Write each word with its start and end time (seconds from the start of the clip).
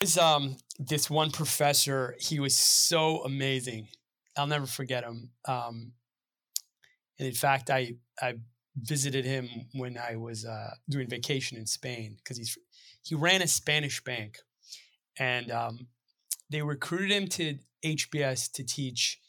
There's 0.00 0.16
um 0.16 0.56
this 0.78 1.10
one 1.10 1.30
professor. 1.30 2.16
He 2.18 2.40
was 2.40 2.56
so 2.56 3.22
amazing. 3.22 3.88
I'll 4.36 4.46
never 4.46 4.66
forget 4.66 5.04
him. 5.04 5.30
Um, 5.46 5.92
and 7.18 7.28
in 7.28 7.34
fact, 7.34 7.68
I 7.68 7.96
I 8.20 8.34
visited 8.76 9.26
him 9.26 9.48
when 9.74 9.98
I 9.98 10.16
was 10.16 10.46
uh, 10.46 10.70
doing 10.88 11.08
vacation 11.08 11.58
in 11.58 11.66
Spain 11.66 12.16
because 12.16 12.38
he's 12.38 12.56
he 13.02 13.14
ran 13.14 13.42
a 13.42 13.46
Spanish 13.46 14.02
bank, 14.02 14.38
and 15.18 15.50
um, 15.50 15.88
they 16.48 16.62
recruited 16.62 17.10
him 17.10 17.28
to 17.28 17.58
HBS 17.84 18.50
to 18.52 18.64
teach 18.64 19.20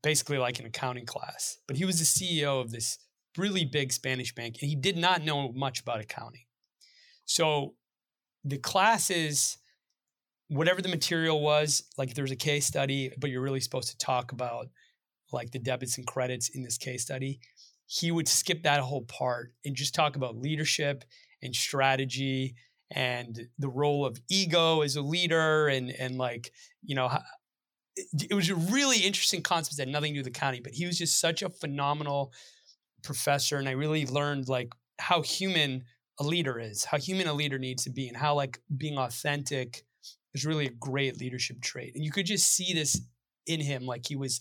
basically 0.00 0.38
like 0.38 0.60
an 0.60 0.66
accounting 0.66 1.06
class. 1.06 1.58
But 1.66 1.76
he 1.76 1.84
was 1.84 1.98
the 1.98 2.04
CEO 2.04 2.60
of 2.60 2.70
this 2.70 2.98
really 3.36 3.64
big 3.64 3.92
Spanish 3.92 4.32
bank, 4.32 4.58
and 4.60 4.68
he 4.68 4.76
did 4.76 4.96
not 4.96 5.24
know 5.24 5.50
much 5.52 5.80
about 5.80 6.00
accounting. 6.00 6.44
So 7.24 7.74
the 8.44 8.58
classes, 8.58 9.58
whatever 10.48 10.82
the 10.82 10.88
material 10.88 11.40
was, 11.40 11.82
like 11.96 12.10
if 12.10 12.14
there 12.14 12.24
was 12.24 12.30
a 12.30 12.36
case 12.36 12.66
study, 12.66 13.10
but 13.18 13.30
you're 13.30 13.42
really 13.42 13.60
supposed 13.60 13.90
to 13.90 13.98
talk 13.98 14.32
about 14.32 14.68
like 15.32 15.50
the 15.50 15.58
debits 15.58 15.98
and 15.98 16.06
credits 16.06 16.50
in 16.50 16.62
this 16.62 16.78
case 16.78 17.02
study, 17.02 17.40
he 17.86 18.10
would 18.10 18.28
skip 18.28 18.62
that 18.62 18.80
whole 18.80 19.02
part 19.02 19.52
and 19.64 19.74
just 19.74 19.94
talk 19.94 20.16
about 20.16 20.36
leadership 20.36 21.04
and 21.42 21.54
strategy 21.54 22.54
and 22.90 23.48
the 23.58 23.68
role 23.68 24.04
of 24.06 24.20
ego 24.28 24.82
as 24.82 24.96
a 24.96 25.02
leader 25.02 25.68
and 25.68 25.90
and 25.90 26.16
like 26.16 26.52
you 26.82 26.94
know 26.94 27.10
it 27.96 28.34
was 28.34 28.50
a 28.50 28.54
really 28.54 28.98
interesting 28.98 29.40
concept 29.40 29.76
that 29.76 29.86
had 29.86 29.92
nothing 29.92 30.12
to 30.12 30.18
do 30.18 30.20
with 30.20 30.26
accounting 30.26 30.62
but 30.62 30.72
he 30.72 30.86
was 30.86 30.98
just 30.98 31.20
such 31.20 31.42
a 31.42 31.48
phenomenal 31.48 32.32
professor 33.02 33.56
and 33.58 33.68
i 33.68 33.72
really 33.72 34.06
learned 34.06 34.48
like 34.48 34.72
how 34.98 35.22
human 35.22 35.82
a 36.20 36.24
leader 36.24 36.58
is 36.58 36.84
how 36.84 36.98
human 36.98 37.26
a 37.26 37.32
leader 37.32 37.58
needs 37.58 37.84
to 37.84 37.90
be 37.90 38.06
and 38.06 38.16
how 38.16 38.34
like 38.34 38.60
being 38.76 38.98
authentic 38.98 39.84
is 40.34 40.44
really 40.44 40.66
a 40.66 40.70
great 40.70 41.18
leadership 41.20 41.60
trait 41.60 41.94
and 41.94 42.04
you 42.04 42.10
could 42.10 42.26
just 42.26 42.52
see 42.52 42.72
this 42.72 43.00
in 43.46 43.60
him 43.60 43.86
like 43.86 44.06
he 44.06 44.16
was 44.16 44.40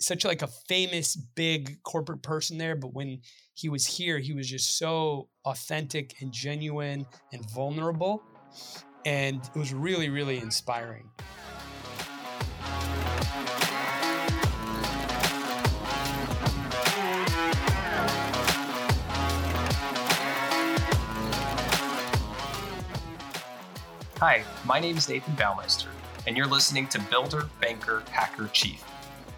such 0.00 0.24
like 0.24 0.42
a 0.42 0.48
famous 0.68 1.14
big 1.14 1.82
corporate 1.82 2.22
person 2.22 2.58
there 2.58 2.74
but 2.74 2.94
when 2.94 3.20
he 3.54 3.68
was 3.68 3.86
here 3.86 4.18
he 4.18 4.32
was 4.32 4.48
just 4.48 4.78
so 4.78 5.28
authentic 5.44 6.14
and 6.20 6.32
genuine 6.32 7.06
and 7.32 7.50
vulnerable 7.50 8.22
and 9.04 9.48
it 9.54 9.58
was 9.58 9.72
really 9.72 10.08
really 10.08 10.38
inspiring 10.38 11.08
Hi, 24.20 24.44
my 24.66 24.78
name 24.78 24.98
is 24.98 25.08
Nathan 25.08 25.32
Baumeister, 25.32 25.86
and 26.26 26.36
you're 26.36 26.46
listening 26.46 26.86
to 26.88 27.00
Builder, 27.08 27.48
Banker, 27.58 28.02
Hacker, 28.10 28.48
Chief 28.48 28.84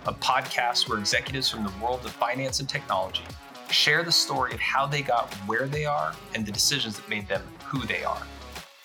a 0.07 0.13
podcast 0.13 0.89
where 0.89 0.99
executives 0.99 1.49
from 1.49 1.63
the 1.63 1.73
world 1.81 2.05
of 2.05 2.11
finance 2.11 2.59
and 2.59 2.69
technology 2.69 3.23
share 3.71 4.03
the 4.03 4.11
story 4.11 4.53
of 4.53 4.59
how 4.59 4.85
they 4.85 5.01
got 5.01 5.33
where 5.47 5.69
they 5.69 5.85
are 5.85 6.17
and 6.35 6.45
the 6.45 6.51
decisions 6.51 6.97
that 6.97 7.09
made 7.09 7.29
them 7.29 7.45
who 7.65 7.87
they 7.87 8.03
are. 8.03 8.27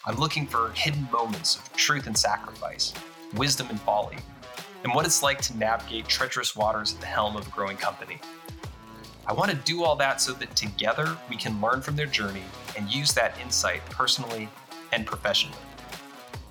I'm 0.06 0.18
looking 0.18 0.46
for 0.46 0.70
hidden 0.76 1.08
moments 1.12 1.56
of 1.56 1.74
truth 1.74 2.06
and 2.06 2.16
sacrifice, 2.16 2.94
wisdom 3.36 3.66
and 3.72 3.82
folly, 3.82 4.18
and 4.84 4.94
what 4.94 5.08
it's 5.08 5.24
like 5.24 5.42
to 5.42 5.58
navigate 5.58 6.08
treacherous 6.08 6.56
waters 6.56 6.94
at 6.94 7.00
the 7.00 7.08
helm 7.08 7.36
of 7.36 7.48
a 7.48 7.50
growing 7.50 7.78
company. 7.78 8.20
I 9.26 9.34
want 9.34 9.50
to 9.50 9.58
do 9.58 9.84
all 9.84 9.96
that 9.96 10.22
so 10.22 10.34
that 10.34 10.56
together 10.56 11.18
we 11.28 11.38
can 11.38 11.60
learn 11.60 11.82
from 11.82 11.96
their 11.96 12.06
journey 12.06 12.44
and 12.78 12.88
use 12.88 13.14
that 13.14 13.36
insight 13.44 13.84
personally 13.90 14.48
and 14.94 15.04
professionally. 15.04 15.58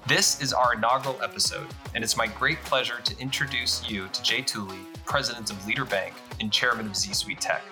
This 0.06 0.40
is 0.40 0.52
our 0.52 0.74
inaugural 0.74 1.20
episode, 1.20 1.66
and 1.96 2.04
it's 2.04 2.16
my 2.16 2.28
great 2.28 2.62
pleasure 2.62 3.00
to 3.02 3.18
introduce 3.18 3.90
you 3.90 4.06
to 4.12 4.22
Jay 4.22 4.40
Tuli, 4.40 4.78
President 5.04 5.50
of 5.50 5.66
Leader 5.66 5.84
Bank 5.84 6.14
and 6.38 6.52
Chairman 6.52 6.86
of 6.86 6.92
ZSuite 6.92 7.40
Tech. 7.40 7.64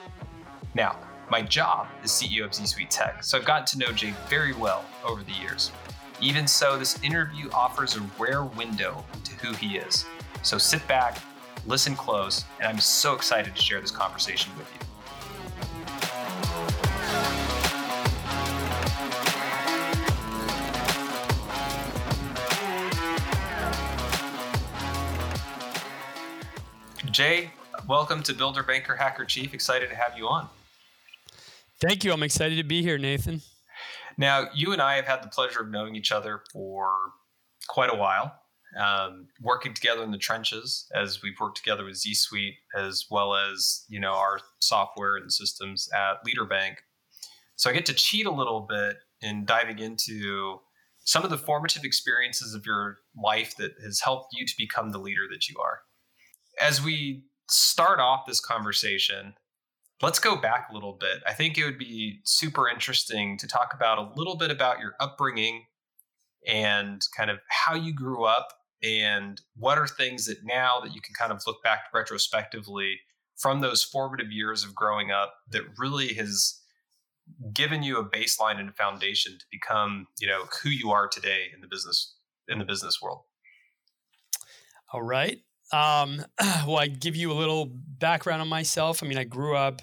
Now, 0.75 0.99
my 1.31 1.43
job 1.43 1.87
is 2.03 2.11
CEO 2.11 2.45
of 2.45 2.51
ZSuite 2.51 2.89
Tech, 2.91 3.23
so 3.23 3.39
I've 3.39 3.45
gotten 3.45 3.67
to 3.67 3.79
know 3.79 3.93
Jay 3.93 4.15
very 4.29 4.53
well 4.53 4.85
over 5.07 5.23
the 5.23 5.31
years. 5.31 5.71
Even 6.21 6.49
so, 6.49 6.77
this 6.77 7.01
interview 7.05 7.49
offers 7.53 7.97
a 7.97 8.01
rare 8.19 8.43
window 8.43 9.05
into 9.15 9.33
who 9.35 9.53
he 9.55 9.77
is. 9.77 10.05
So 10.43 10.59
sit 10.59 10.85
back, 10.89 11.19
listen 11.67 11.95
close, 11.95 12.45
and 12.59 12.67
I'm 12.67 12.81
so 12.81 13.15
excited 13.15 13.55
to 13.55 13.63
share 13.63 13.81
this 13.81 13.93
conversation 13.93 14.51
with 14.59 14.69
you. 14.75 14.94
Jay, 27.15 27.49
welcome 27.87 28.25
to 28.25 28.35
Builder 28.35 28.65
Banker 28.65 28.97
Hacker 28.97 29.25
Chief. 29.25 29.55
Excited 29.55 29.89
to 29.89 29.95
have 29.95 30.19
you 30.19 30.27
on. 30.27 30.49
Thank 31.81 32.03
you. 32.03 32.13
I'm 32.13 32.25
excited 32.25 32.57
to 32.57 32.65
be 32.65 32.83
here, 32.83 32.99
Nathan. 32.99 33.41
Now, 34.19 34.49
you 34.53 34.73
and 34.73 34.83
I 34.83 34.97
have 34.97 35.05
had 35.05 35.23
the 35.23 35.29
pleasure 35.29 35.61
of 35.61 35.71
knowing 35.71 35.95
each 35.95 36.11
other 36.11 36.41
for 36.53 36.91
quite 37.69 37.93
a 37.93 37.97
while, 37.97 38.35
um, 38.77 39.29
working 39.41 39.75
together 39.75 40.03
in 40.03 40.11
the 40.11 40.19
trenches 40.19 40.91
as 40.93 41.23
we've 41.23 41.39
worked 41.39 41.57
together 41.57 41.85
with 41.85 41.95
ZSuite, 41.95 42.57
as 42.77 43.07
well 43.09 43.37
as 43.37 43.85
you 43.89 44.01
know 44.01 44.15
our 44.15 44.41
software 44.59 45.15
and 45.15 45.33
systems 45.33 45.89
at 45.95 46.15
Leader 46.27 46.45
Bank. 46.45 46.79
So 47.55 47.71
I 47.71 47.75
get 47.75 47.87
to 47.87 47.95
cheat 47.95 48.27
a 48.27 48.33
little 48.33 48.67
bit 48.69 48.97
in 49.23 49.45
diving 49.45 49.79
into 49.79 50.59
some 51.05 51.23
of 51.23 51.31
the 51.31 51.39
formative 51.39 51.85
experiences 51.85 52.55
of 52.55 52.67
your 52.67 52.97
life 53.17 53.55
that 53.59 53.71
has 53.85 54.01
helped 54.01 54.35
you 54.37 54.45
to 54.45 54.55
become 54.59 54.91
the 54.91 54.99
leader 54.99 55.29
that 55.31 55.49
you 55.49 55.55
are 55.61 55.79
as 56.61 56.83
we 56.83 57.25
start 57.49 58.01
off 58.01 58.27
this 58.27 58.41
conversation, 58.41 59.35
let's 60.03 60.19
go 60.19 60.37
back 60.37 60.69
a 60.71 60.75
little 60.75 60.97
bit. 60.99 61.23
I 61.27 61.33
think 61.33 61.57
it 61.57 61.65
would 61.65 61.79
be 61.79 62.21
super 62.25 62.69
interesting 62.69 63.39
to 63.39 63.47
talk 63.47 63.73
about 63.75 63.99
a 63.99 64.13
little 64.17 64.37
bit 64.37 64.51
about 64.51 64.81
your 64.81 64.95
upbringing 65.01 65.65
and 66.47 67.03
kind 67.17 67.31
of 67.31 67.39
how 67.49 67.75
you 67.75 67.95
grew 67.95 68.25
up 68.25 68.49
and 68.83 69.41
what 69.57 69.79
are 69.79 69.87
things 69.87 70.27
that 70.27 70.45
now 70.45 70.81
that 70.81 70.95
you 70.95 71.01
can 71.01 71.15
kind 71.15 71.33
of 71.33 71.43
look 71.47 71.63
back 71.63 71.85
retrospectively 71.95 73.01
from 73.37 73.61
those 73.61 73.83
formative 73.83 74.31
years 74.31 74.63
of 74.63 74.75
growing 74.75 75.11
up 75.11 75.35
that 75.51 75.63
really 75.79 76.15
has 76.15 76.61
given 77.53 77.83
you 77.83 77.99
a 77.99 78.09
baseline 78.09 78.61
and 78.61 78.69
a 78.69 78.73
foundation 78.73 79.33
to 79.39 79.45
become 79.51 80.07
you 80.21 80.27
know 80.27 80.45
who 80.63 80.69
you 80.69 80.91
are 80.91 81.09
today 81.09 81.47
in 81.55 81.63
the 81.63 81.67
business 81.67 82.17
in 82.49 82.59
the 82.59 82.65
business 82.65 82.99
world 83.01 83.23
all 84.93 85.03
right 85.03 85.39
um, 85.73 86.25
well, 86.67 86.79
I 86.79 86.87
give 86.87 87.17
you 87.17 87.33
a 87.33 87.35
little 87.35 87.71
background 87.73 88.43
on 88.43 88.49
myself. 88.49 89.03
I 89.03 89.07
mean, 89.07 89.19
I 89.19 89.25
grew 89.25 89.57
up 89.57 89.83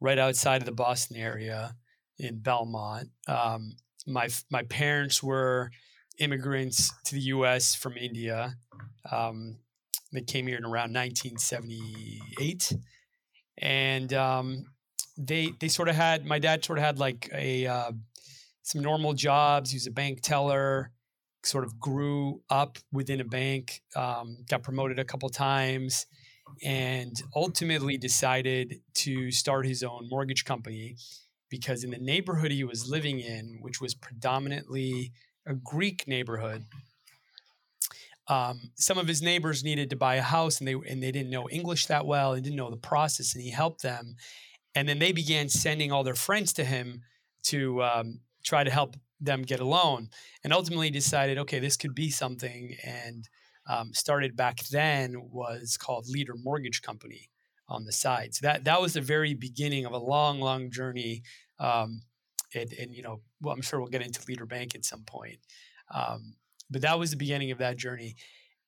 right 0.00 0.18
outside 0.18 0.62
of 0.62 0.66
the 0.66 0.72
Boston 0.72 1.16
area 1.16 1.74
in 2.18 2.40
Belmont. 2.40 3.08
Um, 3.26 3.76
my 4.06 4.28
my 4.50 4.62
parents 4.64 5.22
were 5.22 5.70
immigrants 6.18 6.92
to 7.06 7.14
the 7.14 7.20
U.S. 7.22 7.74
from 7.74 7.96
India. 7.96 8.54
Um, 9.10 9.56
they 10.12 10.20
came 10.20 10.46
here 10.46 10.58
in 10.58 10.64
around 10.64 10.94
1978, 10.94 12.72
and 13.58 14.12
um, 14.12 14.66
they 15.16 15.52
they 15.58 15.68
sort 15.68 15.88
of 15.88 15.96
had 15.96 16.24
my 16.24 16.38
dad 16.38 16.64
sort 16.64 16.78
of 16.78 16.84
had 16.84 16.98
like 16.98 17.28
a 17.32 17.66
uh, 17.66 17.92
some 18.62 18.82
normal 18.82 19.14
jobs. 19.14 19.70
He 19.70 19.76
was 19.76 19.86
a 19.86 19.92
bank 19.92 20.20
teller 20.22 20.90
sort 21.44 21.64
of 21.64 21.78
grew 21.78 22.42
up 22.50 22.78
within 22.92 23.20
a 23.20 23.24
bank, 23.24 23.82
um, 23.96 24.38
got 24.48 24.62
promoted 24.62 24.98
a 24.98 25.04
couple 25.04 25.28
times, 25.28 26.06
and 26.62 27.22
ultimately 27.34 27.96
decided 27.96 28.80
to 28.94 29.30
start 29.30 29.66
his 29.66 29.82
own 29.82 30.08
mortgage 30.08 30.44
company 30.44 30.96
because 31.48 31.84
in 31.84 31.90
the 31.90 31.98
neighborhood 31.98 32.50
he 32.50 32.64
was 32.64 32.88
living 32.88 33.20
in, 33.20 33.58
which 33.60 33.80
was 33.80 33.94
predominantly 33.94 35.12
a 35.46 35.54
Greek 35.54 36.08
neighborhood, 36.08 36.64
um, 38.28 38.70
some 38.74 38.98
of 38.98 39.06
his 39.06 39.20
neighbors 39.22 39.62
needed 39.62 39.90
to 39.90 39.96
buy 39.96 40.14
a 40.16 40.22
house 40.22 40.58
and 40.58 40.66
they 40.66 40.72
and 40.72 41.02
they 41.02 41.12
didn't 41.12 41.30
know 41.30 41.48
English 41.50 41.86
that 41.86 42.06
well 42.06 42.32
and 42.32 42.42
didn't 42.42 42.56
know 42.56 42.70
the 42.70 42.76
process, 42.76 43.34
and 43.34 43.42
he 43.42 43.50
helped 43.50 43.82
them. 43.82 44.16
And 44.74 44.88
then 44.88 44.98
they 44.98 45.12
began 45.12 45.48
sending 45.48 45.92
all 45.92 46.02
their 46.02 46.14
friends 46.14 46.52
to 46.54 46.64
him 46.64 47.02
to 47.44 47.82
um, 47.82 48.20
try 48.42 48.64
to 48.64 48.70
help 48.70 48.96
them 49.24 49.42
get 49.42 49.60
a 49.60 49.64
loan 49.64 50.08
and 50.42 50.52
ultimately 50.52 50.90
decided 50.90 51.38
okay 51.38 51.58
this 51.58 51.76
could 51.76 51.94
be 51.94 52.10
something 52.10 52.76
and 52.84 53.28
um, 53.66 53.94
started 53.94 54.36
back 54.36 54.62
then 54.70 55.14
was 55.30 55.76
called 55.76 56.06
leader 56.08 56.34
mortgage 56.36 56.82
company 56.82 57.30
on 57.68 57.84
the 57.84 57.92
side. 57.92 58.34
So 58.34 58.46
that 58.46 58.64
that 58.64 58.80
was 58.80 58.94
the 58.94 59.00
very 59.00 59.34
beginning 59.34 59.86
of 59.86 59.92
a 59.92 59.98
long 59.98 60.40
long 60.40 60.70
journey 60.70 61.22
um, 61.58 62.02
and, 62.54 62.72
and, 62.74 62.94
you 62.94 63.02
know 63.02 63.20
well 63.40 63.54
i'm 63.54 63.62
sure 63.62 63.80
we'll 63.80 63.88
get 63.88 64.02
into 64.02 64.20
leader 64.28 64.46
bank 64.46 64.74
at 64.74 64.84
some 64.84 65.02
point 65.04 65.38
um, 65.92 66.34
but 66.70 66.82
that 66.82 66.98
was 66.98 67.10
the 67.10 67.16
beginning 67.16 67.50
of 67.50 67.58
that 67.58 67.76
journey. 67.76 68.16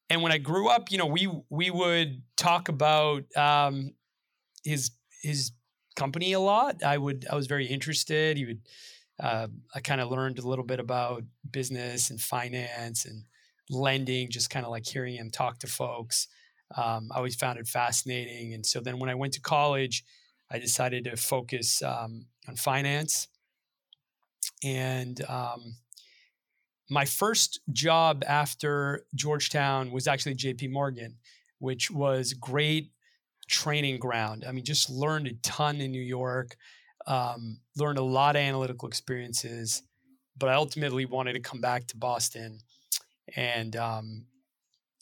And 0.09 0.23
when 0.23 0.33
i 0.33 0.39
grew 0.39 0.69
up 0.69 0.91
you 0.91 0.99
know 0.99 1.07
we 1.07 1.29
we 1.51 1.71
would 1.71 2.23
talk 2.37 2.69
about 2.69 3.25
um, 3.37 3.93
his 4.65 4.91
his 5.23 5.53
company 5.97 6.33
a 6.33 6.41
lot. 6.41 6.83
I 6.83 6.99
would 6.99 7.27
i 7.31 7.35
was 7.35 7.47
very 7.47 7.67
interested. 7.67 8.37
He 8.37 8.45
would 8.47 8.61
uh, 9.21 9.49
I 9.75 9.81
kind 9.81 10.01
of 10.01 10.11
learned 10.11 10.39
a 10.39 10.47
little 10.47 10.65
bit 10.65 10.81
about 10.81 11.23
business 11.51 12.11
and 12.11 12.21
finance 12.21 13.05
and 13.05 13.25
lending, 13.71 14.31
just 14.31 14.51
kind 14.51 14.65
of 14.67 14.71
like 14.71 14.87
hearing 14.87 15.17
him 15.17 15.31
talk 15.31 15.59
to 15.61 15.67
folks. 15.67 16.29
Um, 16.77 17.09
I 17.13 17.17
always 17.17 17.37
found 17.37 17.59
it 17.59 17.69
fascinating. 17.69 18.55
And 18.55 18.65
so 18.67 18.81
then 18.81 18.99
when 18.99 19.11
I 19.11 19.15
went 19.15 19.33
to 19.35 19.41
college, 19.41 20.05
I 20.51 20.59
decided 20.59 21.05
to 21.05 21.17
focus 21.17 21.83
um, 21.83 22.27
on 22.49 22.57
finance. 22.57 23.29
And 24.63 25.21
um, 25.29 25.77
my 26.91 27.05
first 27.05 27.61
job 27.73 28.23
after 28.27 29.05
Georgetown 29.15 29.91
was 29.91 30.07
actually 30.07 30.35
JP 30.35 30.71
Morgan, 30.71 31.17
which 31.59 31.91
was 31.91 32.33
great 32.33 32.91
training 33.49 33.99
ground. 33.99 34.45
I 34.47 34.53
mean, 34.53 34.65
just 34.65 34.91
learned 34.91 35.27
a 35.29 35.35
ton 35.43 35.81
in 35.81 35.91
New 35.91 36.03
York, 36.03 36.57
um, 37.07 37.61
learned 37.77 37.99
a 37.99 38.03
lot 38.03 38.37
of 38.37 38.41
analytical 38.41 38.89
experiences, 38.89 39.83
but 40.37 40.49
I 40.49 40.55
ultimately 40.55 41.07
wanted 41.07 41.35
to 41.35 41.41
come 41.41 41.61
back 41.61 41.87
to 41.89 41.97
Boston. 41.97 42.61
And 43.35 43.75
um, 43.77 44.27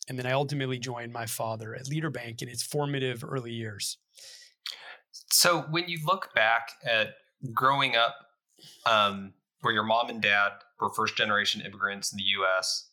and 0.08 0.18
then 0.18 0.26
I 0.26 0.32
ultimately 0.32 0.78
joined 0.78 1.12
my 1.12 1.26
father 1.26 1.74
at 1.74 1.88
Leader 1.88 2.10
Bank 2.10 2.42
in 2.42 2.48
its 2.48 2.62
formative 2.62 3.24
early 3.26 3.52
years. 3.52 3.98
So 5.30 5.62
when 5.70 5.88
you 5.88 5.98
look 6.04 6.34
back 6.34 6.72
at 6.84 7.14
growing 7.52 7.96
up, 7.96 8.14
um, 8.86 9.32
where 9.60 9.72
your 9.72 9.82
mom 9.82 10.10
and 10.10 10.20
dad 10.20 10.52
were 10.80 10.90
first 10.90 11.16
generation 11.16 11.60
immigrants 11.60 12.12
in 12.12 12.18
the 12.18 12.24
U.S. 12.24 12.88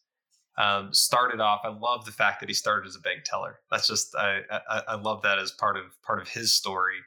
Um, 0.58 0.94
started 0.94 1.40
off. 1.40 1.62
I 1.64 1.70
love 1.70 2.06
the 2.06 2.12
fact 2.12 2.40
that 2.40 2.50
he 2.50 2.54
started 2.54 2.88
as 2.88 2.96
a 2.96 3.00
bank 3.00 3.24
teller. 3.26 3.60
That's 3.70 3.88
just 3.88 4.16
I, 4.16 4.42
I, 4.70 4.82
I 4.90 4.96
love 4.96 5.22
that 5.24 5.40
as 5.40 5.52
part 5.52 5.78
of 5.78 5.84
part 6.02 6.22
of 6.22 6.30
his 6.30 6.54
story. 6.54 6.98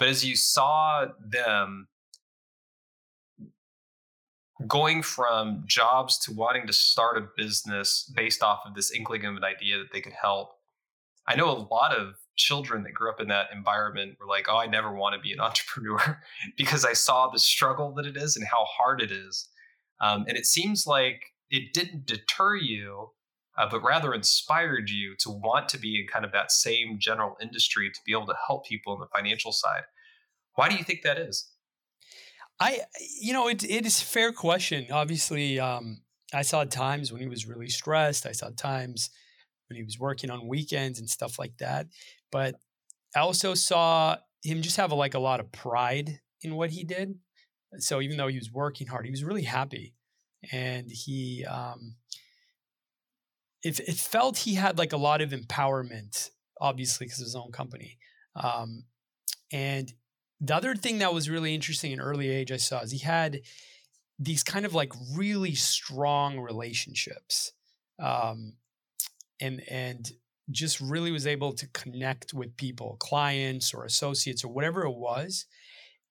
But 0.00 0.08
as 0.08 0.24
you 0.24 0.34
saw 0.34 1.06
them 1.24 1.86
going 4.66 5.02
from 5.02 5.62
jobs 5.66 6.18
to 6.18 6.32
wanting 6.32 6.66
to 6.66 6.72
start 6.72 7.16
a 7.16 7.28
business 7.36 8.10
based 8.16 8.42
off 8.42 8.60
of 8.66 8.74
this 8.74 8.90
inkling 8.90 9.24
of 9.24 9.36
an 9.36 9.44
idea 9.44 9.78
that 9.78 9.92
they 9.92 10.00
could 10.00 10.12
help. 10.12 10.52
I 11.26 11.36
know 11.36 11.50
a 11.50 11.66
lot 11.72 11.94
of 11.94 12.14
children 12.36 12.82
that 12.84 12.94
grew 12.94 13.10
up 13.10 13.20
in 13.20 13.28
that 13.28 13.48
environment 13.54 14.16
were 14.18 14.26
like, 14.26 14.46
oh, 14.48 14.56
I 14.56 14.66
never 14.66 14.92
want 14.92 15.14
to 15.14 15.20
be 15.20 15.32
an 15.32 15.40
entrepreneur 15.40 16.20
because 16.56 16.84
I 16.84 16.94
saw 16.94 17.28
the 17.28 17.38
struggle 17.38 17.92
that 17.94 18.06
it 18.06 18.16
is 18.16 18.36
and 18.36 18.46
how 18.46 18.64
hard 18.64 19.00
it 19.00 19.12
is. 19.12 19.48
Um, 20.00 20.24
and 20.28 20.36
it 20.36 20.46
seems 20.46 20.86
like 20.86 21.22
it 21.50 21.74
didn't 21.74 22.06
deter 22.06 22.56
you, 22.56 23.10
uh, 23.60 23.68
but 23.70 23.82
rather 23.82 24.14
inspired 24.14 24.88
you 24.88 25.14
to 25.18 25.28
want 25.30 25.68
to 25.68 25.78
be 25.78 26.00
in 26.00 26.06
kind 26.06 26.24
of 26.24 26.32
that 26.32 26.50
same 26.50 26.98
general 26.98 27.36
industry 27.42 27.90
to 27.90 28.00
be 28.06 28.12
able 28.12 28.26
to 28.26 28.36
help 28.46 28.64
people 28.64 28.94
on 28.94 29.00
the 29.00 29.06
financial 29.14 29.52
side. 29.52 29.82
Why 30.54 30.70
do 30.70 30.76
you 30.76 30.82
think 30.82 31.02
that 31.02 31.18
is? 31.18 31.50
I, 32.58 32.80
you 33.20 33.34
know, 33.34 33.48
it, 33.48 33.62
it 33.62 33.84
is 33.84 34.00
a 34.00 34.04
fair 34.04 34.32
question. 34.32 34.86
Obviously, 34.90 35.60
um, 35.60 36.00
I 36.32 36.40
saw 36.40 36.64
times 36.64 37.12
when 37.12 37.20
he 37.20 37.28
was 37.28 37.46
really 37.46 37.68
stressed. 37.68 38.24
I 38.24 38.32
saw 38.32 38.48
times 38.48 39.10
when 39.68 39.76
he 39.76 39.82
was 39.82 39.98
working 39.98 40.30
on 40.30 40.48
weekends 40.48 40.98
and 40.98 41.08
stuff 41.08 41.38
like 41.38 41.58
that. 41.58 41.86
But 42.32 42.54
I 43.14 43.20
also 43.20 43.52
saw 43.52 44.16
him 44.42 44.62
just 44.62 44.78
have 44.78 44.90
a, 44.90 44.94
like 44.94 45.12
a 45.14 45.18
lot 45.18 45.40
of 45.40 45.52
pride 45.52 46.20
in 46.40 46.54
what 46.54 46.70
he 46.70 46.82
did. 46.82 47.14
So 47.76 48.00
even 48.00 48.16
though 48.16 48.28
he 48.28 48.38
was 48.38 48.50
working 48.50 48.86
hard, 48.86 49.04
he 49.04 49.10
was 49.10 49.22
really 49.22 49.44
happy, 49.44 49.94
and 50.50 50.90
he, 50.90 51.44
um, 51.44 51.96
it, 53.62 53.80
it 53.80 53.96
felt 53.96 54.38
he 54.38 54.54
had 54.54 54.78
like 54.78 54.92
a 54.92 54.98
lot 54.98 55.20
of 55.20 55.30
empowerment, 55.30 56.30
obviously 56.60 57.06
because 57.06 57.18
his 57.18 57.36
own 57.36 57.52
company. 57.52 57.98
Um, 58.34 58.84
and 59.52 59.92
the 60.40 60.54
other 60.54 60.74
thing 60.74 60.98
that 60.98 61.12
was 61.12 61.28
really 61.28 61.54
interesting 61.54 61.92
in 61.92 62.00
early 62.00 62.28
age 62.28 62.50
I 62.52 62.56
saw 62.56 62.80
is 62.80 62.92
he 62.92 62.98
had 62.98 63.40
these 64.18 64.42
kind 64.42 64.64
of 64.64 64.74
like 64.74 64.92
really 65.14 65.54
strong 65.54 66.38
relationships. 66.38 67.52
Um, 67.98 68.54
and 69.40 69.62
and 69.68 70.12
just 70.50 70.80
really 70.80 71.12
was 71.12 71.26
able 71.26 71.52
to 71.52 71.66
connect 71.68 72.34
with 72.34 72.56
people, 72.56 72.96
clients 72.98 73.72
or 73.72 73.84
associates 73.84 74.44
or 74.44 74.48
whatever 74.48 74.84
it 74.84 74.96
was. 74.96 75.46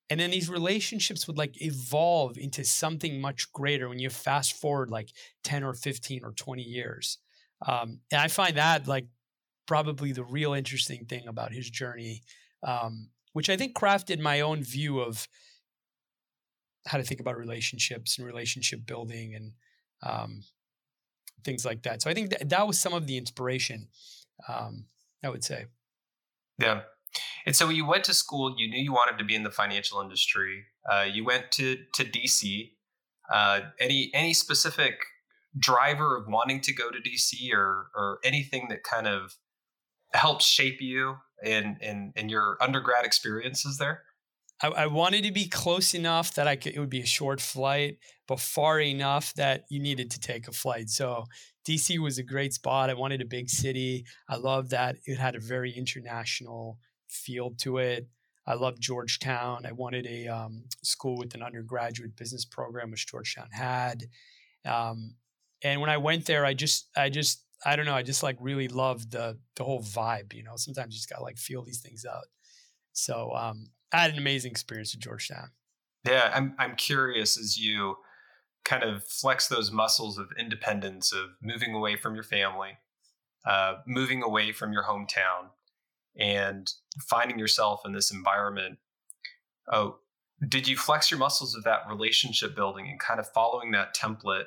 And 0.09 0.19
then 0.19 0.31
these 0.31 0.49
relationships 0.49 1.27
would 1.27 1.37
like 1.37 1.61
evolve 1.61 2.37
into 2.37 2.63
something 2.63 3.21
much 3.21 3.51
greater 3.51 3.89
when 3.89 3.99
you 3.99 4.09
fast 4.09 4.53
forward 4.53 4.89
like 4.89 5.09
10 5.43 5.63
or 5.63 5.73
15 5.73 6.23
or 6.23 6.31
20 6.31 6.61
years. 6.63 7.19
Um, 7.65 7.99
and 8.11 8.21
I 8.21 8.27
find 8.27 8.57
that 8.57 8.87
like 8.87 9.05
probably 9.67 10.11
the 10.11 10.23
real 10.23 10.53
interesting 10.53 11.05
thing 11.05 11.27
about 11.27 11.51
his 11.53 11.69
journey. 11.69 12.23
Um, 12.63 13.09
which 13.33 13.49
I 13.49 13.57
think 13.57 13.77
crafted 13.77 14.19
my 14.19 14.41
own 14.41 14.63
view 14.63 14.99
of 14.99 15.27
how 16.87 16.97
to 16.97 17.03
think 17.03 17.19
about 17.19 17.37
relationships 17.37 18.17
and 18.17 18.25
relationship 18.25 18.85
building 18.85 19.35
and 19.35 19.53
um, 20.03 20.43
things 21.43 21.65
like 21.65 21.83
that. 21.83 22.01
So 22.01 22.09
I 22.09 22.13
think 22.13 22.31
that, 22.31 22.49
that 22.49 22.67
was 22.67 22.79
some 22.79 22.93
of 22.93 23.07
the 23.07 23.17
inspiration, 23.17 23.87
um, 24.47 24.85
I 25.23 25.29
would 25.29 25.43
say. 25.43 25.65
Yeah. 26.57 26.81
And 27.45 27.55
so 27.55 27.69
you 27.69 27.85
went 27.85 28.03
to 28.05 28.13
school, 28.13 28.55
you 28.57 28.69
knew 28.69 28.81
you 28.81 28.93
wanted 28.93 29.17
to 29.19 29.23
be 29.23 29.35
in 29.35 29.43
the 29.43 29.51
financial 29.51 30.01
industry. 30.01 30.65
Uh, 30.89 31.05
you 31.11 31.23
went 31.23 31.51
to, 31.53 31.77
to 31.93 32.03
DC. 32.03 32.71
Uh, 33.31 33.61
any, 33.79 34.09
any 34.13 34.33
specific 34.33 34.99
driver 35.57 36.15
of 36.15 36.27
wanting 36.27 36.61
to 36.61 36.73
go 36.73 36.91
to 36.91 36.97
DC 36.97 37.53
or, 37.53 37.87
or 37.95 38.19
anything 38.23 38.67
that 38.69 38.83
kind 38.83 39.07
of 39.07 39.35
helps 40.13 40.45
shape 40.45 40.81
you 40.81 41.15
in 41.43 41.77
in 41.81 42.13
in 42.15 42.29
your 42.29 42.57
undergrad 42.61 43.05
experiences 43.05 43.77
there? 43.77 44.03
I, 44.61 44.67
I, 44.67 44.87
wanted 44.87 45.23
to 45.23 45.31
be 45.31 45.47
close 45.47 45.93
enough 45.93 46.33
that 46.35 46.47
I 46.47 46.57
could, 46.57 46.75
it 46.75 46.79
would 46.79 46.89
be 46.89 47.01
a 47.01 47.05
short 47.05 47.39
flight, 47.39 47.97
but 48.27 48.39
far 48.39 48.79
enough 48.81 49.33
that 49.35 49.63
you 49.69 49.79
needed 49.79 50.11
to 50.11 50.19
take 50.19 50.47
a 50.47 50.51
flight. 50.51 50.89
So 50.89 51.25
DC 51.67 51.97
was 51.99 52.17
a 52.17 52.23
great 52.23 52.53
spot. 52.53 52.89
I 52.89 52.93
wanted 52.93 53.21
a 53.21 53.25
big 53.25 53.49
city. 53.49 54.05
I 54.27 54.35
love 54.35 54.69
that 54.69 54.97
it 55.05 55.17
had 55.17 55.35
a 55.35 55.39
very 55.39 55.71
international 55.71 56.77
feel 57.07 57.51
to 57.59 57.77
it. 57.77 58.07
I 58.45 58.55
love 58.55 58.79
Georgetown. 58.79 59.65
I 59.65 59.71
wanted 59.71 60.07
a 60.07 60.27
um, 60.27 60.63
school 60.83 61.17
with 61.17 61.35
an 61.35 61.43
undergraduate 61.43 62.15
business 62.15 62.45
program, 62.45 62.91
which 62.91 63.07
Georgetown 63.07 63.49
had. 63.51 64.05
Um, 64.65 65.15
and 65.63 65.81
when 65.81 65.89
I 65.89 65.97
went 65.97 66.25
there, 66.25 66.45
I 66.45 66.53
just 66.53 66.89
I 66.95 67.09
just 67.09 67.43
I 67.65 67.75
don't 67.75 67.85
know. 67.85 67.95
I 67.95 68.03
just 68.03 68.23
like 68.23 68.37
really 68.39 68.67
loved 68.67 69.11
the 69.11 69.37
the 69.55 69.63
whole 69.63 69.81
vibe. 69.81 70.33
You 70.33 70.43
know, 70.43 70.55
sometimes 70.55 70.93
you 70.93 70.97
just 70.97 71.09
gotta 71.09 71.23
like 71.23 71.37
feel 71.37 71.63
these 71.63 71.81
things 71.81 72.05
out. 72.05 72.25
So 72.93 73.31
um, 73.33 73.67
I 73.91 74.01
had 74.01 74.11
an 74.11 74.17
amazing 74.17 74.51
experience 74.51 74.93
at 74.93 75.01
Georgetown. 75.01 75.51
Yeah, 76.05 76.31
I'm 76.33 76.55
I'm 76.57 76.75
curious 76.75 77.37
as 77.37 77.57
you 77.57 77.97
kind 78.63 78.83
of 78.83 79.03
flex 79.07 79.47
those 79.47 79.71
muscles 79.71 80.17
of 80.17 80.27
independence, 80.37 81.11
of 81.11 81.29
moving 81.41 81.73
away 81.73 81.95
from 81.95 82.13
your 82.13 82.23
family, 82.23 82.77
uh, 83.45 83.75
moving 83.85 84.23
away 84.23 84.51
from 84.51 84.71
your 84.71 84.83
hometown, 84.83 85.49
and 86.17 86.71
finding 87.01 87.39
yourself 87.39 87.81
in 87.85 87.93
this 87.93 88.11
environment. 88.11 88.77
Oh, 89.71 89.97
did 90.47 90.67
you 90.67 90.77
flex 90.77 91.11
your 91.11 91.19
muscles 91.19 91.55
of 91.55 91.63
that 91.65 91.81
relationship 91.89 92.55
building 92.55 92.87
and 92.89 92.99
kind 92.99 93.19
of 93.19 93.27
following 93.29 93.71
that 93.71 93.95
template 93.95 94.45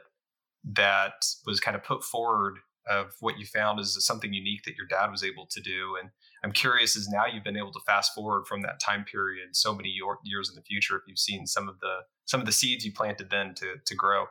that 0.64 1.24
was 1.46 1.60
kind 1.60 1.76
of 1.76 1.82
put 1.82 2.04
forward 2.04 2.58
of 2.88 3.14
what 3.20 3.38
you 3.38 3.46
found 3.46 3.78
is 3.78 3.96
something 4.04 4.32
unique 4.32 4.64
that 4.64 4.74
your 4.74 4.86
dad 4.86 5.10
was 5.10 5.22
able 5.22 5.46
to 5.46 5.60
do. 5.60 5.96
And 6.00 6.10
I'm 6.42 6.52
curious 6.52 6.96
as 6.96 7.08
now 7.08 7.26
you've 7.26 7.44
been 7.44 7.56
able 7.56 7.72
to 7.72 7.80
fast 7.86 8.12
forward 8.14 8.46
from 8.46 8.62
that 8.62 8.80
time 8.80 9.04
period 9.04 9.50
so 9.52 9.74
many 9.74 9.88
years 10.24 10.48
in 10.48 10.56
the 10.56 10.62
future 10.62 10.96
if 10.96 11.02
you've 11.06 11.18
seen 11.18 11.46
some 11.46 11.68
of 11.68 11.78
the 11.80 11.98
some 12.24 12.40
of 12.40 12.46
the 12.46 12.52
seeds 12.52 12.84
you 12.84 12.92
planted 12.92 13.30
then 13.30 13.54
to 13.54 13.74
to 13.84 13.94
grow. 13.94 14.26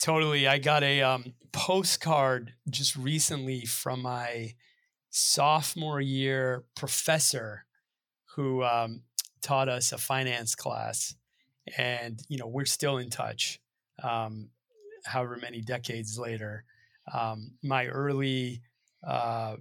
Totally. 0.00 0.48
I 0.48 0.58
got 0.58 0.82
a 0.82 1.00
um, 1.02 1.34
postcard 1.52 2.54
just 2.68 2.96
recently 2.96 3.64
from 3.64 4.02
my 4.02 4.54
sophomore 5.10 6.00
year 6.00 6.64
professor 6.74 7.66
who 8.34 8.64
um, 8.64 9.02
taught 9.42 9.68
us 9.68 9.92
a 9.92 9.98
finance 9.98 10.56
class. 10.56 11.14
And, 11.76 12.20
you 12.28 12.38
know, 12.38 12.48
we're 12.48 12.64
still 12.64 12.98
in 12.98 13.10
touch, 13.10 13.60
um, 14.02 14.48
however 15.04 15.38
many 15.40 15.60
decades 15.60 16.18
later 16.18 16.64
um, 17.12 17.52
my 17.62 17.86
early 17.86 18.62
uh, 19.06 19.56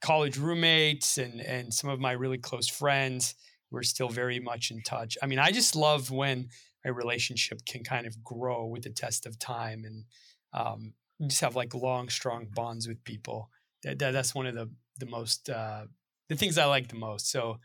college 0.00 0.38
roommates 0.38 1.18
and 1.18 1.40
and 1.40 1.72
some 1.72 1.90
of 1.90 1.98
my 1.98 2.12
really 2.12 2.38
close 2.38 2.68
friends 2.68 3.34
we're 3.70 3.82
still 3.82 4.08
very 4.08 4.40
much 4.40 4.70
in 4.70 4.80
touch. 4.82 5.18
I 5.22 5.26
mean, 5.26 5.38
I 5.38 5.50
just 5.50 5.76
love 5.76 6.10
when 6.10 6.48
a 6.84 6.92
relationship 6.92 7.60
can 7.66 7.82
kind 7.82 8.06
of 8.06 8.22
grow 8.22 8.66
with 8.66 8.84
the 8.84 8.90
test 8.90 9.26
of 9.26 9.38
time 9.38 9.84
and 9.84 10.04
um, 10.52 10.92
just 11.26 11.40
have 11.40 11.56
like 11.56 11.74
long, 11.74 12.08
strong 12.08 12.46
bonds 12.54 12.86
with 12.86 13.02
people. 13.04 13.50
That, 13.82 13.98
that 13.98 14.12
that's 14.12 14.34
one 14.34 14.46
of 14.46 14.54
the 14.54 14.70
the 14.98 15.06
most 15.06 15.50
uh, 15.50 15.84
the 16.28 16.36
things 16.36 16.58
I 16.58 16.64
like 16.64 16.88
the 16.88 16.96
most. 16.96 17.30
So 17.30 17.58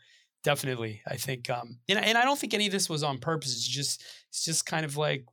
definitely, 0.44 1.02
I 1.06 1.16
think, 1.16 1.48
um, 1.48 1.78
and 1.88 1.98
and 1.98 2.18
I 2.18 2.24
don't 2.24 2.38
think 2.38 2.54
any 2.54 2.66
of 2.66 2.72
this 2.72 2.90
was 2.90 3.02
on 3.02 3.18
purpose. 3.18 3.52
It's 3.52 3.66
just 3.66 4.04
it's 4.28 4.44
just 4.44 4.66
kind 4.66 4.84
of 4.84 4.96
like 4.96 5.24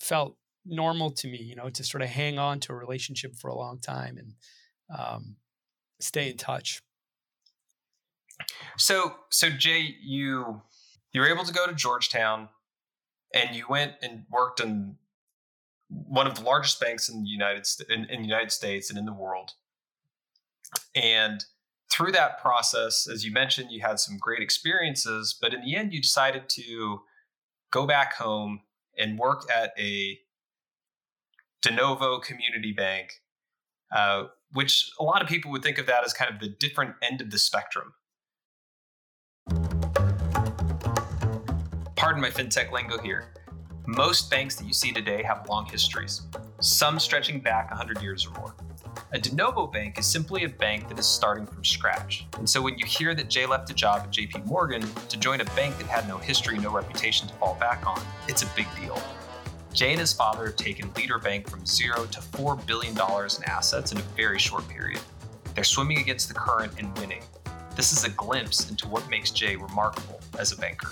felt 0.00 0.36
normal 0.66 1.10
to 1.10 1.28
me, 1.28 1.38
you 1.38 1.56
know, 1.56 1.70
to 1.70 1.84
sort 1.84 2.02
of 2.02 2.08
hang 2.08 2.38
on 2.38 2.60
to 2.60 2.72
a 2.72 2.76
relationship 2.76 3.34
for 3.36 3.48
a 3.48 3.54
long 3.54 3.78
time 3.78 4.18
and 4.18 4.34
um, 4.98 5.36
stay 6.00 6.30
in 6.30 6.36
touch. 6.36 6.80
So, 8.76 9.14
so 9.30 9.50
Jay, 9.50 9.96
you 10.02 10.62
you 11.12 11.20
were 11.20 11.28
able 11.28 11.44
to 11.44 11.52
go 11.52 11.66
to 11.66 11.74
Georgetown. 11.74 12.48
and 13.34 13.56
you 13.56 13.64
went 13.68 13.94
and 14.02 14.24
worked 14.30 14.60
in 14.60 14.96
one 15.88 16.26
of 16.26 16.34
the 16.34 16.42
largest 16.42 16.80
banks 16.80 17.08
in 17.08 17.22
the 17.22 17.28
United 17.28 17.66
in, 17.88 18.04
in 18.06 18.22
the 18.22 18.28
United 18.28 18.52
States 18.52 18.90
and 18.90 18.98
in 18.98 19.06
the 19.06 19.12
world. 19.12 19.52
And 20.94 21.44
through 21.90 22.12
that 22.12 22.40
process, 22.40 23.08
as 23.10 23.24
you 23.24 23.32
mentioned, 23.32 23.70
you 23.70 23.80
had 23.80 24.00
some 24.00 24.18
great 24.18 24.42
experiences, 24.42 25.36
but 25.40 25.54
in 25.54 25.62
the 25.62 25.76
end, 25.76 25.92
you 25.92 26.02
decided 26.02 26.48
to 26.50 27.00
go 27.70 27.86
back 27.86 28.14
home 28.14 28.60
and 28.98 29.18
work 29.18 29.44
at 29.50 29.72
a 29.78 30.18
de 31.62 31.70
novo 31.70 32.18
community 32.18 32.72
bank, 32.72 33.10
uh, 33.94 34.24
which 34.52 34.90
a 35.00 35.04
lot 35.04 35.22
of 35.22 35.28
people 35.28 35.50
would 35.50 35.62
think 35.62 35.78
of 35.78 35.86
that 35.86 36.04
as 36.04 36.12
kind 36.12 36.32
of 36.32 36.40
the 36.40 36.48
different 36.48 36.94
end 37.02 37.20
of 37.20 37.30
the 37.30 37.38
spectrum. 37.38 37.94
Pardon 41.96 42.20
my 42.20 42.30
fintech 42.30 42.70
lingo 42.70 42.98
here. 42.98 43.32
Most 43.86 44.30
banks 44.30 44.56
that 44.56 44.66
you 44.66 44.72
see 44.72 44.92
today 44.92 45.22
have 45.22 45.48
long 45.48 45.66
histories, 45.66 46.22
some 46.60 46.98
stretching 46.98 47.40
back 47.40 47.70
100 47.70 48.02
years 48.02 48.26
or 48.26 48.30
more. 48.40 48.54
A 49.12 49.18
de 49.18 49.34
novo 49.34 49.66
bank 49.66 49.98
is 49.98 50.06
simply 50.06 50.44
a 50.44 50.48
bank 50.48 50.88
that 50.88 50.98
is 50.98 51.06
starting 51.06 51.46
from 51.46 51.64
scratch. 51.64 52.26
And 52.38 52.48
so 52.48 52.60
when 52.60 52.76
you 52.78 52.84
hear 52.84 53.14
that 53.14 53.30
Jay 53.30 53.46
left 53.46 53.70
a 53.70 53.74
job 53.74 54.02
at 54.02 54.10
JP 54.10 54.46
Morgan 54.46 54.82
to 55.08 55.16
join 55.16 55.40
a 55.40 55.44
bank 55.56 55.78
that 55.78 55.86
had 55.86 56.08
no 56.08 56.18
history, 56.18 56.58
no 56.58 56.70
reputation 56.70 57.28
to 57.28 57.34
fall 57.34 57.56
back 57.60 57.86
on, 57.86 58.00
it's 58.26 58.42
a 58.42 58.46
big 58.56 58.66
deal. 58.74 59.00
Jay 59.76 59.90
and 59.90 60.00
his 60.00 60.14
father 60.14 60.46
have 60.46 60.56
taken 60.56 60.90
Leader 60.94 61.18
Bank 61.18 61.50
from 61.50 61.66
zero 61.66 62.06
to 62.06 62.18
$4 62.18 62.66
billion 62.66 62.94
in 62.94 63.44
assets 63.44 63.92
in 63.92 63.98
a 63.98 64.02
very 64.16 64.38
short 64.38 64.66
period. 64.68 65.02
They're 65.54 65.64
swimming 65.64 65.98
against 65.98 66.28
the 66.28 66.34
current 66.34 66.72
and 66.78 66.96
winning. 66.98 67.22
This 67.74 67.92
is 67.92 68.02
a 68.04 68.08
glimpse 68.08 68.70
into 68.70 68.88
what 68.88 69.06
makes 69.10 69.30
Jay 69.30 69.54
remarkable 69.54 70.18
as 70.38 70.52
a 70.52 70.56
banker. 70.56 70.88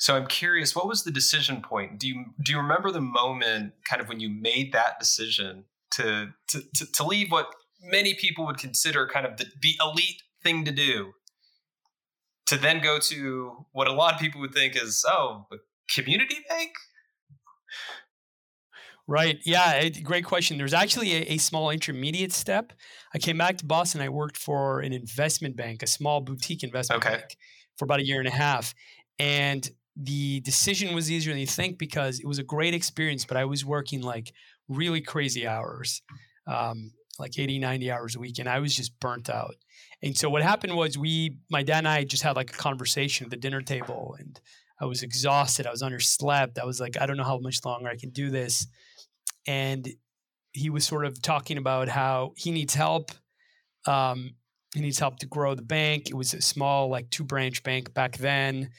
So 0.00 0.16
I'm 0.16 0.26
curious, 0.26 0.74
what 0.74 0.88
was 0.88 1.04
the 1.04 1.12
decision 1.12 1.62
point? 1.62 2.00
Do 2.00 2.08
you 2.08 2.24
do 2.42 2.50
you 2.50 2.58
remember 2.58 2.90
the 2.90 3.00
moment 3.00 3.74
kind 3.88 4.02
of 4.02 4.08
when 4.08 4.18
you 4.18 4.28
made 4.28 4.72
that 4.72 4.98
decision 4.98 5.66
to 5.92 6.30
to 6.48 6.62
to, 6.74 6.92
to 6.92 7.04
leave 7.04 7.30
what 7.30 7.46
many 7.80 8.14
people 8.14 8.44
would 8.44 8.58
consider 8.58 9.06
kind 9.06 9.24
of 9.24 9.36
the, 9.36 9.46
the 9.62 9.76
elite 9.80 10.22
thing 10.42 10.64
to 10.64 10.72
do 10.72 11.14
to 12.46 12.56
then 12.56 12.80
go 12.80 12.98
to 12.98 13.66
what 13.72 13.88
a 13.88 13.92
lot 13.92 14.14
of 14.14 14.20
people 14.20 14.40
would 14.40 14.54
think 14.54 14.76
is 14.76 15.04
oh 15.08 15.46
a 15.52 15.56
community 15.92 16.38
bank 16.48 16.72
Right. 19.06 19.38
Yeah. 19.44 19.86
Great 20.02 20.24
question. 20.24 20.56
There's 20.56 20.72
actually 20.72 21.12
a, 21.12 21.34
a, 21.34 21.36
small 21.36 21.70
intermediate 21.70 22.32
step. 22.32 22.72
I 23.14 23.18
came 23.18 23.36
back 23.36 23.58
to 23.58 23.66
Boston. 23.66 24.00
I 24.00 24.08
worked 24.08 24.38
for 24.38 24.80
an 24.80 24.94
investment 24.94 25.56
bank, 25.56 25.82
a 25.82 25.86
small 25.86 26.22
boutique 26.22 26.62
investment 26.62 27.04
okay. 27.04 27.16
bank, 27.16 27.36
for 27.76 27.84
about 27.84 28.00
a 28.00 28.06
year 28.06 28.18
and 28.18 28.28
a 28.28 28.32
half. 28.32 28.74
And 29.18 29.68
the 29.96 30.40
decision 30.40 30.94
was 30.94 31.10
easier 31.10 31.32
than 31.32 31.40
you 31.40 31.46
think 31.46 31.78
because 31.78 32.18
it 32.18 32.26
was 32.26 32.38
a 32.38 32.42
great 32.42 32.72
experience, 32.72 33.26
but 33.26 33.36
I 33.36 33.44
was 33.44 33.64
working 33.64 34.00
like 34.00 34.32
really 34.68 35.02
crazy 35.02 35.46
hours, 35.46 36.00
um, 36.46 36.92
like 37.18 37.38
80, 37.38 37.58
90 37.58 37.92
hours 37.92 38.16
a 38.16 38.20
week, 38.20 38.38
and 38.38 38.48
I 38.48 38.58
was 38.58 38.74
just 38.74 38.98
burnt 39.00 39.28
out. 39.28 39.54
And 40.04 40.16
so 40.16 40.28
what 40.28 40.42
happened 40.42 40.76
was 40.76 40.98
we, 40.98 41.38
my 41.50 41.62
dad 41.62 41.78
and 41.78 41.88
I 41.88 42.04
just 42.04 42.22
had 42.22 42.36
like 42.36 42.50
a 42.50 42.58
conversation 42.58 43.24
at 43.24 43.30
the 43.30 43.38
dinner 43.38 43.62
table, 43.62 44.14
and 44.18 44.38
I 44.78 44.84
was 44.84 45.02
exhausted. 45.02 45.66
I 45.66 45.70
was 45.70 45.82
underslept. 45.82 46.58
I 46.58 46.66
was 46.66 46.78
like, 46.78 47.00
I 47.00 47.06
don't 47.06 47.16
know 47.16 47.24
how 47.24 47.38
much 47.38 47.64
longer 47.64 47.88
I 47.88 47.96
can 47.96 48.10
do 48.10 48.30
this. 48.30 48.66
And 49.46 49.88
he 50.52 50.68
was 50.68 50.84
sort 50.84 51.06
of 51.06 51.22
talking 51.22 51.56
about 51.56 51.88
how 51.88 52.34
he 52.36 52.50
needs 52.50 52.74
help. 52.74 53.12
Um, 53.86 54.32
he 54.74 54.82
needs 54.82 54.98
help 54.98 55.20
to 55.20 55.26
grow 55.26 55.54
the 55.54 55.62
bank. 55.62 56.10
It 56.10 56.14
was 56.14 56.34
a 56.34 56.42
small, 56.42 56.90
like 56.90 57.08
two 57.08 57.24
branch 57.24 57.62
bank 57.62 57.94
back 57.94 58.18
then. 58.18 58.70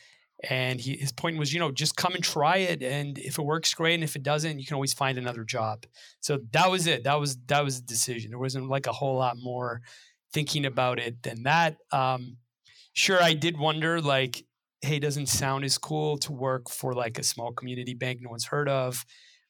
And 0.48 0.80
he, 0.80 0.96
his 0.96 1.12
point 1.12 1.40
was, 1.40 1.52
you 1.52 1.60
know, 1.60 1.72
just 1.72 1.96
come 1.96 2.14
and 2.14 2.24
try 2.24 2.58
it, 2.58 2.84
and 2.84 3.18
if 3.18 3.40
it 3.40 3.42
works, 3.42 3.74
great, 3.74 3.96
and 3.96 4.04
if 4.04 4.16
it 4.16 4.22
doesn't, 4.22 4.60
you 4.60 4.66
can 4.66 4.76
always 4.76 4.94
find 4.94 5.18
another 5.18 5.44
job. 5.44 5.86
So 6.20 6.40
that 6.52 6.70
was 6.70 6.86
it. 6.86 7.06
That 7.06 7.20
was 7.20 7.38
that 7.48 7.64
was 7.64 7.82
the 7.82 7.88
decision. 7.88 8.30
There 8.30 8.38
wasn't 8.38 8.70
like 8.70 8.86
a 8.86 8.92
whole 8.92 9.16
lot 9.16 9.38
more 9.42 9.82
thinking 10.36 10.66
about 10.66 11.00
it 11.00 11.24
than 11.24 11.44
that. 11.44 11.78
Um, 11.92 12.38
sure, 12.92 13.24
I 13.24 13.34
did 13.34 13.58
wonder, 13.58 14.02
like, 14.02 14.46
hey, 14.82 15.00
doesn't 15.00 15.28
sound 15.28 15.64
as 15.64 15.78
cool 15.78 16.18
to 16.20 16.34
work 16.34 16.70
for 16.70 16.94
like 16.94 17.18
a 17.18 17.24
small 17.24 17.54
community 17.54 17.94
bank 17.94 18.20
no 18.22 18.30
one's 18.30 18.46
heard 18.46 18.70
of 18.70 19.06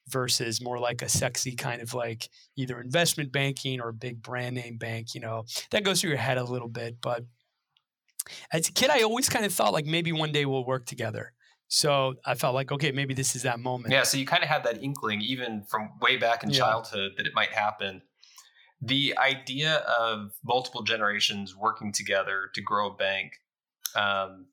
versus 0.07 0.61
more 0.61 0.77
like 0.77 1.01
a 1.01 1.09
sexy 1.09 1.55
kind 1.55 1.81
of 1.81 1.95
like 1.95 2.29
either 2.55 2.79
investment 2.79 3.31
banking 3.31 3.81
or 3.81 3.89
a 3.89 3.93
big 3.93 4.21
brand 4.21 4.55
name 4.55 4.77
bank. 4.77 5.15
You 5.15 5.21
know, 5.21 5.45
that 5.71 5.83
goes 5.83 5.99
through 5.99 6.11
your 6.11 6.19
head 6.19 6.37
a 6.37 6.43
little 6.43 6.69
bit, 6.69 6.97
but 7.01 7.25
as 8.53 8.69
a 8.69 8.71
kid, 8.71 8.91
I 8.91 9.01
always 9.01 9.27
kind 9.27 9.43
of 9.43 9.51
thought 9.51 9.73
like 9.73 9.87
maybe 9.87 10.11
one 10.11 10.31
day 10.31 10.45
we'll 10.45 10.65
work 10.65 10.85
together. 10.85 11.33
So 11.67 12.13
I 12.23 12.35
felt 12.35 12.53
like, 12.53 12.71
okay, 12.71 12.91
maybe 12.91 13.15
this 13.15 13.35
is 13.35 13.41
that 13.41 13.59
moment. 13.59 13.91
Yeah. 13.91 14.03
So 14.03 14.17
you 14.17 14.25
kind 14.27 14.43
of 14.43 14.49
had 14.49 14.63
that 14.65 14.83
inkling, 14.83 15.21
even 15.21 15.63
from 15.63 15.89
way 15.99 16.15
back 16.17 16.43
in 16.43 16.51
yeah. 16.51 16.59
childhood, 16.59 17.13
that 17.17 17.25
it 17.25 17.33
might 17.33 17.51
happen. 17.51 18.03
The 18.85 19.17
idea 19.17 19.77
of 19.99 20.33
multiple 20.43 20.83
generations 20.83 21.55
working 21.55 21.91
together 21.91 22.49
to 22.53 22.61
grow 22.61 22.91
a 22.91 22.95
bank 22.95 23.33
um, 23.95 24.47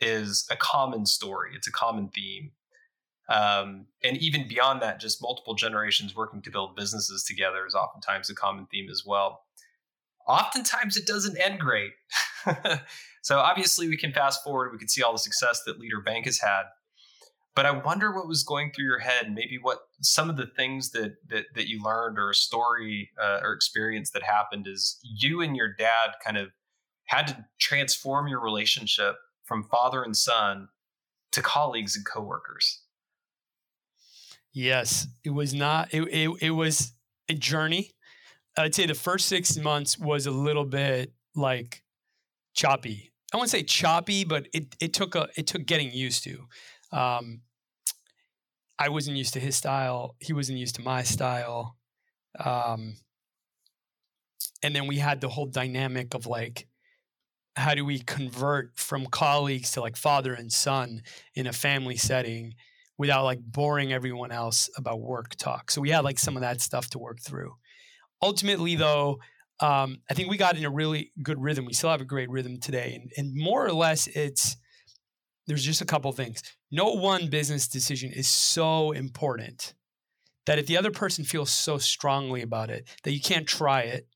is 0.00 0.46
a 0.50 0.56
common 0.56 1.06
story. 1.06 1.52
It's 1.54 1.68
a 1.68 1.72
common 1.72 2.08
theme. 2.08 2.52
Um, 3.28 3.86
and 4.02 4.16
even 4.16 4.48
beyond 4.48 4.80
that, 4.82 5.00
just 5.00 5.22
multiple 5.22 5.54
generations 5.54 6.16
working 6.16 6.40
to 6.42 6.50
build 6.50 6.74
businesses 6.74 7.22
together 7.24 7.66
is 7.66 7.74
oftentimes 7.74 8.30
a 8.30 8.34
common 8.34 8.66
theme 8.66 8.88
as 8.90 9.02
well 9.06 9.42
oftentimes 10.28 10.96
it 10.96 11.06
doesn't 11.06 11.38
end 11.38 11.58
great. 11.58 11.92
so 13.22 13.38
obviously 13.38 13.88
we 13.88 13.96
can 13.96 14.12
fast 14.12 14.44
forward, 14.44 14.70
we 14.70 14.78
can 14.78 14.88
see 14.88 15.02
all 15.02 15.12
the 15.12 15.18
success 15.18 15.62
that 15.66 15.80
Leader 15.80 16.00
Bank 16.00 16.26
has 16.26 16.38
had. 16.38 16.64
But 17.58 17.66
I 17.66 17.72
wonder 17.72 18.12
what 18.12 18.28
was 18.28 18.44
going 18.44 18.70
through 18.70 18.84
your 18.84 19.00
head, 19.00 19.34
maybe 19.34 19.58
what 19.60 19.80
some 20.00 20.30
of 20.30 20.36
the 20.36 20.46
things 20.46 20.92
that 20.92 21.16
that, 21.26 21.46
that 21.56 21.68
you 21.68 21.82
learned 21.82 22.16
or 22.16 22.30
a 22.30 22.34
story 22.34 23.10
uh, 23.20 23.40
or 23.42 23.52
experience 23.52 24.12
that 24.12 24.22
happened 24.22 24.68
is 24.68 25.00
you 25.02 25.40
and 25.40 25.56
your 25.56 25.74
dad 25.74 26.10
kind 26.24 26.36
of 26.36 26.50
had 27.06 27.26
to 27.26 27.44
transform 27.58 28.28
your 28.28 28.38
relationship 28.38 29.16
from 29.42 29.64
father 29.64 30.04
and 30.04 30.16
son 30.16 30.68
to 31.32 31.42
colleagues 31.42 31.96
and 31.96 32.06
coworkers. 32.06 32.82
Yes, 34.52 35.08
it 35.24 35.30
was 35.30 35.52
not. 35.52 35.92
It, 35.92 36.02
it, 36.12 36.30
it 36.40 36.50
was 36.50 36.92
a 37.28 37.34
journey 37.34 37.90
I'd 38.56 38.72
say 38.76 38.86
the 38.86 38.94
first 38.94 39.26
six 39.26 39.56
months 39.56 39.98
was 39.98 40.26
a 40.26 40.30
little 40.30 40.64
bit 40.64 41.12
like 41.34 41.82
choppy. 42.54 43.10
I 43.34 43.36
wouldn't 43.36 43.50
say 43.50 43.64
choppy, 43.64 44.22
but 44.22 44.46
it 44.54 44.76
it 44.78 44.94
took 44.94 45.16
a 45.16 45.28
it 45.36 45.48
took 45.48 45.66
getting 45.66 45.90
used 45.90 46.22
to. 46.22 46.46
Um, 46.92 47.40
I 48.78 48.88
wasn't 48.90 49.16
used 49.16 49.34
to 49.34 49.40
his 49.40 49.56
style. 49.56 50.16
He 50.20 50.32
wasn't 50.32 50.58
used 50.58 50.76
to 50.76 50.82
my 50.82 51.02
style. 51.02 51.76
Um, 52.38 52.96
and 54.62 54.74
then 54.74 54.86
we 54.86 54.98
had 54.98 55.20
the 55.20 55.28
whole 55.28 55.46
dynamic 55.46 56.14
of 56.14 56.26
like, 56.26 56.68
how 57.56 57.74
do 57.74 57.84
we 57.84 57.98
convert 57.98 58.78
from 58.78 59.06
colleagues 59.06 59.72
to 59.72 59.80
like 59.80 59.96
father 59.96 60.32
and 60.32 60.52
son 60.52 61.02
in 61.34 61.46
a 61.46 61.52
family 61.52 61.96
setting 61.96 62.54
without 62.96 63.24
like 63.24 63.40
boring 63.40 63.92
everyone 63.92 64.30
else 64.30 64.70
about 64.76 65.00
work 65.00 65.34
talk? 65.36 65.70
So 65.70 65.80
we 65.80 65.90
had 65.90 66.04
like 66.04 66.18
some 66.18 66.36
of 66.36 66.42
that 66.42 66.60
stuff 66.60 66.88
to 66.90 66.98
work 66.98 67.20
through 67.20 67.54
ultimately, 68.22 68.76
though, 68.76 69.18
um, 69.60 69.98
I 70.10 70.14
think 70.14 70.30
we 70.30 70.36
got 70.36 70.56
in 70.56 70.64
a 70.64 70.70
really 70.70 71.12
good 71.22 71.40
rhythm. 71.40 71.64
We 71.64 71.72
still 71.72 71.90
have 71.90 72.00
a 72.00 72.06
great 72.06 72.30
rhythm 72.30 72.58
today, 72.58 73.00
and, 73.00 73.12
and 73.16 73.34
more 73.34 73.66
or 73.66 73.72
less, 73.72 74.06
it's 74.08 74.56
there's 75.48 75.64
just 75.64 75.80
a 75.80 75.86
couple 75.86 76.12
things. 76.12 76.42
No 76.70 76.92
one 76.92 77.28
business 77.28 77.66
decision 77.66 78.12
is 78.12 78.28
so 78.28 78.92
important 78.92 79.74
that 80.46 80.58
if 80.58 80.66
the 80.66 80.76
other 80.76 80.90
person 80.90 81.24
feels 81.24 81.50
so 81.50 81.78
strongly 81.78 82.42
about 82.42 82.70
it 82.70 82.88
that 83.02 83.12
you 83.12 83.20
can't 83.20 83.46
try 83.46 83.82
it, 83.82 84.06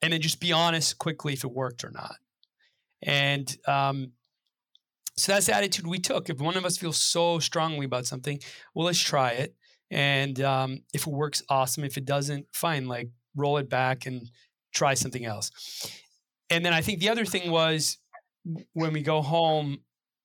and 0.00 0.12
then 0.12 0.20
just 0.20 0.40
be 0.40 0.52
honest 0.52 0.96
quickly 0.96 1.34
if 1.34 1.44
it 1.44 1.50
worked 1.50 1.84
or 1.84 1.90
not. 1.90 2.16
And 3.02 3.54
um, 3.66 4.12
so 5.16 5.32
that's 5.32 5.46
the 5.46 5.54
attitude 5.54 5.86
we 5.86 5.98
took. 5.98 6.30
If 6.30 6.40
one 6.40 6.56
of 6.56 6.64
us 6.64 6.78
feels 6.78 6.96
so 6.96 7.38
strongly 7.38 7.84
about 7.84 8.06
something, 8.06 8.40
well, 8.74 8.86
let's 8.86 8.98
try 8.98 9.32
it. 9.32 9.54
And 9.90 10.40
um, 10.40 10.82
if 10.94 11.06
it 11.06 11.12
works, 11.12 11.42
awesome. 11.48 11.84
If 11.84 11.96
it 11.96 12.04
doesn't, 12.04 12.46
fine. 12.52 12.88
Like 12.88 13.10
roll 13.36 13.58
it 13.58 13.68
back 13.68 14.06
and 14.06 14.30
try 14.72 14.94
something 14.94 15.24
else. 15.24 15.50
And 16.48 16.64
then 16.64 16.72
I 16.72 16.80
think 16.80 17.00
the 17.00 17.10
other 17.10 17.24
thing 17.24 17.50
was 17.50 17.98
when 18.72 18.92
we 18.92 19.02
go 19.02 19.20
home, 19.20 19.80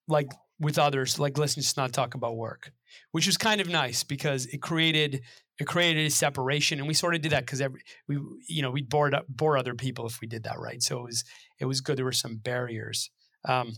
like 0.07 0.27
with 0.59 0.79
others, 0.79 1.19
like 1.19 1.37
let's 1.37 1.55
just 1.55 1.77
not 1.77 1.93
talk 1.93 2.15
about 2.15 2.37
work, 2.37 2.71
which 3.11 3.27
was 3.27 3.37
kind 3.37 3.61
of 3.61 3.67
nice 3.67 4.03
because 4.03 4.45
it 4.47 4.61
created 4.61 5.21
it 5.57 5.67
created 5.67 6.05
a 6.05 6.09
separation, 6.09 6.79
and 6.79 6.87
we 6.87 6.93
sort 6.93 7.15
of 7.15 7.21
did 7.21 7.31
that 7.31 7.45
because 7.45 7.61
every 7.61 7.81
we 8.07 8.17
you 8.47 8.61
know 8.61 8.71
we 8.71 8.81
bored 8.81 9.15
bore 9.29 9.57
other 9.57 9.73
people 9.73 10.05
if 10.05 10.19
we 10.21 10.27
did 10.27 10.43
that 10.43 10.59
right. 10.59 10.81
So 10.81 10.99
it 10.99 11.03
was 11.03 11.23
it 11.59 11.65
was 11.65 11.81
good. 11.81 11.97
There 11.97 12.05
were 12.05 12.11
some 12.11 12.37
barriers. 12.37 13.09
Um, 13.47 13.73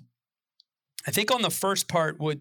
I 1.06 1.12
think 1.12 1.32
on 1.32 1.42
the 1.42 1.50
first 1.50 1.88
part, 1.88 2.20
what 2.20 2.40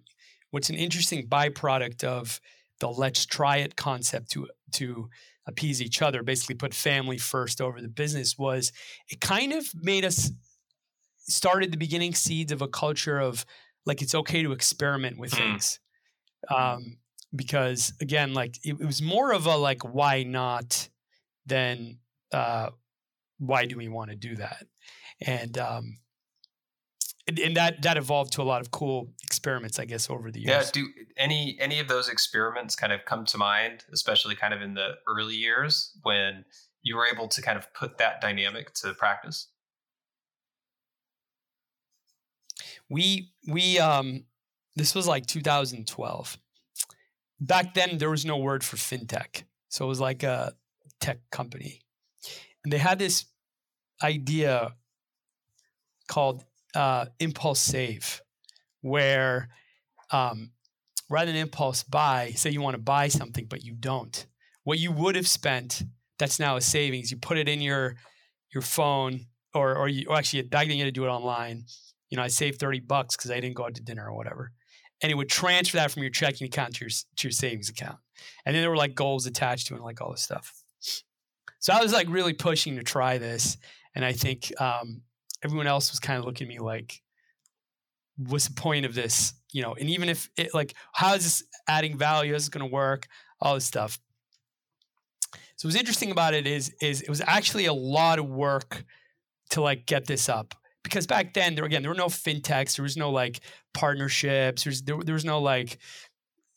what's 0.51 0.71
an 0.71 0.77
interesting 0.77 1.27
byproduct 1.27 2.05
of 2.05 2.41
the 2.81 2.89
let's 2.89 3.27
try 3.27 3.59
it 3.59 3.77
concept 3.77 4.31
to 4.33 4.49
to 4.73 5.09
appease 5.47 5.81
each 5.81 6.03
other, 6.03 6.23
basically 6.23 6.57
put 6.57 6.75
family 6.75 7.19
first 7.19 7.61
over 7.61 7.81
the 7.81 7.89
business, 7.89 8.37
was 8.37 8.73
it 9.09 9.21
kind 9.21 9.53
of 9.53 9.67
made 9.75 10.05
us 10.05 10.33
started 11.29 11.73
the 11.73 11.77
beginning 11.77 12.15
seeds 12.15 12.53
of 12.53 12.63
a 12.63 12.69
culture 12.69 13.19
of 13.19 13.45
like 13.87 14.03
it's 14.03 14.15
okay 14.15 14.43
to 14.43 14.53
experiment 14.53 15.19
with 15.19 15.31
mm. 15.33 15.39
things. 15.39 15.79
Um, 16.55 16.99
because 17.35 17.93
again, 18.01 18.35
like 18.35 18.57
it, 18.65 18.81
it, 18.81 18.85
was 18.85 19.01
more 19.01 19.33
of 19.33 19.47
a 19.47 19.57
like 19.57 19.83
why 19.83 20.23
not 20.23 20.89
than 21.47 21.99
uh, 22.33 22.71
why 23.39 23.67
do 23.67 23.77
we 23.77 23.89
want 23.89 24.11
to 24.11 24.17
do 24.17 24.37
that? 24.37 24.67
And 25.21 25.57
um, 25.59 25.99
and, 27.27 27.39
and, 27.39 27.57
that 27.57 27.83
that 27.83 27.97
evolved 27.97 28.33
to 28.35 28.43
a 28.43 28.45
lot 28.45 28.61
of 28.61 28.71
cool 28.71 29.13
experiments, 29.23 29.79
I 29.79 29.85
guess, 29.85 30.09
over 30.11 30.31
the 30.31 30.41
years. 30.41 30.67
Yeah. 30.67 30.71
Do 30.73 30.89
any 31.17 31.57
any 31.61 31.81
of 31.81 31.89
those 31.89 32.09
experiments 32.09 32.77
kind 32.77 32.93
of 32.93 33.05
come 33.05 33.25
to 33.27 33.39
mind, 33.39 33.85
especially 33.93 34.37
kind 34.37 34.55
of 34.55 34.63
in 34.63 34.75
the 34.75 34.95
early 35.09 35.35
years 35.35 35.93
when 36.03 36.45
you 36.83 36.97
were 36.97 37.07
able 37.07 37.29
to 37.29 37.43
kind 37.43 37.59
of 37.59 37.73
put 37.75 37.99
that 37.99 38.21
dynamic 38.21 38.73
to 38.75 38.95
practice? 38.95 39.49
We 42.89 43.33
we 43.49 43.79
um 43.79 44.25
this 44.75 44.95
was 44.95 45.07
like 45.07 45.27
2012. 45.27 46.39
Back 47.41 47.75
then 47.75 47.99
there 47.99 48.11
was 48.11 48.25
no 48.25 48.37
word 48.37 48.65
for 48.65 48.77
fintech. 48.77 49.45
So 49.69 49.85
it 49.85 49.89
was 49.89 50.01
like 50.01 50.23
a 50.23 50.55
tech 51.01 51.19
company. 51.31 51.81
And 52.65 52.73
they 52.73 52.79
had 52.79 52.99
this 52.99 53.27
idea 54.03 54.75
called 56.09 56.45
uh, 56.75 57.07
impulse 57.19 57.61
save, 57.61 58.23
where 58.81 59.49
um, 60.11 60.51
rather 61.09 61.33
than 61.33 61.41
impulse 61.41 61.83
buy, 61.83 62.33
say 62.37 62.51
you 62.51 62.61
want 62.61 62.75
to 62.75 62.83
buy 62.83 63.09
something 63.09 63.47
but 63.47 63.65
you 63.65 63.75
don't, 63.75 64.27
what 64.65 64.79
you 64.79 64.93
would 64.93 65.17
have 65.17 65.29
spent 65.29 65.83
that's 66.19 66.39
now 66.41 66.57
a 66.57 66.61
savings. 66.61 67.11
You 67.11 67.19
put 67.19 67.39
it 67.39 67.49
in 67.49 67.61
your 67.61 67.97
your 68.53 68.63
phone, 68.63 69.27
or 69.55 69.77
or, 69.77 69.89
you, 69.89 70.07
or 70.09 70.17
actually 70.17 70.43
back 70.43 70.67
then 70.69 70.77
you 70.77 70.85
had 70.85 70.95
to 70.95 71.01
do 71.01 71.05
it 71.05 71.09
online. 71.09 71.65
You 72.11 72.17
know, 72.17 72.23
I 72.23 72.29
saved 72.29 72.61
thirty 72.61 72.81
bucks 72.81 73.17
because 73.17 73.31
I 73.31 73.41
didn't 73.41 73.57
go 73.57 73.65
out 73.65 73.75
to 73.75 73.83
dinner 73.83 74.09
or 74.09 74.17
whatever, 74.17 74.53
and 75.03 75.11
it 75.11 75.15
would 75.15 75.29
transfer 75.29 75.77
that 75.79 75.91
from 75.91 76.03
your 76.03 76.11
checking 76.11 76.47
account 76.47 76.77
to 76.77 76.85
your 76.85 76.91
to 76.91 77.29
your 77.29 77.33
savings 77.33 77.69
account. 77.69 77.99
And 78.45 78.55
then 78.55 78.63
there 78.63 78.71
were 78.71 78.77
like 78.77 78.95
goals 78.95 79.27
attached 79.27 79.67
to 79.69 79.75
it, 79.75 79.79
and 79.79 79.85
like 79.85 80.01
all 80.01 80.13
this 80.13 80.23
stuff. 80.23 80.63
So 81.59 81.73
I 81.73 81.83
was 81.83 81.93
like 81.93 82.09
really 82.09 82.33
pushing 82.33 82.77
to 82.77 82.83
try 82.83 83.19
this, 83.19 83.57
and 83.95 84.05
I 84.05 84.13
think 84.13 84.53
um, 84.61 85.03
everyone 85.43 85.67
else 85.67 85.91
was 85.91 86.01
kind 86.01 86.19
of 86.19 86.25
looking 86.25 86.47
at 86.47 86.49
me 86.49 86.59
like, 86.61 87.03
"What's 88.17 88.49
the 88.49 88.55
point 88.55 88.87
of 88.87 88.95
this?" 88.95 89.35
You 89.53 89.63
know, 89.63 89.75
and 89.75 89.89
even 89.91 90.09
if 90.09 90.31
it 90.37 90.55
like, 90.55 90.75
how 90.93 91.15
is 91.15 91.25
this 91.25 91.45
adding 91.67 91.99
value? 91.99 92.35
Is 92.35 92.49
it 92.49 92.53
going 92.53 92.69
to 92.69 92.73
work? 92.73 93.07
All 93.41 93.55
this 93.55 93.65
stuff. 93.65 93.99
So 95.57 95.69
what's 95.69 95.77
interesting 95.77 96.11
about 96.11 96.35
it 96.35 96.47
is 96.47 96.75
is 96.81 97.03
it 97.03 97.09
was 97.09 97.23
actually 97.27 97.67
a 97.67 97.73
lot 97.73 98.19
of 98.19 98.27
work 98.29 98.85
to 99.51 99.61
like 99.61 99.87
get 99.87 100.07
this 100.07 100.29
up 100.29 100.55
because 100.87 101.07
back 101.07 101.35
then 101.35 101.55
there 101.55 101.65
again 101.65 101.83
there 101.83 101.91
were 101.91 101.97
no 101.97 102.07
fintechs 102.07 102.77
there 102.77 102.83
was 102.83 102.97
no 102.97 103.11
like 103.11 103.41
partnerships 103.75 104.65
there's 104.65 104.83
there, 104.83 104.99
there 105.03 105.15
was 105.15 105.25
no 105.25 105.41
like 105.41 105.79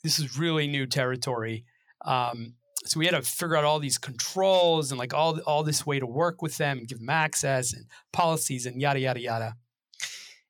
this 0.04 0.20
is 0.20 0.38
really 0.38 0.68
new 0.68 0.86
territory 0.86 1.66
um, 2.06 2.54
so 2.86 2.98
we 2.98 3.06
had 3.06 3.14
to 3.14 3.22
figure 3.22 3.58
out 3.58 3.66
all 3.66 3.80
these 3.80 3.98
controls 3.98 4.92
and 4.92 5.00
like 5.00 5.14
all 5.14 5.40
all 5.42 5.64
this 5.64 5.86
way 5.86 6.00
to 6.00 6.06
work 6.06 6.42
with 6.42 6.58
them 6.58 6.78
and 6.80 6.88
give 6.88 7.00
them 7.00 7.10
access 7.10 7.74
and 7.74 7.86
policies 8.14 8.66
and 8.66 8.82
yada 8.82 9.00
yada 9.00 9.20
yada 9.20 9.56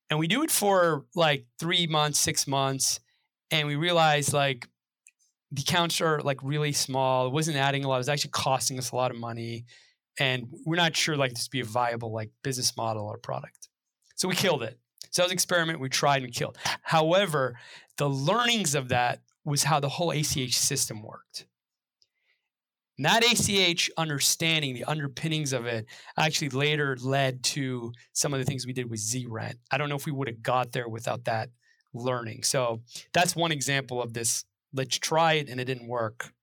and 0.09 0.19
we 0.19 0.27
do 0.27 0.43
it 0.43 0.51
for 0.51 1.05
like 1.15 1.45
three 1.59 1.87
months 1.87 2.19
six 2.19 2.47
months 2.47 2.99
and 3.51 3.67
we 3.67 3.75
realized 3.75 4.33
like 4.33 4.67
the 5.51 5.61
accounts 5.61 5.99
are 6.01 6.21
like 6.21 6.41
really 6.43 6.71
small. 6.71 7.27
It 7.27 7.33
wasn't 7.33 7.57
adding 7.57 7.83
a 7.83 7.87
lot. 7.87 7.95
It 7.95 7.99
was 7.99 8.09
actually 8.09 8.31
costing 8.31 8.77
us 8.77 8.91
a 8.91 8.95
lot 8.95 9.11
of 9.11 9.17
money. 9.17 9.65
And 10.19 10.47
we're 10.65 10.75
not 10.75 10.95
sure 10.95 11.15
like 11.15 11.33
this 11.33 11.47
be 11.47 11.61
a 11.61 11.65
viable 11.65 12.13
like 12.13 12.29
business 12.43 12.75
model 12.77 13.05
or 13.05 13.17
product. 13.17 13.68
So 14.19 14.27
we 14.27 14.35
killed 14.35 14.63
it. 14.63 14.77
So 15.11 15.21
that 15.21 15.27
was 15.27 15.31
an 15.31 15.35
experiment 15.35 15.79
we 15.79 15.87
tried 15.87 16.23
and 16.23 16.33
killed. 16.33 16.57
However, 16.81 17.57
the 17.97 18.09
learnings 18.09 18.75
of 18.75 18.89
that 18.89 19.21
was 19.45 19.63
how 19.63 19.79
the 19.79 19.87
whole 19.87 20.11
ACH 20.11 20.57
system 20.57 21.01
worked. 21.01 21.45
And 22.97 23.05
that 23.05 23.23
ACH 23.23 23.89
understanding, 23.97 24.73
the 24.73 24.83
underpinnings 24.83 25.53
of 25.53 25.65
it, 25.65 25.85
actually 26.17 26.49
later 26.49 26.97
led 27.01 27.43
to 27.43 27.93
some 28.11 28.33
of 28.33 28.41
the 28.41 28.45
things 28.45 28.67
we 28.67 28.73
did 28.73 28.89
with 28.89 28.99
ZRent. 28.99 29.55
I 29.71 29.77
don't 29.77 29.87
know 29.87 29.95
if 29.95 30.05
we 30.05 30.11
would 30.11 30.27
have 30.27 30.43
got 30.43 30.73
there 30.73 30.89
without 30.89 31.23
that 31.23 31.49
learning. 31.93 32.43
So 32.43 32.81
that's 33.13 33.37
one 33.37 33.53
example 33.53 34.01
of 34.03 34.11
this 34.11 34.43
let's 34.73 34.99
try 34.99 35.33
it 35.33 35.47
and 35.47 35.61
it 35.61 35.65
didn't 35.65 35.87
work. 35.87 36.33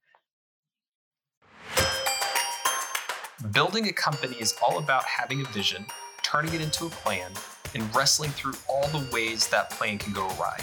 Building 3.53 3.87
a 3.87 3.93
company 3.93 4.37
is 4.41 4.55
all 4.67 4.79
about 4.79 5.05
having 5.05 5.43
a 5.43 5.45
vision, 5.51 5.85
turning 6.23 6.55
it 6.55 6.63
into 6.63 6.87
a 6.87 6.91
plan, 6.91 7.33
and 7.75 7.95
wrestling 7.95 8.31
through 8.31 8.55
all 8.69 8.87
the 8.89 9.09
ways 9.13 9.49
that 9.49 9.71
plan 9.71 9.99
can 9.99 10.13
go 10.13 10.27
awry. 10.39 10.59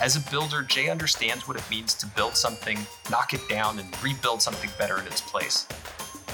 As 0.00 0.16
a 0.16 0.30
builder, 0.30 0.62
Jay 0.62 0.88
understands 0.88 1.46
what 1.46 1.56
it 1.56 1.70
means 1.70 1.94
to 1.94 2.06
build 2.06 2.36
something, 2.36 2.78
knock 3.10 3.34
it 3.34 3.46
down, 3.48 3.78
and 3.78 4.02
rebuild 4.02 4.40
something 4.40 4.70
better 4.78 4.98
in 4.98 5.06
its 5.06 5.20
place. 5.20 5.66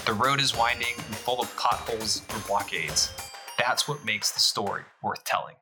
The 0.06 0.12
road 0.12 0.40
is 0.40 0.56
winding 0.56 0.94
and 0.96 1.16
full 1.16 1.40
of 1.40 1.56
potholes 1.56 2.22
or 2.32 2.38
blockades. 2.46 3.12
That's 3.58 3.88
what 3.88 4.04
makes 4.04 4.30
the 4.30 4.40
story 4.40 4.82
worth 5.02 5.24
telling. 5.24 5.56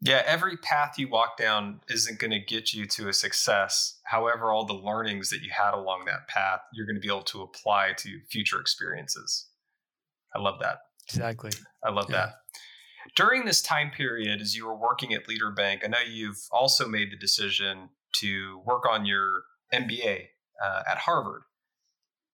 Yeah, 0.00 0.22
every 0.26 0.56
path 0.58 0.94
you 0.96 1.08
walk 1.08 1.36
down 1.36 1.80
isn't 1.88 2.20
going 2.20 2.30
to 2.30 2.38
get 2.38 2.72
you 2.72 2.86
to 2.86 3.08
a 3.08 3.12
success. 3.12 3.98
However, 4.04 4.52
all 4.52 4.64
the 4.64 4.74
learnings 4.74 5.30
that 5.30 5.40
you 5.42 5.50
had 5.50 5.74
along 5.74 6.04
that 6.04 6.28
path, 6.28 6.60
you're 6.72 6.86
going 6.86 6.96
to 6.96 7.00
be 7.00 7.08
able 7.08 7.22
to 7.22 7.42
apply 7.42 7.94
to 7.98 8.20
future 8.30 8.60
experiences. 8.60 9.48
I 10.34 10.40
love 10.40 10.60
that. 10.60 10.78
Exactly. 11.08 11.50
I 11.82 11.90
love 11.90 12.06
yeah. 12.10 12.16
that. 12.16 12.34
During 13.14 13.44
this 13.44 13.62
time 13.62 13.90
period, 13.90 14.40
as 14.40 14.56
you 14.56 14.66
were 14.66 14.76
working 14.76 15.14
at 15.14 15.28
Leader 15.28 15.50
Bank, 15.50 15.82
I 15.84 15.88
know 15.88 15.98
you've 15.98 16.40
also 16.50 16.88
made 16.88 17.10
the 17.10 17.16
decision 17.16 17.90
to 18.16 18.60
work 18.64 18.84
on 18.88 19.06
your 19.06 19.42
MBA 19.72 20.26
uh, 20.62 20.82
at 20.90 20.98
Harvard. 20.98 21.42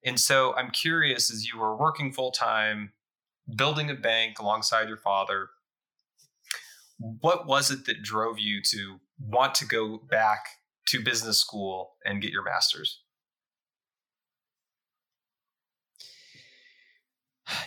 And 0.05 0.21
so 0.21 0.55
I'm 0.55 0.71
curious, 0.71 1.33
as 1.33 1.47
you 1.47 1.59
were 1.59 1.77
working 1.77 2.13
full 2.13 2.31
time, 2.31 2.93
building 3.57 3.91
a 3.91 3.95
bank 3.95 4.39
alongside 4.39 4.89
your 4.89 4.99
father, 4.99 5.49
what 6.99 7.47
was 7.47 7.71
it 7.71 7.87
that 7.87 8.03
drove 8.03 8.39
you 8.39 8.63
to 8.71 9.01
want 9.19 9.55
to 9.57 9.67
go 9.67 9.99
back 9.99 10.47
to 10.89 11.03
business 11.03 11.39
school 11.39 11.95
and 12.05 12.23
get 12.23 12.31
your 12.31 12.45
master's? 12.45 13.01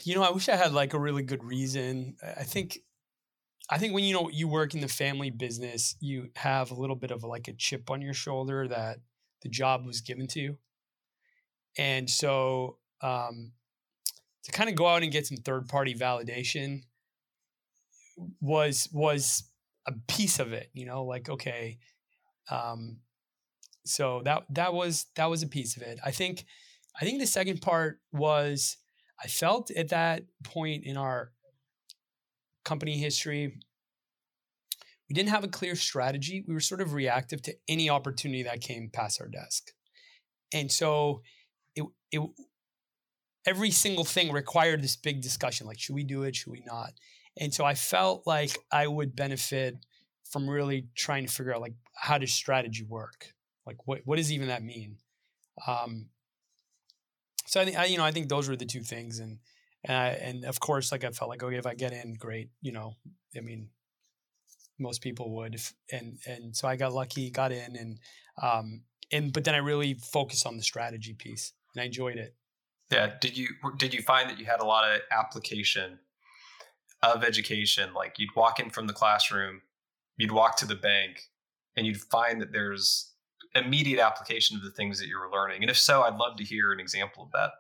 You 0.03 0.15
know, 0.15 0.23
I 0.23 0.31
wish 0.31 0.49
I 0.49 0.55
had 0.55 0.73
like 0.73 0.93
a 0.93 0.99
really 0.99 1.23
good 1.23 1.43
reason. 1.43 2.15
I 2.23 2.43
think 2.43 2.79
I 3.69 3.77
think 3.77 3.93
when 3.93 4.03
you 4.03 4.13
know 4.13 4.29
you 4.29 4.47
work 4.47 4.73
in 4.73 4.81
the 4.81 4.87
family 4.87 5.29
business, 5.29 5.95
you 5.99 6.29
have 6.35 6.71
a 6.71 6.75
little 6.75 6.95
bit 6.95 7.11
of 7.11 7.23
like 7.23 7.47
a 7.47 7.53
chip 7.53 7.89
on 7.89 8.01
your 8.01 8.13
shoulder 8.13 8.67
that 8.67 8.99
the 9.41 9.49
job 9.49 9.85
was 9.85 10.01
given 10.01 10.27
to 10.27 10.39
you. 10.39 10.57
And 11.77 12.09
so 12.09 12.77
um, 13.01 13.51
to 14.47 14.51
kind 14.51 14.69
of 14.69 14.75
go 14.75 14.87
out 14.87 15.03
and 15.03 15.11
get 15.11 15.27
some 15.27 15.37
third 15.37 15.67
party 15.67 15.93
validation 15.93 16.83
was 18.39 18.87
was 18.91 19.43
a 19.85 19.93
piece 20.07 20.39
of 20.39 20.53
it 20.53 20.69
you 20.73 20.85
know 20.85 21.03
like 21.03 21.29
okay 21.29 21.77
um 22.49 22.97
so 23.85 24.21
that 24.23 24.43
that 24.49 24.73
was 24.73 25.05
that 25.15 25.29
was 25.29 25.43
a 25.43 25.47
piece 25.47 25.77
of 25.77 25.83
it 25.83 25.99
i 26.03 26.09
think 26.09 26.45
i 26.99 27.05
think 27.05 27.19
the 27.19 27.27
second 27.27 27.61
part 27.61 27.99
was 28.11 28.77
i 29.23 29.27
felt 29.27 29.69
at 29.71 29.89
that 29.89 30.23
point 30.43 30.83
in 30.83 30.97
our 30.97 31.31
company 32.67 32.97
history. 32.97 33.59
We 35.09 35.13
didn't 35.13 35.29
have 35.29 35.45
a 35.45 35.47
clear 35.47 35.75
strategy. 35.75 36.43
We 36.45 36.53
were 36.53 36.59
sort 36.59 36.81
of 36.81 36.93
reactive 36.93 37.41
to 37.43 37.55
any 37.69 37.89
opportunity 37.89 38.43
that 38.43 38.59
came 38.59 38.89
past 38.91 39.21
our 39.21 39.29
desk. 39.29 39.71
And 40.53 40.69
so 40.69 41.21
it, 41.75 41.85
it 42.11 42.21
every 43.45 43.71
single 43.71 44.03
thing 44.03 44.33
required 44.33 44.81
this 44.83 44.97
big 44.97 45.21
discussion 45.21 45.65
like 45.65 45.79
should 45.79 45.95
we 45.95 46.03
do 46.03 46.23
it? 46.23 46.35
Should 46.35 46.51
we 46.51 46.63
not? 46.65 46.91
And 47.39 47.53
so 47.53 47.63
I 47.63 47.73
felt 47.73 48.27
like 48.27 48.57
I 48.71 48.87
would 48.87 49.15
benefit 49.15 49.77
from 50.29 50.49
really 50.49 50.87
trying 50.95 51.25
to 51.25 51.31
figure 51.31 51.55
out 51.55 51.61
like 51.61 51.75
how 51.95 52.17
does 52.17 52.33
strategy 52.33 52.83
work? 52.83 53.33
Like 53.65 53.87
what 53.87 54.01
what 54.03 54.17
does 54.17 54.31
even 54.31 54.49
that 54.49 54.63
mean? 54.63 54.97
Um, 55.65 56.09
so 57.45 57.61
I 57.61 57.65
think 57.65 57.89
you 57.89 57.97
know 57.97 58.03
I 58.03 58.11
think 58.11 58.27
those 58.27 58.49
were 58.49 58.57
the 58.57 58.65
two 58.65 58.81
things, 58.81 59.19
and 59.19 59.39
and, 59.87 59.97
I, 59.97 60.07
and 60.09 60.45
of 60.45 60.59
course 60.59 60.91
like 60.91 61.03
I 61.03 61.11
felt 61.11 61.29
like 61.29 61.43
okay 61.43 61.57
if 61.57 61.65
I 61.65 61.73
get 61.73 61.93
in 61.93 62.13
great 62.13 62.49
you 62.61 62.71
know 62.71 62.93
I 63.35 63.41
mean 63.41 63.69
most 64.79 65.01
people 65.01 65.35
would 65.37 65.55
if, 65.55 65.73
and 65.91 66.17
and 66.27 66.55
so 66.55 66.67
I 66.67 66.75
got 66.75 66.93
lucky 66.93 67.31
got 67.31 67.51
in 67.51 67.75
and 67.75 67.99
um 68.41 68.83
and 69.11 69.33
but 69.33 69.43
then 69.43 69.55
I 69.55 69.59
really 69.59 69.95
focused 69.95 70.45
on 70.45 70.57
the 70.57 70.63
strategy 70.63 71.13
piece 71.13 71.53
and 71.73 71.81
I 71.81 71.85
enjoyed 71.85 72.17
it. 72.17 72.35
Yeah. 72.91 73.13
Did 73.19 73.37
you 73.37 73.47
did 73.77 73.93
you 73.93 74.01
find 74.01 74.29
that 74.29 74.39
you 74.39 74.45
had 74.45 74.59
a 74.59 74.65
lot 74.65 74.89
of 74.89 75.01
application 75.11 75.99
of 77.03 77.23
education. 77.23 77.93
Like 77.93 78.17
you'd 78.17 78.35
walk 78.35 78.59
in 78.59 78.69
from 78.69 78.87
the 78.87 78.93
classroom, 78.93 79.61
you'd 80.17 80.31
walk 80.31 80.57
to 80.57 80.65
the 80.65 80.75
bank, 80.75 81.21
and 81.75 81.85
you'd 81.85 82.01
find 82.01 82.41
that 82.41 82.51
there's 82.51 83.13
immediate 83.55 83.99
application 83.99 84.57
of 84.57 84.63
the 84.63 84.71
things 84.71 84.99
that 84.99 85.07
you 85.07 85.17
were 85.19 85.31
learning. 85.31 85.63
And 85.63 85.69
if 85.69 85.77
so, 85.77 86.01
I'd 86.01 86.17
love 86.17 86.37
to 86.37 86.43
hear 86.43 86.71
an 86.71 86.79
example 86.79 87.23
of 87.23 87.31
that. 87.31 87.51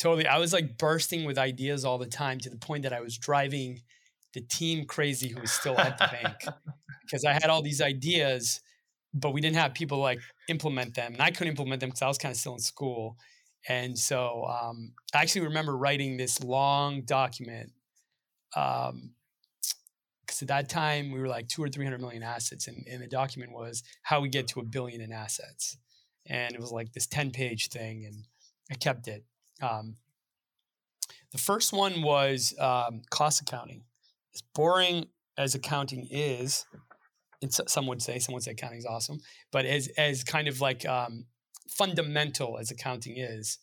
Totally. 0.00 0.26
I 0.26 0.38
was 0.38 0.52
like 0.52 0.78
bursting 0.78 1.24
with 1.24 1.38
ideas 1.38 1.84
all 1.84 1.98
the 1.98 2.06
time 2.06 2.38
to 2.40 2.50
the 2.50 2.56
point 2.56 2.82
that 2.82 2.92
I 2.92 3.00
was 3.00 3.16
driving 3.18 3.82
the 4.32 4.40
team 4.40 4.86
crazy 4.86 5.28
who 5.28 5.40
was 5.40 5.52
still 5.52 5.78
at 5.78 5.98
the 5.98 6.08
bank 6.10 6.36
because 7.02 7.24
I 7.24 7.32
had 7.32 7.46
all 7.46 7.62
these 7.62 7.80
ideas, 7.80 8.60
but 9.12 9.32
we 9.32 9.40
didn't 9.40 9.56
have 9.56 9.74
people 9.74 9.98
like 9.98 10.20
implement 10.48 10.94
them, 10.94 11.12
and 11.12 11.22
I 11.22 11.30
couldn't 11.30 11.48
implement 11.48 11.80
them 11.80 11.90
because 11.90 12.02
I 12.02 12.08
was 12.08 12.18
kind 12.18 12.32
of 12.32 12.38
still 12.38 12.54
in 12.54 12.60
school. 12.60 13.16
And 13.68 13.98
so 13.98 14.46
um, 14.46 14.92
I 15.14 15.20
actually 15.20 15.42
remember 15.42 15.76
writing 15.76 16.16
this 16.16 16.42
long 16.42 17.02
document. 17.02 17.72
Um, 18.56 19.12
because 20.30 20.42
at 20.42 20.48
that 20.48 20.68
time 20.68 21.10
we 21.10 21.18
were 21.18 21.26
like 21.26 21.48
two 21.48 21.62
or 21.62 21.68
three 21.68 21.84
hundred 21.84 22.00
million 22.00 22.22
assets, 22.22 22.68
and, 22.68 22.86
and 22.88 23.02
the 23.02 23.08
document 23.08 23.52
was 23.52 23.82
how 24.02 24.20
we 24.20 24.28
get 24.28 24.46
to 24.48 24.60
a 24.60 24.64
billion 24.64 25.00
in 25.00 25.10
assets, 25.10 25.76
and 26.26 26.54
it 26.54 26.60
was 26.60 26.70
like 26.70 26.92
this 26.92 27.08
ten 27.08 27.32
page 27.32 27.68
thing, 27.68 28.04
and 28.06 28.24
I 28.70 28.74
kept 28.76 29.08
it. 29.08 29.24
Um, 29.62 29.96
the 31.32 31.38
first 31.38 31.72
one 31.72 32.02
was 32.02 32.54
um, 32.58 33.02
cost 33.10 33.40
accounting. 33.40 33.84
As 34.34 34.42
boring 34.54 35.06
as 35.36 35.54
accounting 35.54 36.06
is, 36.10 36.64
some 37.48 37.86
would 37.86 38.02
say, 38.02 38.18
some 38.18 38.34
would 38.34 38.42
say 38.42 38.52
accounting 38.52 38.78
is 38.78 38.86
awesome, 38.86 39.20
but 39.50 39.64
as 39.64 39.88
as 39.96 40.24
kind 40.24 40.48
of 40.48 40.60
like 40.60 40.86
um, 40.86 41.26
fundamental 41.68 42.58
as 42.58 42.70
accounting 42.70 43.16
is, 43.16 43.58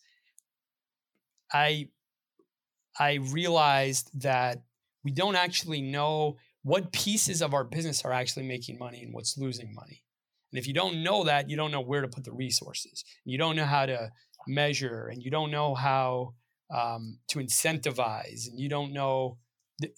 I 1.52 1.88
I 2.98 3.14
realized 3.14 4.10
that 4.22 4.62
we 5.04 5.12
don't 5.12 5.36
actually 5.36 5.80
know 5.80 6.36
what 6.62 6.92
pieces 6.92 7.40
of 7.40 7.54
our 7.54 7.64
business 7.64 8.04
are 8.04 8.12
actually 8.12 8.46
making 8.46 8.78
money 8.78 9.02
and 9.02 9.14
what's 9.14 9.38
losing 9.38 9.72
money. 9.74 10.02
And 10.52 10.58
if 10.58 10.66
you 10.66 10.74
don't 10.74 11.02
know 11.02 11.24
that, 11.24 11.48
you 11.48 11.56
don't 11.56 11.70
know 11.70 11.80
where 11.80 12.00
to 12.00 12.08
put 12.08 12.24
the 12.24 12.32
resources. 12.32 13.04
You 13.24 13.38
don't 13.38 13.56
know 13.56 13.64
how 13.64 13.86
to 13.86 14.10
measure, 14.48 15.08
and 15.08 15.22
you 15.22 15.30
don't 15.30 15.50
know 15.50 15.74
how 15.74 16.34
um, 16.74 17.18
to 17.28 17.38
incentivize, 17.38 18.48
and 18.48 18.58
you 18.58 18.68
don't 18.68 18.92
know 18.92 19.38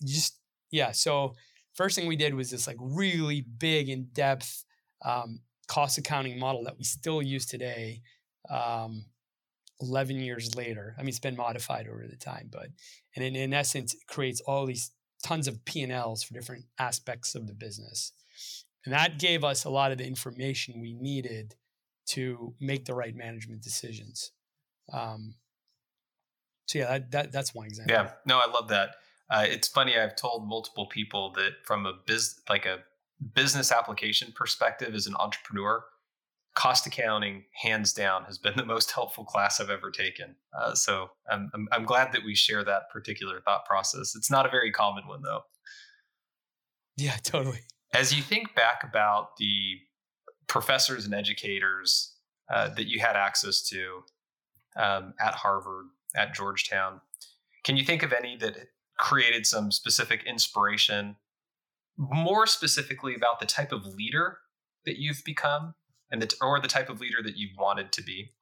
just 0.05 0.39
yeah. 0.71 0.93
So 0.93 1.35
first 1.75 1.97
thing 1.97 2.07
we 2.07 2.17
did 2.17 2.35
was 2.35 2.51
this 2.51 2.67
like 2.67 2.77
really 2.79 3.41
big 3.41 3.89
in 3.89 4.09
depth 4.13 4.65
um, 5.05 5.41
cost 5.69 5.99
accounting 5.99 6.39
model 6.39 6.65
that 6.65 6.77
we 6.77 6.85
still 6.85 7.23
use 7.23 7.47
today. 7.47 8.03
Um, 8.49 9.07
11 9.83 10.21
years 10.21 10.55
later. 10.55 10.95
I 10.99 11.03
mean, 11.03 11.09
it's 11.09 11.19
been 11.19 11.37
modified 11.37 11.89
over 11.89 12.07
the 12.07 12.17
time, 12.17 12.49
but 12.53 12.69
and 13.17 13.25
in, 13.25 13.35
in 13.35 13.55
essence, 13.55 13.95
it 13.95 14.07
creates 14.07 14.41
all 14.43 14.67
these 14.67 14.93
tons 15.23 15.49
of 15.49 15.65
P&Ls 15.65 16.23
for 16.23 16.35
different 16.35 16.65
aspects 16.79 17.35
of 17.35 17.47
the 17.47 17.55
business. 17.55 18.13
And 18.85 18.95
that 18.95 19.19
gave 19.19 19.45
us 19.45 19.65
a 19.65 19.71
lot 19.71 19.93
of 19.93 19.99
the 19.99 20.07
information 20.07 20.81
we 20.81 20.95
needed 20.95 21.55
to 22.09 22.55
make 22.61 22.87
the 22.87 22.95
right 22.95 23.15
management 23.15 23.63
decisions. 23.63 24.33
Um, 24.93 25.35
so 26.67 26.79
yeah, 26.79 26.87
that, 26.91 27.11
that, 27.11 27.33
that's 27.33 27.55
one 27.55 27.67
example. 27.67 27.95
Yeah, 27.95 28.11
no, 28.27 28.39
I 28.39 28.51
love 28.51 28.69
that. 28.69 28.97
Uh, 29.29 29.45
it's 29.47 29.69
funny. 29.69 29.99
I've 29.99 30.17
told 30.17 30.47
multiple 30.47 30.87
people 30.87 31.33
that 31.33 31.53
from 31.65 31.87
a 31.87 31.95
biz, 32.07 32.41
like 32.49 32.67
a 32.67 32.79
business 33.35 33.73
application 33.73 34.33
perspective, 34.35 34.95
as 34.95 35.07
an 35.07 35.15
entrepreneur, 35.19 35.85
cost 36.55 36.87
accounting, 36.87 37.45
hands 37.55 37.93
down, 37.93 38.25
has 38.25 38.39
been 38.39 38.55
the 38.57 38.65
most 38.65 38.91
helpful 38.91 39.25
class 39.25 39.61
I've 39.61 39.71
ever 39.71 39.91
taken. 39.91 40.35
Uh, 40.57 40.75
so 40.75 41.11
I'm, 41.31 41.51
I'm, 41.55 41.69
I'm 41.73 41.85
glad 41.85 42.13
that 42.13 42.25
we 42.25 42.35
share 42.35 42.65
that 42.65 42.91
particular 42.93 43.41
thought 43.41 43.65
process. 43.67 44.15
It's 44.17 44.31
not 44.31 44.47
a 44.47 44.51
very 44.51 44.73
common 44.73 45.07
one, 45.07 45.23
though. 45.23 45.43
Yeah, 46.97 47.17
totally. 47.23 47.61
As 47.95 48.15
you 48.15 48.23
think 48.23 48.55
back 48.55 48.85
about 48.85 49.37
the 49.39 49.79
professors 50.47 51.05
and 51.05 51.15
educators 51.15 52.15
uh, 52.53 52.69
that 52.75 52.87
you 52.87 53.01
had 53.01 53.17
access 53.17 53.63
to 53.69 54.03
um, 54.77 55.15
at 55.21 55.35
Harvard, 55.35 55.87
at 56.15 56.35
Georgetown, 56.35 57.01
can 57.65 57.77
you 57.77 57.85
think 57.85 58.03
of 58.03 58.13
any 58.13 58.37
that 58.39 58.57
created 58.99 59.47
some 59.47 59.71
specific 59.71 60.25
inspiration, 60.27 61.17
more 61.97 62.47
specifically 62.47 63.15
about 63.15 63.41
the 63.41 63.47
type 63.47 63.73
of 63.73 63.87
leader 63.87 64.39
that 64.87 64.99
you've 64.99 65.23
become 65.25 65.75
and 66.11 66.23
the 66.23 66.35
or 66.41 66.61
the 66.61 66.69
type 66.69 66.89
of 66.89 67.01
leader 67.01 67.23
that 67.23 67.37
you 67.37 67.49
wanted 67.59 67.93
to 67.93 68.03
be? 68.03 68.33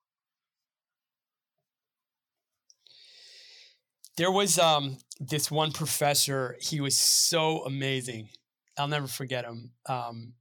There 4.17 4.33
was 4.33 4.59
um, 4.59 4.99
this 5.21 5.49
one 5.51 5.71
professor. 5.71 6.57
He 6.61 6.81
was 6.81 6.97
so 6.97 7.65
amazing. 7.65 8.31
I'll 8.77 8.89
never 8.89 9.07
forget 9.07 9.45
him. 9.45 9.71
Um, 9.89 10.35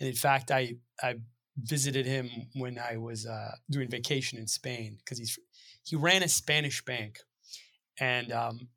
and 0.00 0.08
in 0.08 0.14
fact, 0.14 0.50
I 0.50 0.76
I 1.02 1.16
visited 1.58 2.06
him 2.06 2.30
when 2.54 2.78
I 2.78 2.96
was 2.96 3.26
uh, 3.26 3.52
doing 3.70 3.88
vacation 3.90 4.38
in 4.38 4.46
Spain 4.46 4.96
because 4.98 5.18
he's 5.18 5.38
he 5.82 5.96
ran 5.96 6.22
a 6.22 6.28
Spanish 6.28 6.84
bank, 6.84 7.18
and 7.98 8.30
um, 8.32 8.68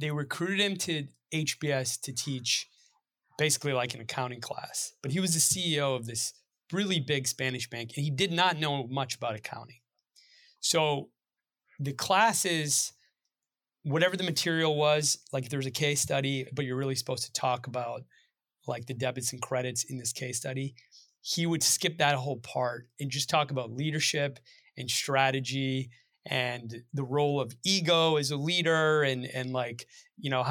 they 0.00 0.10
recruited 0.10 0.60
him 0.60 0.76
to 0.78 1.06
HBS 1.32 2.00
to 2.02 2.12
teach 2.12 2.68
basically 3.38 3.72
like 3.72 3.94
an 3.94 4.00
accounting 4.00 4.40
class. 4.40 4.92
But 5.02 5.12
he 5.12 5.20
was 5.20 5.34
the 5.34 5.40
CEO 5.40 5.94
of 5.94 6.06
this 6.06 6.32
really 6.72 7.00
big 7.00 7.28
Spanish 7.28 7.68
bank, 7.68 7.92
and 7.96 8.04
he 8.04 8.10
did 8.10 8.32
not 8.32 8.58
know 8.58 8.86
much 8.86 9.16
about 9.16 9.34
accounting. 9.34 9.80
So 10.60 11.10
the 11.78 11.92
classes, 11.92 12.92
whatever 13.82 14.16
the 14.16 14.24
material 14.24 14.76
was, 14.76 15.18
like 15.32 15.48
there 15.48 15.58
was 15.58 15.66
a 15.66 15.70
case 15.70 16.00
study, 16.00 16.46
but 16.52 16.64
you're 16.64 16.76
really 16.76 16.94
supposed 16.94 17.24
to 17.24 17.32
talk 17.32 17.66
about 17.66 18.02
like 18.66 18.86
the 18.86 18.94
debits 18.94 19.32
and 19.32 19.40
credits 19.40 19.84
in 19.84 19.98
this 19.98 20.12
case 20.12 20.38
study, 20.38 20.74
he 21.26 21.46
would 21.46 21.62
skip 21.62 21.98
that 21.98 22.14
whole 22.14 22.36
part 22.36 22.86
and 23.00 23.10
just 23.10 23.28
talk 23.28 23.50
about 23.50 23.72
leadership 23.72 24.38
and 24.76 24.88
strategy 24.90 25.90
and 26.24 26.82
the 26.92 27.02
role 27.02 27.40
of 27.40 27.54
ego 27.64 28.16
as 28.16 28.30
a 28.30 28.36
leader 28.36 29.02
and 29.02 29.26
and 29.26 29.52
like 29.52 29.86
you 30.18 30.30
know 30.30 30.44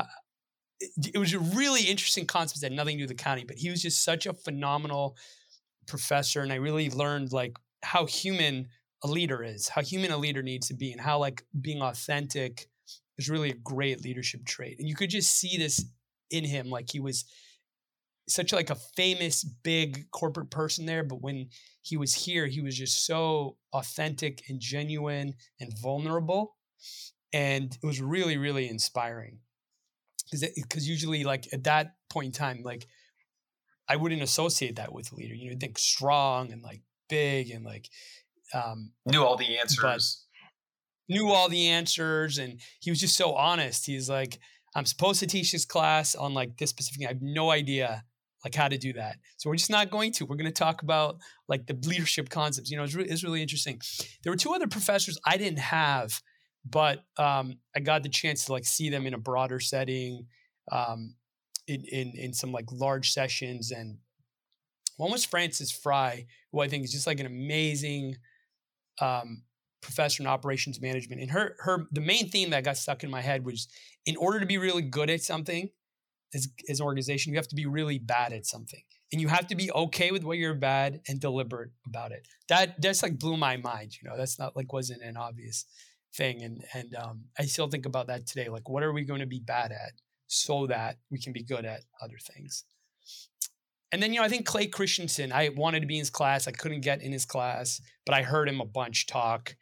it 0.80 1.18
was 1.18 1.34
a 1.34 1.40
really 1.40 1.84
interesting 1.84 2.26
concept 2.26 2.62
that 2.62 2.72
had 2.72 2.76
nothing 2.76 2.98
to 2.98 3.04
do 3.04 3.04
with 3.06 3.12
accounting 3.12 3.48
but 3.48 3.58
he 3.58 3.70
was 3.70 3.82
just 3.82 4.04
such 4.04 4.26
a 4.26 4.34
phenomenal 4.34 5.16
professor 5.88 6.42
and 6.42 6.52
I 6.52 6.56
really 6.56 6.90
learned 6.90 7.32
like 7.32 7.58
how 7.84 8.06
human 8.06 8.68
a 9.04 9.08
leader 9.08 9.44
is, 9.44 9.70
how 9.70 9.82
human 9.82 10.12
a 10.12 10.18
leader 10.18 10.42
needs 10.42 10.68
to 10.68 10.74
be, 10.74 10.92
and 10.92 11.00
how 11.00 11.20
like 11.20 11.46
being 11.62 11.82
authentic 11.82 12.68
is 13.18 13.30
really 13.30 13.52
a 13.52 13.56
great 13.56 14.04
leadership 14.04 14.44
trait. 14.46 14.78
And 14.80 14.88
you 14.90 14.96
could 14.96 15.12
just 15.12 15.36
see 15.36 15.58
this 15.58 15.86
in 16.32 16.44
him, 16.44 16.70
like 16.70 16.90
he 16.92 17.00
was 17.00 17.26
such 18.28 18.52
like 18.52 18.70
a 18.70 18.76
famous 18.76 19.44
big 19.44 20.10
corporate 20.12 20.50
person 20.50 20.86
there, 20.86 21.04
but 21.04 21.22
when 21.22 21.50
he 21.82 21.98
was 21.98 22.14
here, 22.14 22.48
he 22.48 22.62
was 22.62 22.78
just 22.78 23.06
so 23.06 23.58
authentic 23.74 24.44
and 24.50 24.60
genuine 24.60 25.34
and 25.60 25.78
vulnerable, 25.80 26.56
and 27.34 27.78
it 27.82 27.86
was 27.86 28.02
really 28.02 28.38
really 28.38 28.68
inspiring. 28.68 29.40
Because 30.26 30.50
because 30.56 30.90
usually 30.90 31.24
like 31.24 31.48
at 31.54 31.64
that 31.66 31.96
point 32.10 32.28
in 32.28 32.32
time, 32.32 32.62
like 32.64 32.88
I 33.88 33.96
wouldn't 33.96 34.24
associate 34.24 34.78
that 34.78 34.92
with 34.92 35.12
a 35.12 35.16
leader. 35.16 35.36
You 35.36 35.52
know, 35.52 35.58
think 35.60 35.78
strong 35.78 36.52
and 36.52 36.64
like 36.64 36.82
big 37.10 37.52
and 37.52 37.64
like 37.64 37.90
um, 38.54 38.92
knew 39.06 39.24
all 39.24 39.38
the 39.38 39.58
answers. 39.58 40.24
Knew 41.08 41.30
all 41.30 41.50
the 41.50 41.68
answers, 41.68 42.40
and 42.40 42.60
he 42.80 42.90
was 42.90 43.00
just 43.00 43.16
so 43.16 43.36
honest. 43.36 43.86
He's 43.86 44.10
like, 44.10 44.40
I'm 44.76 44.88
supposed 44.88 45.20
to 45.20 45.28
teach 45.28 45.52
this 45.52 45.66
class 45.66 46.16
on 46.16 46.34
like 46.34 46.58
this 46.58 46.72
specific. 46.72 47.06
I 47.06 47.10
have 47.10 47.22
no 47.22 47.52
idea 47.52 48.04
like 48.46 48.56
how 48.56 48.70
to 48.70 48.78
do 48.78 48.94
that. 48.94 49.18
So 49.36 49.50
we're 49.50 49.58
just 49.58 49.70
not 49.70 49.92
going 49.92 50.14
to. 50.14 50.26
We're 50.26 50.38
going 50.38 50.46
to 50.46 50.52
talk 50.52 50.84
about 50.84 51.18
like 51.50 51.68
the 51.68 51.78
leadership 51.86 52.30
concepts. 52.30 52.72
You 52.72 52.78
know, 52.78 52.84
it's 52.84 52.96
really, 52.96 53.10
it's 53.10 53.24
really 53.24 53.42
interesting. 53.42 53.82
There 54.24 54.32
were 54.32 54.38
two 54.38 54.54
other 54.54 54.68
professors 54.68 55.18
I 55.26 55.36
didn't 55.36 55.60
have, 55.60 56.22
but 56.64 57.04
um, 57.18 57.58
I 57.76 57.82
got 57.82 58.04
the 58.04 58.10
chance 58.10 58.46
to 58.46 58.54
like 58.54 58.66
see 58.66 58.90
them 58.90 59.06
in 59.06 59.14
a 59.14 59.18
broader 59.18 59.60
setting. 59.60 60.28
Um, 60.72 61.16
in, 61.68 61.84
in, 61.86 62.14
in 62.16 62.34
some 62.34 62.52
like 62.52 62.66
large 62.72 63.12
sessions. 63.12 63.72
And 63.72 63.98
one 64.98 65.12
was 65.12 65.26
Frances 65.26 65.72
Frei, 65.72 66.28
who 66.52 66.62
I 66.62 66.68
think 66.68 66.84
is 66.84 66.92
just 66.92 67.08
like 67.08 67.20
an 67.20 67.26
amazing 67.26 68.18
um, 69.02 69.44
professor 69.82 70.24
in 70.24 70.28
operations 70.28 70.82
management. 70.82 71.22
And 71.22 71.32
her 71.32 71.56
her 71.60 71.88
the 71.92 72.02
main 72.02 72.30
theme 72.30 72.52
that 72.52 72.64
got 72.64 72.78
stuck 72.78 73.04
in 73.04 73.10
my 73.10 73.22
head 73.22 73.46
was 73.46 73.68
in 74.06 74.16
order 74.18 74.40
to 74.40 74.46
be 74.46 74.58
really 74.58 74.82
good 74.82 75.10
at 75.10 75.22
something 75.22 75.70
as, 76.36 76.48
as 76.70 76.80
an 76.80 76.86
organization, 76.86 77.34
you 77.34 77.40
have 77.40 77.48
to 77.48 77.56
be 77.56 77.66
really 77.66 77.98
bad 77.98 78.34
at 78.34 78.46
something. 78.46 78.82
And 79.12 79.22
you 79.22 79.30
have 79.30 79.48
to 79.48 79.56
be 79.56 79.72
okay 79.72 80.12
with 80.12 80.24
what 80.24 80.38
you're 80.38 80.54
bad 80.54 81.02
and 81.08 81.20
deliberate 81.20 81.72
about 81.88 82.12
it. 82.12 82.28
That 82.50 82.82
that's 82.82 83.02
like 83.02 83.18
blew 83.18 83.38
my 83.38 83.58
mind. 83.58 83.94
You 84.02 84.10
know, 84.10 84.18
that's 84.18 84.38
not 84.38 84.56
like 84.56 84.74
wasn't 84.74 85.02
an 85.02 85.16
obvious 85.16 85.66
thing. 86.16 86.44
And 86.44 86.64
and 86.74 86.96
um, 86.96 87.24
I 87.40 87.46
still 87.46 87.70
think 87.70 87.86
about 87.86 88.08
that 88.08 88.28
today. 88.28 88.50
Like, 88.50 88.68
what 88.68 88.84
are 88.84 88.94
we 88.94 89.06
going 89.06 89.22
to 89.22 89.26
be 89.26 89.40
bad 89.40 89.72
at? 89.72 89.94
so 90.28 90.68
that 90.68 90.98
we 91.12 91.20
can 91.20 91.34
be 91.34 91.44
good 91.44 91.66
at 91.66 91.82
other 92.02 92.18
things. 92.20 92.64
And 93.92 94.02
then, 94.02 94.12
you 94.12 94.20
know, 94.20 94.26
I 94.26 94.30
think 94.30 94.46
Clay 94.46 94.68
Christensen, 94.68 95.32
I 95.32 95.50
wanted 95.50 95.82
to 95.82 95.86
be 95.86 95.96
in 95.96 96.00
his 96.00 96.10
class. 96.10 96.48
I 96.48 96.52
couldn't 96.52 96.82
get 96.82 97.02
in 97.02 97.12
his 97.12 97.26
class, 97.26 97.80
but 98.06 98.16
I 98.16 98.24
heard 98.24 98.50
him 98.50 98.60
a 98.60 98.66
bunch 98.66 99.08
talk. 99.08 99.56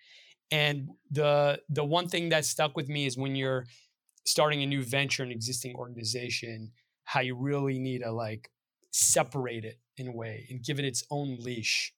And 0.49 0.89
the 1.11 1.61
the 1.69 1.83
one 1.83 2.07
thing 2.07 2.29
that 2.29 2.45
stuck 2.45 2.75
with 2.75 2.87
me 2.87 3.05
is 3.05 3.17
when 3.17 3.35
you're 3.35 3.65
starting 4.25 4.63
a 4.63 4.65
new 4.65 4.83
venture, 4.83 5.23
an 5.23 5.31
existing 5.31 5.75
organization, 5.75 6.71
how 7.05 7.19
you 7.19 7.35
really 7.35 7.79
need 7.79 8.01
to 8.01 8.11
like 8.11 8.49
separate 8.91 9.65
it 9.65 9.79
in 9.97 10.07
a 10.07 10.11
way 10.11 10.45
and 10.49 10.63
give 10.63 10.79
it 10.79 10.85
its 10.85 11.03
own 11.11 11.37
leash 11.39 11.93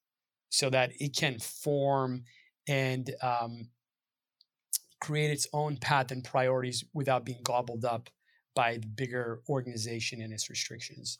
so 0.48 0.70
that 0.70 0.90
it 0.98 1.14
can 1.16 1.38
form 1.38 2.24
and 2.68 3.14
um, 3.22 3.68
create 5.00 5.30
its 5.30 5.46
own 5.52 5.76
path 5.76 6.10
and 6.10 6.24
priorities 6.24 6.84
without 6.94 7.24
being 7.24 7.40
gobbled 7.42 7.84
up 7.84 8.08
by 8.54 8.78
the 8.78 8.86
bigger 8.86 9.42
organization 9.48 10.22
and 10.22 10.32
its 10.32 10.48
restrictions, 10.48 11.18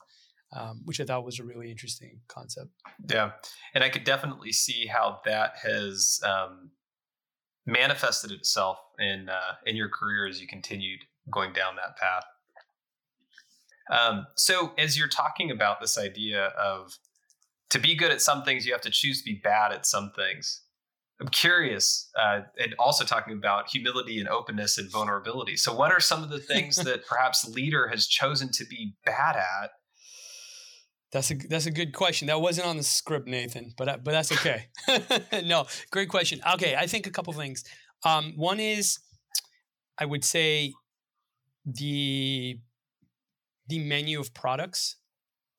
um, 0.55 0.81
which 0.85 0.99
I 0.99 1.05
thought 1.05 1.23
was 1.23 1.39
a 1.39 1.43
really 1.43 1.69
interesting 1.69 2.19
concept. 2.27 2.71
Yeah, 3.09 3.31
and 3.73 3.83
I 3.83 3.89
could 3.89 4.03
definitely 4.03 4.51
see 4.51 4.87
how 4.87 5.19
that 5.25 5.53
has 5.61 6.19
um, 6.23 6.71
manifested 7.67 8.31
itself 8.31 8.79
in 8.97 9.29
uh, 9.29 9.55
in 9.65 9.75
your 9.75 9.89
career 9.89 10.25
as 10.27 10.41
you 10.41 10.47
continued 10.47 11.01
going 11.29 11.53
down 11.53 11.75
that 11.75 11.97
path. 11.97 12.23
Um, 13.91 14.27
so, 14.35 14.73
as 14.77 14.97
you're 14.97 15.07
talking 15.07 15.51
about 15.51 15.79
this 15.79 15.97
idea 15.97 16.47
of 16.59 16.97
to 17.69 17.79
be 17.79 17.95
good 17.95 18.11
at 18.11 18.21
some 18.21 18.43
things, 18.43 18.65
you 18.65 18.71
have 18.71 18.81
to 18.81 18.89
choose 18.89 19.19
to 19.19 19.25
be 19.25 19.39
bad 19.43 19.71
at 19.71 19.85
some 19.85 20.11
things. 20.15 20.61
I'm 21.19 21.29
curious, 21.29 22.09
uh, 22.19 22.41
and 22.59 22.75
also 22.77 23.03
talking 23.03 23.33
about 23.33 23.69
humility 23.69 24.19
and 24.19 24.29
openness 24.29 24.77
and 24.77 24.91
vulnerability. 24.91 25.57
So, 25.57 25.75
what 25.75 25.91
are 25.91 25.99
some 25.99 26.23
of 26.23 26.29
the 26.29 26.39
things 26.39 26.75
that 26.83 27.05
perhaps 27.07 27.47
leader 27.47 27.87
has 27.87 28.07
chosen 28.07 28.51
to 28.53 28.65
be 28.65 28.95
bad 29.05 29.35
at? 29.35 29.71
That's 31.11 31.31
a 31.31 31.35
that's 31.35 31.65
a 31.65 31.71
good 31.71 31.93
question. 31.93 32.27
That 32.27 32.41
wasn't 32.41 32.67
on 32.67 32.77
the 32.77 32.83
script, 32.83 33.27
Nathan, 33.27 33.73
but 33.77 34.03
but 34.03 34.11
that's 34.11 34.31
okay. 34.31 34.67
no, 35.45 35.65
great 35.91 36.09
question. 36.09 36.41
Okay, 36.53 36.75
I 36.75 36.87
think 36.87 37.07
a 37.07 37.11
couple 37.11 37.31
things. 37.33 37.63
Um, 38.03 38.33
one 38.35 38.59
is, 38.59 38.99
I 39.97 40.05
would 40.05 40.23
say, 40.23 40.73
the 41.65 42.59
the 43.67 43.79
menu 43.79 44.19
of 44.19 44.33
products. 44.33 44.97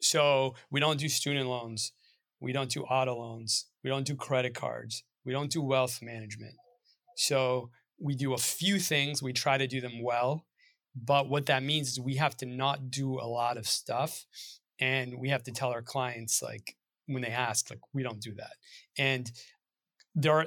So 0.01 0.55
we 0.71 0.79
don't 0.79 0.99
do 0.99 1.09
student 1.09 1.49
loans, 1.49 1.93
we 2.41 2.53
don't 2.53 2.71
do 2.71 2.83
auto 2.85 3.17
loans, 3.17 3.67
we 3.83 3.91
don't 3.91 4.07
do 4.07 4.15
credit 4.15 4.55
cards 4.55 5.03
we 5.29 5.35
don't 5.35 5.51
do 5.51 5.61
wealth 5.61 6.01
management. 6.01 6.55
So 7.15 7.69
we 8.01 8.15
do 8.15 8.33
a 8.33 8.39
few 8.39 8.79
things, 8.79 9.23
we 9.23 9.35
try 9.35 9.59
to 9.59 9.67
do 9.67 9.79
them 9.79 10.03
well. 10.03 10.47
But 10.97 11.29
what 11.29 11.45
that 11.47 11.63
means 11.63 11.89
is 11.89 12.01
we 12.01 12.15
have 12.15 12.35
to 12.39 12.47
not 12.47 12.91
do 12.91 13.21
a 13.21 13.29
lot 13.29 13.59
of 13.59 13.67
stuff. 13.67 14.25
And 14.81 15.19
we 15.19 15.31
have 15.31 15.43
to 15.45 15.53
tell 15.53 15.71
our 15.71 15.83
clients, 15.83 16.43
like, 16.43 16.77
when 17.07 17.23
they 17.23 17.31
ask, 17.31 17.71
like, 17.71 17.81
we 17.93 18.03
don't 18.03 18.21
do 18.21 18.35
that. 18.35 18.53
And 18.99 19.31
there 20.15 20.39
are, 20.39 20.47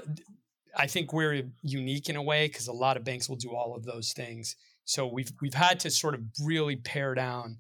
I 0.76 0.88
think 0.88 1.12
we're 1.12 1.44
unique 1.62 2.10
in 2.10 2.16
a 2.16 2.24
way 2.24 2.48
because 2.48 2.68
a 2.68 2.74
lot 2.74 2.98
of 2.98 3.04
banks 3.04 3.28
will 3.28 3.36
do 3.36 3.54
all 3.56 3.76
of 3.76 3.84
those 3.84 4.14
things. 4.14 4.56
So 4.86 5.06
we've 5.08 5.32
we've 5.42 5.54
had 5.54 5.80
to 5.82 5.90
sort 5.90 6.16
of 6.16 6.22
really 6.44 6.76
pare 6.76 7.14
down 7.14 7.58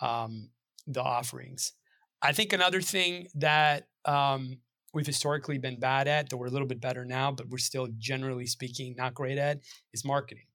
um, 0.00 0.50
the 0.86 1.02
offerings. 1.02 1.72
I 2.22 2.32
think 2.32 2.52
another 2.52 2.80
thing 2.80 3.28
that 3.34 3.88
um, 4.04 4.58
we've 4.92 5.06
historically 5.06 5.58
been 5.58 5.80
bad 5.80 6.06
at, 6.08 6.28
though 6.28 6.36
we're 6.36 6.46
a 6.46 6.50
little 6.50 6.68
bit 6.68 6.80
better 6.80 7.04
now, 7.04 7.32
but 7.32 7.48
we're 7.48 7.58
still 7.58 7.88
generally 7.98 8.46
speaking 8.46 8.94
not 8.96 9.14
great 9.14 9.38
at, 9.38 9.60
is 9.92 10.04
marketing. 10.04 10.46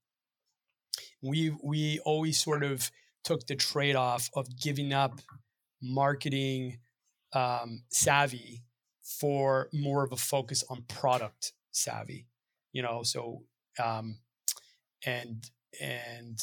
We 1.22 1.56
we 1.64 2.00
always 2.06 2.40
sort 2.40 2.64
of 2.64 2.92
took 3.24 3.48
the 3.48 3.56
trade 3.56 3.96
off 3.96 4.30
of 4.36 4.48
giving 4.60 4.94
up 4.94 5.22
marketing 5.86 6.80
um, 7.34 7.84
savvy 7.90 8.64
for 9.04 9.70
more 9.74 10.04
of 10.04 10.12
a 10.12 10.18
focus 10.18 10.64
on 10.70 10.84
product 10.88 11.54
savvy. 11.72 12.28
You 12.72 12.82
know, 12.82 13.04
so 13.04 13.44
um, 13.84 14.18
and 15.06 15.50
and 15.82 16.42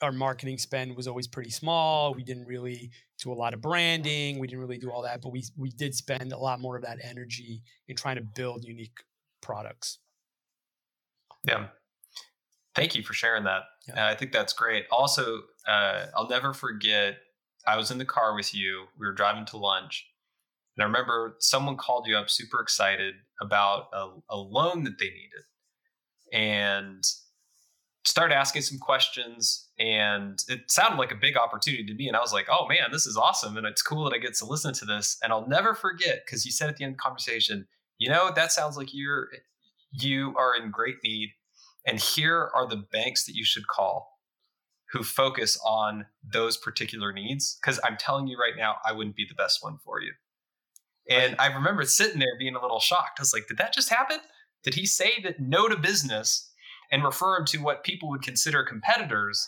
our 0.00 0.12
marketing 0.12 0.58
spend 0.58 0.96
was 0.96 1.08
always 1.08 1.26
pretty 1.26 1.50
small. 1.50 2.14
We 2.14 2.22
didn't 2.22 2.46
really 2.46 2.90
do 3.22 3.32
a 3.32 3.34
lot 3.34 3.54
of 3.54 3.60
branding. 3.60 4.38
We 4.38 4.46
didn't 4.46 4.60
really 4.60 4.78
do 4.78 4.90
all 4.90 5.02
that, 5.02 5.20
but 5.22 5.32
we 5.32 5.44
we 5.56 5.70
did 5.70 5.94
spend 5.94 6.32
a 6.32 6.38
lot 6.38 6.60
more 6.60 6.76
of 6.76 6.82
that 6.82 6.98
energy 7.02 7.62
in 7.88 7.96
trying 7.96 8.16
to 8.16 8.22
build 8.22 8.64
unique 8.64 8.98
products. 9.40 9.98
Yeah. 11.44 11.68
Thank 12.74 12.94
you 12.94 13.02
for 13.02 13.12
sharing 13.12 13.44
that. 13.44 13.62
Yeah. 13.88 14.06
Uh, 14.06 14.10
I 14.10 14.14
think 14.14 14.32
that's 14.32 14.52
great. 14.52 14.84
Also, 14.90 15.42
uh, 15.66 16.06
I'll 16.14 16.28
never 16.28 16.52
forget. 16.52 17.16
I 17.68 17.76
was 17.76 17.90
in 17.90 17.98
the 17.98 18.04
car 18.04 18.34
with 18.34 18.54
you. 18.54 18.86
We 18.98 19.06
were 19.06 19.12
driving 19.12 19.44
to 19.46 19.58
lunch, 19.58 20.06
and 20.76 20.82
I 20.82 20.86
remember 20.86 21.36
someone 21.38 21.76
called 21.76 22.06
you 22.06 22.16
up, 22.16 22.30
super 22.30 22.60
excited 22.60 23.14
about 23.42 23.88
a, 23.92 24.08
a 24.30 24.36
loan 24.36 24.84
that 24.84 24.98
they 24.98 25.10
needed, 25.10 25.44
and 26.32 27.04
started 28.04 28.34
asking 28.34 28.62
some 28.62 28.78
questions 28.78 29.68
and 29.78 30.42
it 30.48 30.60
sounded 30.68 30.96
like 30.96 31.12
a 31.12 31.16
big 31.16 31.36
opportunity 31.36 31.84
to 31.84 31.94
me 31.94 32.08
and 32.08 32.16
i 32.16 32.20
was 32.20 32.32
like 32.32 32.46
oh 32.50 32.66
man 32.66 32.90
this 32.90 33.06
is 33.06 33.18
awesome 33.18 33.56
and 33.56 33.66
it's 33.66 33.82
cool 33.82 34.04
that 34.04 34.14
i 34.14 34.18
get 34.18 34.34
to 34.34 34.46
listen 34.46 34.72
to 34.72 34.86
this 34.86 35.18
and 35.22 35.30
i'll 35.30 35.46
never 35.46 35.74
forget 35.74 36.22
because 36.24 36.46
you 36.46 36.50
said 36.50 36.70
at 36.70 36.76
the 36.78 36.84
end 36.84 36.92
of 36.92 36.96
the 36.96 37.02
conversation 37.02 37.66
you 37.98 38.08
know 38.08 38.32
that 38.34 38.50
sounds 38.50 38.78
like 38.78 38.88
you're 38.92 39.28
you 39.92 40.34
are 40.38 40.56
in 40.56 40.70
great 40.70 40.96
need 41.04 41.30
and 41.86 42.00
here 42.00 42.50
are 42.54 42.66
the 42.66 42.82
banks 42.90 43.26
that 43.26 43.34
you 43.34 43.44
should 43.44 43.66
call 43.66 44.17
who 44.92 45.02
focus 45.02 45.58
on 45.64 46.06
those 46.22 46.56
particular 46.56 47.12
needs 47.12 47.58
because 47.60 47.80
i'm 47.84 47.96
telling 47.96 48.26
you 48.26 48.36
right 48.38 48.56
now 48.56 48.76
i 48.84 48.92
wouldn't 48.92 49.16
be 49.16 49.26
the 49.28 49.34
best 49.34 49.62
one 49.62 49.78
for 49.84 50.00
you 50.00 50.12
and 51.08 51.36
i 51.38 51.46
remember 51.46 51.84
sitting 51.84 52.18
there 52.18 52.38
being 52.38 52.54
a 52.54 52.62
little 52.62 52.80
shocked 52.80 53.18
i 53.18 53.22
was 53.22 53.32
like 53.32 53.46
did 53.46 53.58
that 53.58 53.72
just 53.72 53.90
happen 53.90 54.18
did 54.64 54.74
he 54.74 54.86
say 54.86 55.12
that 55.22 55.40
no 55.40 55.68
to 55.68 55.76
business 55.76 56.48
and 56.90 57.04
refer 57.04 57.36
them 57.36 57.46
to 57.46 57.58
what 57.58 57.84
people 57.84 58.08
would 58.10 58.22
consider 58.22 58.62
competitors. 58.62 59.46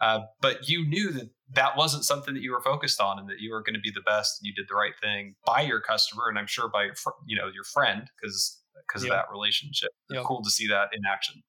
Uh, 0.00 0.20
but 0.40 0.68
you 0.68 0.86
knew 0.86 1.12
that 1.12 1.30
that 1.52 1.76
wasn't 1.76 2.04
something 2.04 2.34
that 2.34 2.42
you 2.42 2.52
were 2.52 2.62
focused 2.62 3.00
on, 3.00 3.18
and 3.18 3.28
that 3.28 3.40
you 3.40 3.50
were 3.50 3.62
going 3.62 3.74
to 3.74 3.80
be 3.80 3.90
the 3.90 4.00
best. 4.00 4.40
And 4.40 4.46
you 4.46 4.54
did 4.54 4.66
the 4.68 4.74
right 4.74 4.94
thing 5.02 5.34
by 5.44 5.60
your 5.60 5.80
customer, 5.80 6.28
and 6.28 6.38
I'm 6.38 6.46
sure 6.46 6.68
by 6.68 6.84
your 6.84 6.94
you 7.26 7.36
know 7.36 7.48
your 7.52 7.64
friend 7.64 8.08
because 8.16 8.62
because 8.86 9.04
yep. 9.04 9.12
of 9.12 9.16
that 9.18 9.30
relationship. 9.30 9.90
Yep. 10.10 10.24
Cool 10.24 10.42
to 10.42 10.50
see 10.50 10.68
that 10.68 10.88
in 10.92 11.02
action. 11.10 11.42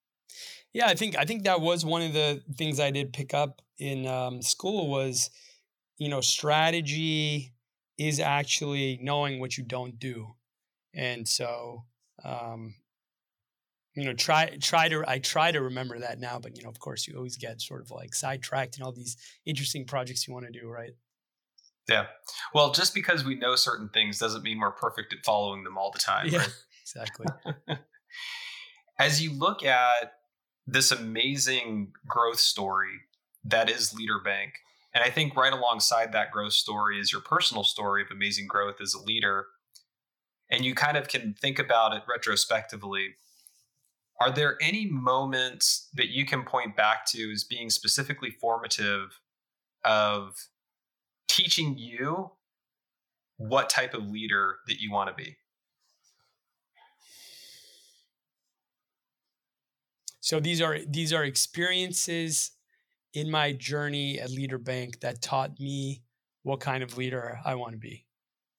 Yeah, 0.74 0.88
I 0.88 0.96
think 0.96 1.18
I 1.18 1.26
think 1.26 1.44
that 1.44 1.62
was 1.62 1.86
one 1.86 2.02
of 2.02 2.14
the 2.14 2.42
things 2.56 2.80
I 2.80 2.92
did 2.92 3.14
pick 3.14 3.34
up 3.34 3.62
in 3.78 4.08
um, 4.08 4.42
school 4.42 4.90
was, 4.90 5.30
you 5.98 6.10
know, 6.10 6.22
strategy 6.22 7.54
is 7.98 8.20
actually 8.20 9.00
knowing 9.02 9.40
what 9.40 9.58
you 9.58 9.64
don't 9.64 10.00
do, 10.00 10.36
and 10.94 11.28
so 11.28 11.86
um, 12.24 12.76
you 13.96 14.06
know 14.06 14.14
try 14.14 14.58
try 14.62 14.88
to 14.88 15.04
i 15.08 15.20
try 15.20 15.52
to 15.52 15.62
remember 15.62 16.00
that 16.00 16.20
now 16.20 16.40
but 16.40 16.56
you 16.56 16.64
know 16.64 16.70
of 16.70 16.80
course 16.80 17.08
you 17.08 17.16
always 17.16 17.38
get 17.38 17.62
sort 17.62 17.82
of 17.82 17.92
like 17.92 18.14
sidetracked 18.14 18.78
in 18.78 18.84
all 18.84 18.92
these 18.92 19.18
interesting 19.46 19.86
projects 19.86 20.28
you 20.28 20.34
want 20.34 20.46
to 20.46 20.60
do 20.60 20.68
right? 20.70 20.92
Yeah. 21.90 22.06
Well 22.54 22.72
just 22.72 22.94
because 22.94 23.26
we 23.26 23.36
know 23.36 23.56
certain 23.56 23.90
things 23.90 24.18
doesn't 24.18 24.44
mean 24.44 24.60
we're 24.60 24.72
perfect 24.72 25.14
at 25.14 25.26
following 25.26 25.64
them 25.64 25.78
all 25.78 25.92
the 25.92 26.00
time 26.00 26.28
yeah 26.28 26.40
right? 26.40 26.50
exactly. 26.82 27.26
As 29.00 29.22
you 29.22 29.34
look 29.34 29.66
at 29.66 30.14
this 30.72 30.92
amazing 30.92 31.92
growth 32.08 32.40
story 32.40 33.02
that 33.44 33.70
is 33.70 33.94
leader 33.94 34.20
bank. 34.24 34.54
And 34.94 35.04
i 35.04 35.10
think 35.10 35.36
right 35.36 35.54
alongside 35.54 36.12
that 36.14 36.32
growth 36.32 36.54
story 36.54 37.00
is 37.00 37.12
your 37.12 37.22
personal 37.22 37.64
story 37.64 38.02
of 38.02 38.08
amazing 38.10 38.48
growth 38.48 38.76
as 38.82 38.94
a 38.94 39.02
leader. 39.02 39.48
And 40.50 40.66
you 40.66 40.74
kind 40.74 40.98
of 40.98 41.08
can 41.08 41.34
think 41.34 41.60
about 41.60 41.94
it 41.94 42.04
retrospectively. 42.10 43.16
Are 44.20 44.32
there 44.32 44.58
any 44.62 44.86
moments 44.86 45.90
that 45.94 46.10
you 46.10 46.26
can 46.26 46.44
point 46.44 46.76
back 46.76 47.06
to 47.08 47.32
as 47.32 47.44
being 47.44 47.70
specifically 47.70 48.30
formative 48.30 49.20
of 49.84 50.36
teaching 51.28 51.78
you 51.78 52.32
what 53.38 53.70
type 53.70 53.94
of 53.94 54.06
leader 54.06 54.58
that 54.68 54.80
you 54.80 54.92
want 54.92 55.10
to 55.10 55.16
be? 55.16 55.38
So 60.22 60.40
these 60.40 60.62
are 60.62 60.80
these 60.88 61.14
are 61.14 61.24
experiences 61.24 62.52
in 63.14 63.30
my 63.30 63.52
journey 63.52 64.20
at 64.20 64.30
Leader 64.30 64.58
Bank 64.58 65.02
that 65.02 65.22
taught 65.22 65.60
me 65.60 66.04
what 66.44 66.60
kind 66.60 66.82
of 66.84 66.98
leader 66.98 67.40
I 67.46 67.56
want 67.56 67.74
to 67.74 67.78
be. 67.78 68.06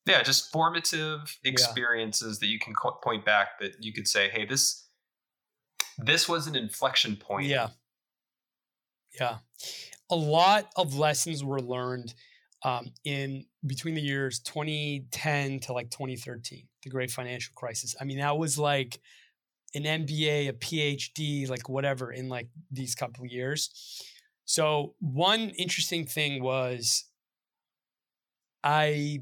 Yeah, 0.06 0.22
just 0.22 0.50
formative 0.52 1.38
experiences 1.44 2.38
yeah. 2.38 2.46
that 2.46 2.52
you 2.52 2.58
can 2.58 2.74
point 3.02 3.24
back 3.24 3.60
that 3.60 3.82
you 3.82 3.92
could 3.92 4.08
say, 4.08 4.28
"Hey, 4.28 4.44
this 4.44 4.88
this 5.98 6.28
was 6.28 6.46
an 6.46 6.56
inflection 6.56 7.16
point. 7.16 7.46
Yeah. 7.46 7.68
Yeah. 9.18 9.38
A 10.10 10.16
lot 10.16 10.70
of 10.76 10.96
lessons 10.96 11.44
were 11.44 11.60
learned 11.60 12.14
um, 12.64 12.92
in 13.04 13.44
between 13.66 13.94
the 13.94 14.00
years 14.00 14.40
2010 14.40 15.60
to 15.60 15.72
like 15.72 15.90
2013, 15.90 16.66
the 16.82 16.90
great 16.90 17.10
financial 17.10 17.52
crisis. 17.54 17.94
I 18.00 18.04
mean, 18.04 18.18
that 18.18 18.36
was 18.36 18.58
like 18.58 19.00
an 19.74 19.84
MBA, 19.84 20.48
a 20.48 20.52
PhD, 20.52 21.48
like 21.48 21.68
whatever 21.68 22.12
in 22.12 22.28
like 22.28 22.48
these 22.70 22.94
couple 22.94 23.26
years. 23.26 23.70
So, 24.44 24.94
one 25.00 25.50
interesting 25.50 26.04
thing 26.06 26.42
was 26.42 27.04
I 28.62 29.20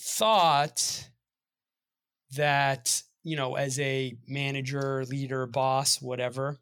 thought 0.00 1.08
that 2.32 3.02
you 3.24 3.36
know, 3.36 3.56
as 3.56 3.78
a 3.78 4.16
manager, 4.26 5.04
leader, 5.04 5.46
boss, 5.46 6.00
whatever, 6.00 6.56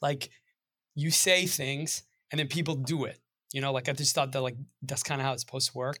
like 0.00 0.30
you 0.94 1.10
say 1.10 1.46
things 1.46 2.04
and 2.30 2.38
then 2.38 2.48
people 2.48 2.74
do 2.74 3.04
it. 3.04 3.18
You 3.52 3.60
know, 3.60 3.72
like 3.72 3.88
I 3.88 3.92
just 3.92 4.14
thought 4.14 4.32
that 4.32 4.40
like 4.40 4.56
that's 4.82 5.02
kind 5.02 5.20
of 5.20 5.26
how 5.26 5.32
it's 5.32 5.42
supposed 5.42 5.72
to 5.72 5.78
work. 5.78 5.98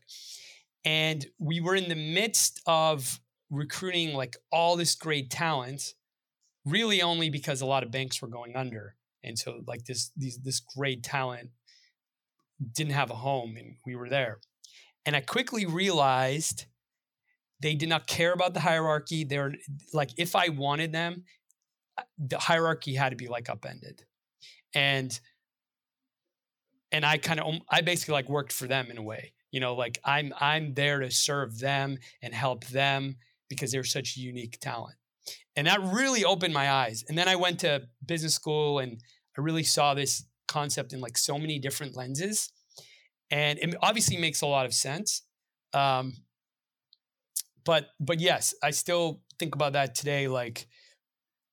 And 0.84 1.26
we 1.38 1.60
were 1.60 1.74
in 1.74 1.88
the 1.88 1.96
midst 1.96 2.62
of 2.64 3.20
recruiting 3.50 4.14
like 4.14 4.36
all 4.52 4.76
this 4.76 4.94
great 4.94 5.30
talent 5.30 5.94
really 6.64 7.02
only 7.02 7.30
because 7.30 7.60
a 7.60 7.66
lot 7.66 7.82
of 7.82 7.90
banks 7.90 8.20
were 8.20 8.28
going 8.28 8.56
under. 8.56 8.94
And 9.24 9.38
so 9.38 9.60
like 9.66 9.84
this 9.84 10.10
these 10.16 10.38
this 10.38 10.60
great 10.60 11.02
talent 11.02 11.50
didn't 12.74 12.92
have 12.92 13.10
a 13.10 13.14
home 13.14 13.56
and 13.56 13.76
we 13.84 13.96
were 13.96 14.08
there. 14.08 14.38
And 15.04 15.16
I 15.16 15.20
quickly 15.20 15.66
realized 15.66 16.66
they 17.60 17.74
did 17.74 17.88
not 17.88 18.06
care 18.06 18.32
about 18.32 18.54
the 18.54 18.60
hierarchy. 18.60 19.24
They're 19.24 19.54
like 19.92 20.10
if 20.16 20.34
I 20.34 20.48
wanted 20.48 20.92
them, 20.92 21.24
the 22.18 22.38
hierarchy 22.38 22.94
had 22.94 23.10
to 23.10 23.16
be 23.16 23.28
like 23.28 23.48
upended. 23.48 24.04
And 24.74 25.18
and 26.92 27.04
I 27.04 27.18
kind 27.18 27.40
of 27.40 27.54
I 27.68 27.80
basically 27.82 28.12
like 28.12 28.28
worked 28.28 28.52
for 28.52 28.66
them 28.66 28.90
in 28.90 28.98
a 28.98 29.02
way. 29.02 29.32
You 29.50 29.60
know, 29.60 29.74
like 29.74 29.98
I'm 30.04 30.32
I'm 30.38 30.74
there 30.74 31.00
to 31.00 31.10
serve 31.10 31.58
them 31.58 31.98
and 32.22 32.34
help 32.34 32.66
them 32.66 33.16
because 33.50 33.70
they're 33.72 33.84
such 33.84 34.16
unique 34.16 34.58
talent. 34.60 34.96
And 35.56 35.66
that 35.66 35.82
really 35.82 36.24
opened 36.24 36.54
my 36.54 36.70
eyes. 36.70 37.04
And 37.06 37.18
then 37.18 37.28
I 37.28 37.36
went 37.36 37.58
to 37.60 37.82
business 38.06 38.34
school 38.34 38.78
and 38.78 38.98
I 39.36 39.42
really 39.42 39.64
saw 39.64 39.92
this 39.92 40.24
concept 40.48 40.94
in 40.94 41.00
like 41.00 41.18
so 41.18 41.38
many 41.38 41.58
different 41.58 41.94
lenses. 41.94 42.50
And 43.30 43.58
it 43.58 43.74
obviously 43.82 44.16
makes 44.16 44.40
a 44.40 44.46
lot 44.46 44.64
of 44.64 44.72
sense. 44.72 45.22
Um, 45.74 46.14
but 47.64 47.88
but 48.00 48.20
yes, 48.20 48.54
I 48.62 48.70
still 48.70 49.20
think 49.38 49.54
about 49.54 49.74
that 49.74 49.94
today. 49.94 50.28
Like, 50.28 50.66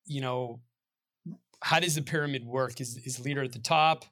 you 0.06 0.20
know, 0.20 0.60
how 1.62 1.80
does 1.80 1.94
the 1.94 2.02
pyramid 2.02 2.44
work? 2.44 2.80
Is 2.80 2.96
is 3.04 3.20
leader 3.20 3.42
at 3.42 3.52
the 3.52 3.58
top 3.58 4.04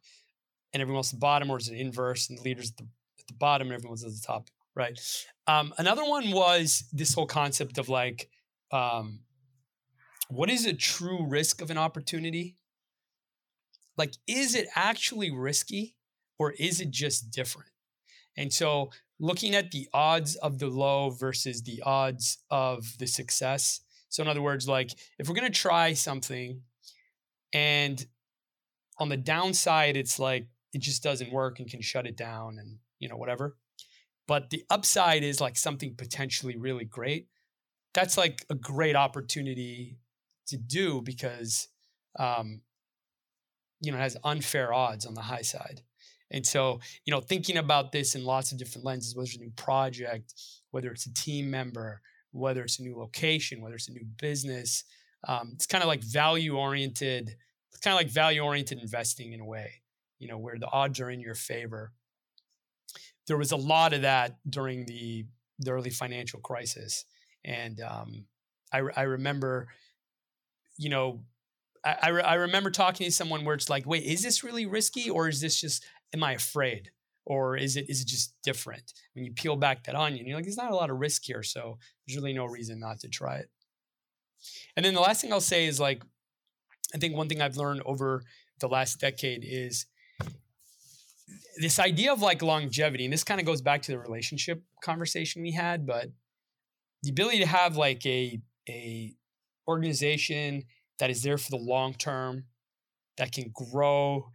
and 0.73 0.81
everyone 0.81 0.99
else 0.99 1.13
at 1.13 1.19
the 1.19 1.25
bottom, 1.25 1.51
or 1.51 1.59
is 1.59 1.69
it 1.69 1.79
inverse 1.79 2.29
and 2.29 2.39
the 2.39 2.43
leaders 2.43 2.71
at 2.71 2.77
the, 2.77 2.85
at 3.19 3.27
the 3.29 3.35
bottom 3.35 3.69
and 3.69 3.75
everyone's 3.75 4.05
at 4.05 4.11
the 4.11 4.23
top? 4.25 4.49
Right. 4.77 5.01
Um, 5.47 5.73
another 5.79 6.05
one 6.05 6.31
was 6.33 6.85
this 6.93 7.15
whole 7.15 7.27
concept 7.27 7.79
of 7.79 7.89
like, 7.89 8.29
um, 8.71 9.21
what 10.29 10.51
is 10.51 10.67
a 10.67 10.75
true 10.75 11.27
risk 11.27 11.63
of 11.63 11.71
an 11.71 11.79
opportunity? 11.79 12.57
Like, 13.97 14.13
is 14.27 14.55
it 14.55 14.69
actually 14.75 15.31
risky 15.31 15.97
or 16.39 16.53
is 16.53 16.83
it 16.83 16.91
just 16.91 17.31
different? 17.31 17.71
And 18.37 18.53
so, 18.53 18.91
looking 19.19 19.55
at 19.55 19.71
the 19.71 19.89
odds 19.95 20.37
of 20.37 20.59
the 20.59 20.67
low 20.67 21.09
versus 21.09 21.63
the 21.63 21.83
odds 21.87 22.37
of 22.51 22.99
the 22.99 23.07
success. 23.07 23.81
So, 24.11 24.23
in 24.23 24.29
other 24.29 24.43
words, 24.43 24.69
like 24.69 24.91
if 25.19 25.27
we're 25.27 25.37
going 25.37 25.51
to 25.51 25.59
try 25.59 25.95
something 25.95 26.61
and 27.55 28.05
on 28.99 29.09
the 29.09 29.17
downside, 29.17 29.97
it's 29.97 30.19
like 30.19 30.49
it 30.75 30.83
just 30.83 31.03
doesn't 31.03 31.33
work 31.33 31.61
and 31.61 31.71
can 31.71 31.81
shut 31.81 32.07
it 32.07 32.17
down 32.17 32.59
and, 32.59 32.77
you 32.99 33.09
know, 33.09 33.17
whatever. 33.17 33.57
But 34.27 34.51
the 34.51 34.65
upside 34.71 35.23
is 35.23 35.41
like 35.41 35.57
something 35.57 35.95
potentially 35.95 36.57
really 36.57 36.85
great. 36.85 37.29
That's 37.95 38.19
like 38.19 38.45
a 38.51 38.55
great 38.55 38.97
opportunity 38.97 39.99
to 40.49 40.57
do 40.57 41.01
because 41.03 41.69
um, 42.19 42.61
you 43.81 43.93
know 43.93 43.99
it 43.99 44.03
has 44.03 44.17
unfair 44.25 44.73
odds 44.73 45.07
on 45.07 45.15
the 45.15 45.23
high 45.23 45.43
side. 45.43 45.83
And 46.31 46.45
so, 46.45 46.81
you 47.05 47.13
know, 47.13 47.21
thinking 47.21 47.57
about 47.57 47.93
this 47.93 48.15
in 48.15 48.25
lots 48.25 48.51
of 48.51 48.59
different 48.59 48.85
lenses, 48.85 49.15
whether 49.15 49.27
it's 49.27 49.37
a 49.37 49.41
new 49.41 49.53
project, 49.55 50.35
whether 50.73 50.91
it's 50.91 51.07
a 51.07 51.15
team 51.15 51.51
member, 51.51 52.01
whether 52.33 52.63
it's 52.63 52.79
a 52.79 52.83
new 52.83 52.97
location, 52.99 53.61
whether 53.61 53.77
it's 53.77 53.89
a 53.89 53.93
new 53.93 54.05
business, 54.21 54.85
um, 55.29 55.53
it's 55.55 55.67
kind 55.67 55.83
of 55.83 55.89
like 55.89 56.03
value 56.03 56.57
oriented. 56.57 57.37
It's 57.71 57.81
kind 57.81 57.95
of 57.95 57.99
like 57.99 58.11
value 58.11 58.41
oriented 58.41 58.81
investing 58.81 59.33
in 59.33 59.41
a 59.41 59.45
way, 59.45 59.83
you 60.19 60.29
know, 60.29 60.39
where 60.39 60.59
the 60.59 60.71
odds 60.71 61.01
are 61.01 61.11
in 61.11 61.21
your 61.21 61.35
favor. 61.35 61.93
There 63.27 63.37
was 63.37 63.53
a 63.53 63.57
lot 63.57 63.93
of 63.93 64.03
that 64.03 64.37
during 64.49 64.87
the 64.87 65.27
the 65.59 65.71
early 65.71 65.91
financial 65.91 66.41
crisis, 66.41 67.05
and 67.45 67.81
um, 67.81 68.27
I, 68.73 68.83
I 68.95 69.03
remember 69.03 69.69
you 70.79 70.89
know, 70.89 71.21
I, 71.85 71.97
I, 72.03 72.09
re- 72.09 72.23
I 72.23 72.35
remember 72.35 72.71
talking 72.71 73.07
to 73.07 73.13
someone 73.13 73.45
where 73.45 73.55
it's 73.55 73.71
like, 73.71 73.87
wait, 73.87 74.05
is 74.05 74.23
this 74.23 74.45
really 74.45 74.67
risky 74.67 75.11
or 75.11 75.29
is 75.29 75.41
this 75.41 75.61
just, 75.61 75.85
am 76.15 76.23
I 76.23 76.33
afraid? 76.33 76.91
Or 77.25 77.57
is 77.57 77.77
it 77.77 77.91
is 77.91 78.03
it 78.03 78.07
just 78.07 78.35
different? 78.45 78.93
When 79.15 79.25
you 79.25 79.33
peel 79.33 79.57
back 79.57 79.83
that 79.85 79.97
onion, 79.97 80.27
you're 80.27 80.37
like, 80.37 80.45
there's 80.45 80.57
not 80.57 80.71
a 80.71 80.77
lot 80.77 80.91
of 80.91 80.99
risk 80.99 81.25
here, 81.25 81.43
so 81.43 81.79
there's 82.07 82.17
really 82.17 82.33
no 82.33 82.45
reason 82.45 82.79
not 82.79 83.01
to 83.01 83.09
try 83.09 83.39
it. 83.39 83.51
And 84.77 84.87
then 84.87 84.95
the 84.95 85.01
last 85.01 85.23
thing 85.23 85.33
I'll 85.33 85.41
say 85.41 85.67
is 85.67 85.81
like, 85.81 86.05
I 86.95 86.99
think 86.99 87.17
one 87.17 87.29
thing 87.29 87.43
I've 87.43 87.57
learned 87.57 87.83
over 87.85 88.23
the 88.61 88.69
last 88.69 89.01
decade 89.01 89.45
is 89.45 89.87
this 91.57 91.79
idea 91.79 92.13
of 92.13 92.23
like 92.23 92.43
longevity, 92.43 93.05
and 93.05 93.13
this 93.13 93.25
kind 93.25 93.41
of 93.41 93.47
goes 93.47 93.63
back 93.63 93.83
to 93.83 93.93
the 93.93 93.99
relationship 93.99 94.63
conversation 94.83 95.43
we 95.43 95.53
had, 95.53 95.87
but 95.87 96.11
the 97.03 97.11
ability 97.11 97.39
to 97.41 97.47
have 97.47 97.77
like 97.77 98.05
a 98.07 98.41
a 98.69 99.15
organization 99.69 100.65
that 100.99 101.11
is 101.11 101.23
there 101.23 101.39
for 101.39 101.51
the 101.51 101.57
long 101.57 101.95
term, 101.95 102.45
that 103.17 103.33
can 103.33 103.53
grow 103.53 104.29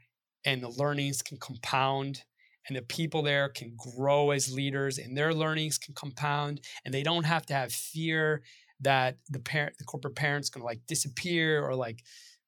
and 0.46 0.62
the 0.62 0.70
learnings 0.70 1.22
can 1.22 1.38
compound 1.38 2.24
and 2.68 2.76
the 2.76 2.82
people 2.82 3.22
there 3.22 3.50
can 3.50 3.76
grow 3.76 4.32
as 4.32 4.54
leaders 4.54 4.98
and 4.98 5.18
their 5.18 5.34
learnings 5.34 5.78
can 5.78 5.94
compound 5.94 6.62
and 6.86 6.94
they 6.94 7.04
don't 7.04 7.26
have 7.26 7.46
to 7.46 7.54
have 7.54 7.72
fear 7.72 8.42
that 8.80 9.18
the 9.30 9.40
parent 9.40 9.78
the 9.78 9.84
corporate 9.84 10.16
parent's 10.16 10.50
going 10.50 10.62
to 10.62 10.66
like 10.66 10.82
disappear 10.88 11.64
or 11.64 11.76
like 11.76 12.04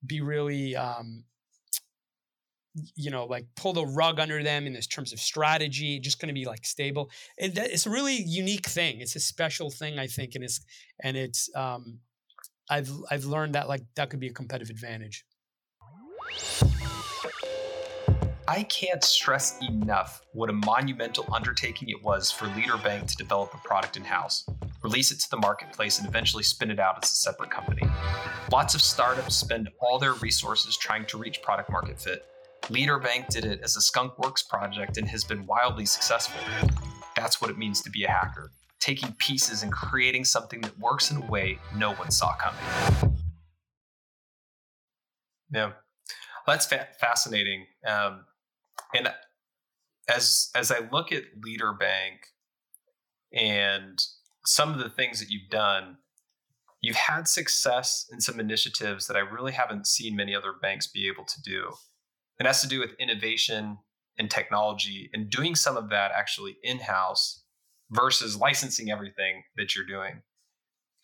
be 0.06 0.22
really 0.22 0.76
um, 0.76 1.24
you 2.96 3.12
know 3.12 3.26
like 3.26 3.46
pull 3.56 3.74
the 3.74 3.86
rug 3.86 4.20
under 4.20 4.42
them 4.42 4.66
in 4.66 4.74
terms 4.82 5.14
of 5.14 5.20
strategy 5.20 6.00
just 6.00 6.20
going 6.20 6.28
to 6.28 6.34
be 6.34 6.46
like 6.46 6.66
stable 6.66 7.10
it, 7.38 7.56
it's 7.56 7.86
a 7.86 7.90
really 7.90 8.16
unique 8.16 8.66
thing 8.66 9.00
it's 9.00 9.16
a 9.16 9.20
special 9.20 9.70
thing 9.70 10.00
i 10.00 10.08
think 10.08 10.34
and 10.34 10.44
it's 10.44 10.62
and 11.04 11.16
it's 11.16 11.50
um, 11.56 12.00
I've 12.70 12.92
I've 13.12 13.26
learned 13.26 13.56
that 13.56 13.68
like 13.68 13.84
that 13.96 14.10
could 14.10 14.20
be 14.20 14.28
a 14.28 14.34
competitive 14.34 14.70
advantage. 14.70 15.26
I 18.48 18.64
can't 18.64 19.04
stress 19.04 19.58
enough 19.62 20.22
what 20.34 20.50
a 20.50 20.54
monumental 20.54 21.26
undertaking 21.34 21.90
it 21.90 22.04
was 22.04 22.30
for 22.30 22.48
Leader 22.48 22.78
Bank 22.78 23.08
to 23.08 23.16
develop 23.16 23.54
a 23.54 23.58
product 23.58 23.96
in 23.96 24.04
house, 24.04 24.46
release 24.82 25.12
it 25.12 25.20
to 25.22 25.30
the 25.30 25.38
marketplace, 25.38 26.00
and 26.00 26.08
eventually 26.08 26.44
spin 26.44 26.70
it 26.70 26.80
out 26.80 27.04
as 27.04 27.12
a 27.12 27.16
separate 27.16 27.50
company. 27.50 27.84
Lots 28.52 28.76
of 28.76 28.82
startups 28.82 29.36
spend 29.36 29.70
all 29.80 29.98
their 29.98 30.14
resources 30.16 30.76
trying 30.76 31.06
to 31.06 31.18
reach 31.18 31.42
product 31.42 31.72
market 31.72 32.00
fit. 32.00 32.26
Leader 32.70 33.00
Bank 33.00 33.28
did 33.28 33.46
it 33.46 33.62
as 33.62 33.76
a 33.76 33.82
Skunk 33.82 34.18
Works 34.20 34.44
project 34.44 34.98
and 34.98 35.08
has 35.10 35.24
been 35.24 35.46
wildly 35.46 35.86
successful. 35.86 36.40
That's 37.16 37.42
what 37.42 37.50
it 37.50 37.58
means 37.58 37.82
to 37.82 37.90
be 37.90 38.04
a 38.06 38.10
hacker 38.10 38.52
taking 38.84 39.14
pieces 39.14 39.64
and 39.64 39.72
creating 39.72 40.26
something 40.26 40.60
that 40.60 40.78
works 40.78 41.10
in 41.10 41.16
a 41.16 41.26
way 41.28 41.58
no 41.74 41.94
one 41.94 42.12
saw 42.12 42.36
coming. 42.36 43.16
Yeah, 45.54 45.72
that's 46.46 46.66
fa- 46.66 46.90
fascinating. 47.00 47.66
Um, 47.88 48.26
and 48.94 49.10
as 50.10 50.50
as 50.54 50.70
I 50.70 50.80
look 50.92 51.14
at 51.14 51.24
Leader 51.42 51.72
Bank 51.72 52.28
and 53.32 54.04
some 54.46 54.74
of 54.74 54.80
the 54.80 54.90
things 54.90 55.22
that 55.22 55.30
you've 55.30 55.50
done, 55.50 55.98
you've 56.82 56.98
had 56.98 57.30
success 57.30 58.06
in 58.12 58.20
some 58.20 58.38
initiatives 58.38 59.08
that 59.08 59.16
I 59.16 59.22
really 59.22 59.54
haven't 59.54 59.88
seen 59.88 60.14
many 60.16 60.36
other 60.36 60.54
banks 60.62 60.88
be 60.88 61.08
able 61.08 61.24
to 61.24 61.42
do. 61.42 61.72
It 62.44 62.48
has 62.48 62.62
to 62.62 62.68
do 62.68 62.80
with 62.80 62.92
innovation 63.00 63.78
and 64.18 64.30
technology 64.30 65.10
and 65.14 65.30
doing 65.30 65.56
some 65.56 65.78
of 65.78 65.90
that 65.90 66.12
actually 66.14 66.58
in 66.62 66.80
house 66.80 67.44
versus 67.90 68.36
licensing 68.36 68.92
everything 68.92 69.44
that 69.56 69.76
you're 69.76 69.86
doing. 69.86 70.22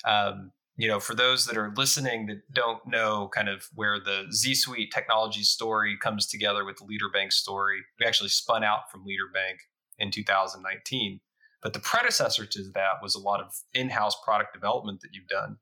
Um, 0.06 0.52
you 0.75 0.88
know, 0.88 0.99
for 0.99 1.13
those 1.13 1.45
that 1.45 1.58
are 1.58 1.73
listening 1.75 2.28
that 2.28 2.41
don't 2.54 2.86
know 2.86 3.30
kind 3.34 3.47
of 3.47 3.67
where 3.73 3.99
the 3.99 4.25
ZSuite 4.34 4.91
technology 4.91 5.43
story 5.43 5.97
comes 6.02 6.28
together 6.28 6.65
with 6.65 6.78
the 6.78 6.86
Leader 6.86 7.10
Bank 7.13 7.32
story, 7.32 7.80
we 7.99 8.06
actually 8.06 8.30
spun 8.30 8.63
out 8.63 8.91
from 8.91 9.06
Leader 9.06 9.30
Bank 9.34 9.60
in 9.97 10.12
2019. 10.12 11.19
But 11.62 11.73
the 11.73 11.80
predecessor 11.80 12.45
to 12.45 12.63
that 12.73 13.02
was 13.02 13.15
a 13.15 13.19
lot 13.19 13.41
of 13.41 13.54
in-house 13.73 14.15
product 14.23 14.54
development 14.54 15.02
that 15.02 15.10
you've 15.13 15.28
done. 15.28 15.58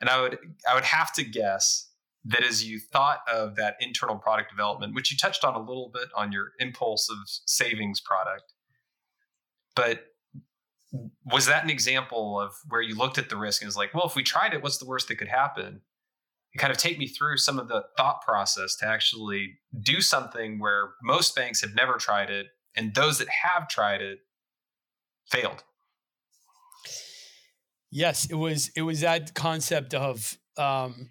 And 0.00 0.10
I 0.10 0.20
would 0.22 0.38
I 0.66 0.74
would 0.74 0.84
have 0.84 1.12
to 1.14 1.24
guess 1.24 1.91
that 2.24 2.44
as 2.44 2.64
you 2.64 2.78
thought 2.78 3.20
of 3.30 3.56
that 3.56 3.76
internal 3.80 4.16
product 4.16 4.50
development, 4.50 4.94
which 4.94 5.10
you 5.10 5.16
touched 5.16 5.44
on 5.44 5.54
a 5.54 5.58
little 5.58 5.90
bit 5.92 6.08
on 6.16 6.30
your 6.32 6.52
impulse 6.60 7.08
of 7.10 7.18
savings 7.26 8.00
product, 8.00 8.52
but 9.74 10.04
was 11.24 11.46
that 11.46 11.64
an 11.64 11.70
example 11.70 12.38
of 12.38 12.52
where 12.68 12.82
you 12.82 12.94
looked 12.94 13.18
at 13.18 13.28
the 13.28 13.36
risk 13.36 13.62
and 13.62 13.66
was 13.66 13.76
like, 13.76 13.94
well, 13.94 14.06
if 14.06 14.14
we 14.14 14.22
tried 14.22 14.52
it, 14.52 14.62
what's 14.62 14.78
the 14.78 14.86
worst 14.86 15.08
that 15.08 15.16
could 15.16 15.28
happen? 15.28 15.80
And 16.52 16.60
kind 16.60 16.70
of 16.70 16.76
take 16.76 16.98
me 16.98 17.06
through 17.06 17.38
some 17.38 17.58
of 17.58 17.68
the 17.68 17.84
thought 17.96 18.20
process 18.22 18.76
to 18.76 18.86
actually 18.86 19.54
do 19.80 20.00
something 20.00 20.58
where 20.58 20.90
most 21.02 21.34
banks 21.34 21.62
have 21.62 21.74
never 21.74 21.94
tried 21.94 22.28
it, 22.28 22.48
and 22.76 22.94
those 22.94 23.18
that 23.18 23.28
have 23.28 23.68
tried 23.68 24.02
it 24.02 24.18
failed. 25.30 25.64
Yes, 27.90 28.26
it 28.26 28.34
was. 28.34 28.70
It 28.76 28.82
was 28.82 29.00
that 29.00 29.34
concept 29.34 29.94
of 29.94 30.36
um, 30.58 31.10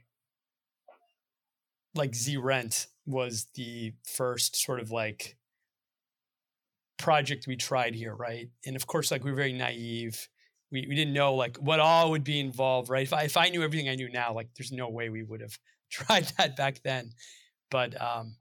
like 1.96 2.16
Z 2.16 2.38
Rent 2.38 2.88
was 3.06 3.48
the 3.56 3.94
first 4.06 4.56
sort 4.56 4.80
of 4.80 4.92
like 4.92 5.38
project 6.98 7.48
we 7.48 7.56
tried 7.56 7.96
here, 7.96 8.16
right? 8.16 8.50
And 8.66 8.76
of 8.76 8.88
course, 8.88 9.12
like 9.12 9.24
we 9.24 9.32
are 9.32 9.36
very 9.36 9.54
naive. 9.54 10.28
we, 10.72 10.86
we 10.88 10.96
didn't 10.96 11.14
know 11.14 11.36
like 11.36 11.58
what 11.58 11.80
all 11.80 12.12
would 12.12 12.24
be 12.24 12.40
involved, 12.40 12.90
right? 12.90 13.04
If 13.04 13.14
I, 13.14 13.24
if 13.24 13.38
I 13.38 13.50
knew 13.50 13.64
everything 13.64 13.90
I 13.90 13.96
knew 13.96 14.10
now, 14.10 14.34
like 14.34 14.50
there's 14.56 14.72
no 14.72 14.90
way 14.90 15.10
we 15.10 15.24
would 15.24 15.42
have 15.42 15.58
tried 15.92 16.32
that 16.38 16.56
back 16.56 16.82
then. 16.84 17.12
But 17.70 18.00
um, 18.02 18.36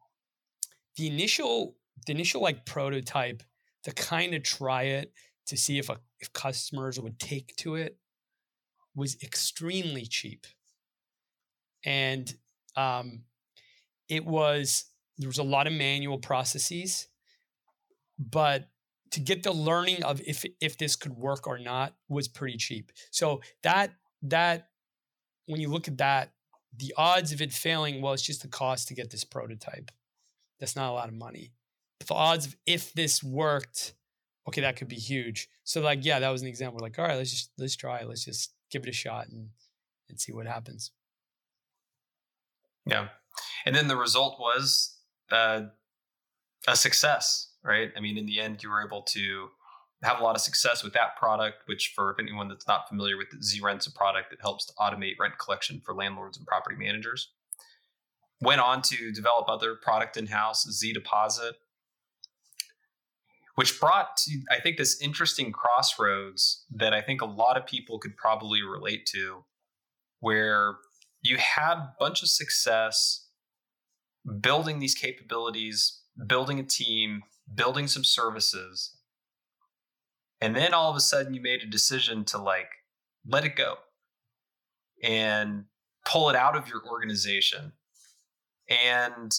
the 0.96 1.06
initial, 1.06 1.76
the 2.06 2.12
initial 2.12 2.42
like 2.42 2.66
prototype 2.66 3.42
to 3.84 3.92
kind 3.92 4.34
of 4.34 4.42
try 4.42 4.82
it 4.84 5.12
to 5.46 5.56
see 5.56 5.78
if 5.78 5.88
a, 5.88 5.98
if 6.20 6.32
customers 6.32 7.00
would 7.00 7.18
take 7.18 7.56
to 7.56 7.74
it 7.74 7.96
was 8.94 9.16
extremely 9.22 10.04
cheap, 10.04 10.46
and 11.84 12.34
um, 12.76 13.22
it 14.10 14.26
was 14.26 14.84
there 15.16 15.28
was 15.28 15.38
a 15.38 15.42
lot 15.42 15.66
of 15.66 15.72
manual 15.72 16.18
processes, 16.18 17.08
but 18.18 18.68
to 19.12 19.20
get 19.20 19.42
the 19.42 19.52
learning 19.52 20.02
of 20.02 20.20
if 20.26 20.44
if 20.60 20.76
this 20.76 20.96
could 20.96 21.12
work 21.12 21.46
or 21.46 21.58
not 21.58 21.94
was 22.08 22.28
pretty 22.28 22.58
cheap. 22.58 22.92
So 23.10 23.40
that 23.62 23.92
that 24.22 24.68
when 25.46 25.60
you 25.60 25.68
look 25.68 25.88
at 25.88 25.98
that, 25.98 26.32
the 26.76 26.94
odds 26.96 27.32
of 27.32 27.40
it 27.40 27.52
failing, 27.52 28.02
well, 28.02 28.12
it's 28.12 28.22
just 28.22 28.42
the 28.42 28.48
cost 28.48 28.88
to 28.88 28.94
get 28.94 29.10
this 29.10 29.24
prototype. 29.24 29.90
That's 30.58 30.76
not 30.76 30.90
a 30.90 30.92
lot 30.92 31.08
of 31.08 31.14
money. 31.14 31.52
The 32.00 32.14
odds 32.14 32.46
of 32.46 32.56
if 32.66 32.92
this 32.92 33.22
worked, 33.22 33.94
okay, 34.48 34.60
that 34.60 34.76
could 34.76 34.88
be 34.88 34.96
huge. 34.96 35.48
So 35.64 35.80
like, 35.80 36.04
yeah, 36.04 36.18
that 36.18 36.30
was 36.30 36.42
an 36.42 36.48
example. 36.48 36.80
Like, 36.80 36.98
all 36.98 37.06
right, 37.06 37.16
let's 37.16 37.30
just 37.30 37.50
let's 37.58 37.76
try. 37.76 38.04
Let's 38.04 38.24
just 38.24 38.52
give 38.70 38.82
it 38.84 38.88
a 38.88 38.92
shot 38.92 39.28
and 39.28 39.50
and 40.08 40.20
see 40.20 40.32
what 40.32 40.46
happens. 40.46 40.92
Yeah, 42.86 43.08
and 43.66 43.74
then 43.74 43.88
the 43.88 43.96
result 43.96 44.38
was 44.38 44.96
uh, 45.30 45.62
a 46.66 46.76
success, 46.76 47.52
right? 47.64 47.90
I 47.96 48.00
mean, 48.00 48.18
in 48.18 48.26
the 48.26 48.40
end, 48.40 48.62
you 48.62 48.70
were 48.70 48.84
able 48.84 49.02
to 49.02 49.48
have 50.02 50.20
a 50.20 50.22
lot 50.22 50.34
of 50.34 50.40
success 50.40 50.82
with 50.82 50.94
that 50.94 51.16
product, 51.16 51.62
which 51.66 51.92
for 51.94 52.16
anyone 52.18 52.48
that's 52.48 52.66
not 52.66 52.88
familiar 52.88 53.16
with 53.16 53.28
Z-Rent's 53.42 53.86
a 53.86 53.92
product 53.92 54.30
that 54.30 54.40
helps 54.40 54.64
to 54.66 54.72
automate 54.74 55.18
rent 55.18 55.38
collection 55.38 55.80
for 55.84 55.94
landlords 55.94 56.38
and 56.38 56.46
property 56.46 56.76
managers. 56.76 57.32
Went 58.40 58.62
on 58.62 58.80
to 58.82 59.12
develop 59.12 59.48
other 59.48 59.74
product 59.74 60.16
in-house, 60.16 60.66
Z 60.70 60.94
Deposit, 60.94 61.56
which 63.56 63.78
brought 63.78 64.16
to, 64.16 64.40
I 64.50 64.58
think, 64.58 64.78
this 64.78 64.98
interesting 65.02 65.52
crossroads 65.52 66.64
that 66.70 66.94
I 66.94 67.02
think 67.02 67.20
a 67.20 67.26
lot 67.26 67.58
of 67.58 67.66
people 67.66 67.98
could 67.98 68.16
probably 68.16 68.62
relate 68.62 69.04
to, 69.12 69.44
where 70.20 70.76
you 71.22 71.36
had 71.36 71.74
a 71.74 71.94
bunch 71.98 72.22
of 72.22 72.28
success 72.28 73.28
building 74.40 74.78
these 74.78 74.94
capabilities, 74.94 76.00
building 76.26 76.58
a 76.58 76.62
team, 76.62 77.22
building 77.54 77.86
some 77.86 78.04
services. 78.04 78.96
And 80.40 80.56
then 80.56 80.72
all 80.72 80.90
of 80.90 80.96
a 80.96 81.00
sudden 81.00 81.34
you 81.34 81.40
made 81.40 81.62
a 81.62 81.66
decision 81.66 82.24
to 82.26 82.38
like 82.38 82.70
let 83.26 83.44
it 83.44 83.56
go 83.56 83.76
and 85.02 85.64
pull 86.06 86.30
it 86.30 86.36
out 86.36 86.56
of 86.56 86.68
your 86.68 86.82
organization. 86.88 87.72
And 88.68 89.32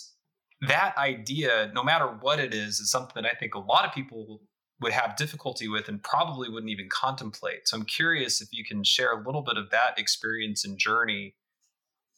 that 0.68 0.96
idea, 0.98 1.72
no 1.74 1.84
matter 1.84 2.06
what 2.06 2.40
it 2.40 2.54
is, 2.54 2.80
is 2.80 2.92
something 2.92 3.22
that 3.22 3.32
I 3.32 3.38
think 3.38 3.56
a 3.56 3.60
lot 3.60 3.86
of 3.86 3.94
people 3.94 4.42
would 4.80 4.92
have 4.92 5.16
difficulty 5.16 5.68
with 5.68 5.88
and 5.88 6.04
probably 6.04 6.50
wouldn't 6.50 6.72
even 6.72 6.90
contemplate. 6.90 7.68
So 7.68 7.78
I'm 7.78 7.86
curious 7.86 8.42
if 8.42 8.50
you 8.52 8.64
can 8.64 8.84
share 8.84 9.12
a 9.12 9.24
little 9.24 9.42
bit 9.42 9.58
of 9.58 9.70
that 9.72 9.98
experience 9.98 10.66
and 10.66 10.78
journey 10.78 11.36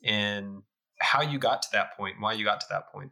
in 0.03 0.61
how 0.99 1.21
you 1.21 1.39
got 1.39 1.61
to 1.63 1.69
that 1.73 1.97
point, 1.97 2.15
why 2.19 2.33
you 2.33 2.45
got 2.45 2.61
to 2.61 2.67
that 2.69 2.91
point. 2.91 3.11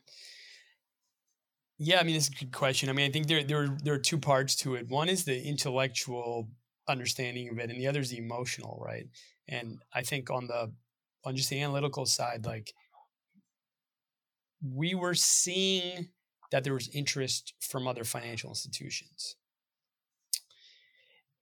Yeah, 1.77 1.99
I 1.99 2.03
mean, 2.03 2.15
it's 2.15 2.27
a 2.27 2.31
good 2.31 2.51
question. 2.51 2.89
I 2.89 2.93
mean, 2.93 3.09
I 3.09 3.11
think 3.11 3.27
there 3.27 3.43
there 3.43 3.75
there 3.83 3.93
are 3.95 3.99
two 3.99 4.19
parts 4.19 4.55
to 4.57 4.75
it. 4.75 4.87
One 4.87 5.09
is 5.09 5.25
the 5.25 5.41
intellectual 5.41 6.49
understanding 6.87 7.49
of 7.49 7.57
it, 7.57 7.69
and 7.69 7.79
the 7.79 7.87
other 7.87 8.01
is 8.01 8.11
the 8.11 8.17
emotional, 8.17 8.81
right? 8.85 9.07
And 9.47 9.79
I 9.93 10.03
think 10.03 10.29
on 10.29 10.47
the 10.47 10.71
on 11.25 11.35
just 11.35 11.49
the 11.49 11.61
analytical 11.61 12.05
side, 12.05 12.45
like 12.45 12.73
we 14.63 14.93
were 14.93 15.15
seeing 15.15 16.09
that 16.51 16.63
there 16.63 16.73
was 16.73 16.89
interest 16.89 17.53
from 17.59 17.87
other 17.87 18.03
financial 18.03 18.49
institutions. 18.49 19.37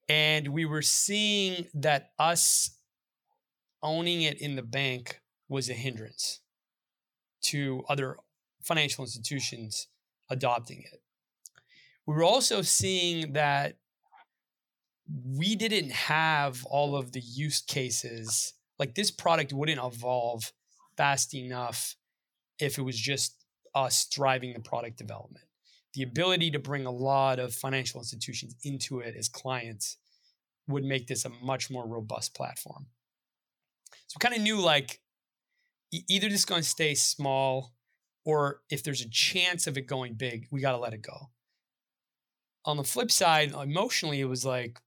And 0.08 0.50
we 0.50 0.66
were 0.66 0.82
seeing 0.82 1.68
that 1.74 2.12
us 2.18 2.72
owning 3.84 4.24
it 4.24 4.42
in 4.42 4.56
the 4.56 4.64
bank 4.64 5.19
was 5.50 5.70
a 5.70 5.74
hindrance 5.74 6.40
to 7.42 7.84
other 7.90 8.18
financial 8.64 9.04
institutions 9.04 9.88
adopting 10.30 10.84
it. 10.92 11.02
We 12.06 12.14
were 12.14 12.24
also 12.24 12.62
seeing 12.62 13.34
that 13.34 13.76
we 15.26 15.56
didn't 15.56 15.92
have 15.92 16.66
all 16.66 16.96
of 16.96 17.12
the 17.12 17.20
use 17.20 17.62
cases. 17.62 18.54
Like 18.78 18.96
this 18.96 19.12
product 19.12 19.54
wouldn't 19.54 19.84
evolve 19.84 20.54
fast 20.96 21.34
enough 21.34 21.96
if 22.60 22.78
it 22.78 22.82
was 22.82 22.98
just 22.98 23.46
us 23.74 24.08
driving 24.08 24.54
the 24.54 24.60
product 24.60 24.98
development. 24.98 25.46
The 25.94 26.04
ability 26.04 26.52
to 26.52 26.60
bring 26.60 26.86
a 26.86 26.92
lot 26.92 27.40
of 27.40 27.54
financial 27.54 28.00
institutions 28.00 28.56
into 28.64 29.00
it 29.00 29.16
as 29.18 29.28
clients 29.28 29.98
would 30.68 30.84
make 30.84 31.08
this 31.08 31.26
a 31.26 31.30
much 31.44 31.72
more 31.72 31.88
robust 31.88 32.36
platform. 32.36 32.86
So 34.08 34.18
we 34.18 34.28
kind 34.28 34.36
of 34.36 34.42
knew 34.42 34.62
like 34.62 35.00
either 35.92 36.30
this 36.30 36.40
is 36.40 36.46
going 36.46 36.62
to 36.62 36.68
stay 36.68 36.96
small 36.96 37.74
or 38.26 38.62
if 38.70 38.84
there's 38.84 39.02
a 39.02 39.10
chance 39.10 39.68
of 39.68 39.78
it 39.78 39.88
going 39.88 40.14
big, 40.14 40.48
we 40.52 40.62
got 40.62 40.72
to 40.72 40.78
let 40.78 40.94
it 40.94 41.02
go. 41.02 41.30
On 42.66 42.78
the 42.78 42.84
flip 42.84 43.12
side, 43.12 43.54
emotionally, 43.54 44.20
it 44.20 44.26
was 44.26 44.46
like, 44.46 44.80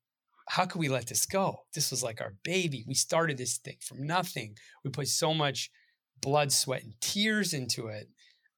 how 0.49 0.67
could 0.67 0.79
we 0.79 0.89
let 0.89 1.07
this 1.07 1.27
go? 1.27 1.63
This 1.75 1.91
was 1.91 2.03
like 2.03 2.21
our 2.21 2.35
baby. 2.45 2.85
We 2.87 2.95
started 2.95 3.39
this 3.39 3.57
thing 3.57 3.79
from 3.81 4.07
nothing. 4.07 4.57
We 4.85 4.91
put 4.91 5.09
so 5.09 5.33
much 5.33 5.71
blood, 6.21 6.53
sweat, 6.53 6.83
and 6.83 6.95
tears 7.01 7.53
into 7.55 7.89
it. 7.89 8.09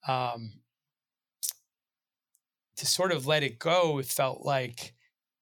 Um, 0.07 0.55
to 2.76 2.86
sort 2.86 3.12
of 3.12 3.26
let 3.26 3.42
it 3.42 3.59
go, 3.59 3.99
it 3.99 4.07
felt 4.07 4.45
like 4.45 4.95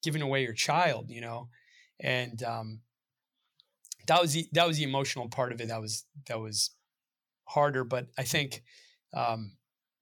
giving 0.02 0.22
away 0.22 0.42
your 0.42 0.52
child, 0.52 1.08
you 1.08 1.20
know, 1.20 1.48
and 1.98 2.42
um, 2.42 2.80
that 4.06 4.20
was 4.20 4.34
the, 4.34 4.46
that 4.52 4.66
was 4.66 4.76
the 4.76 4.84
emotional 4.84 5.28
part 5.28 5.52
of 5.52 5.60
it. 5.60 5.68
That 5.68 5.80
was 5.80 6.04
that 6.26 6.38
was 6.38 6.70
harder, 7.52 7.84
but 7.84 8.06
I 8.18 8.22
think, 8.22 8.62
um, 9.14 9.52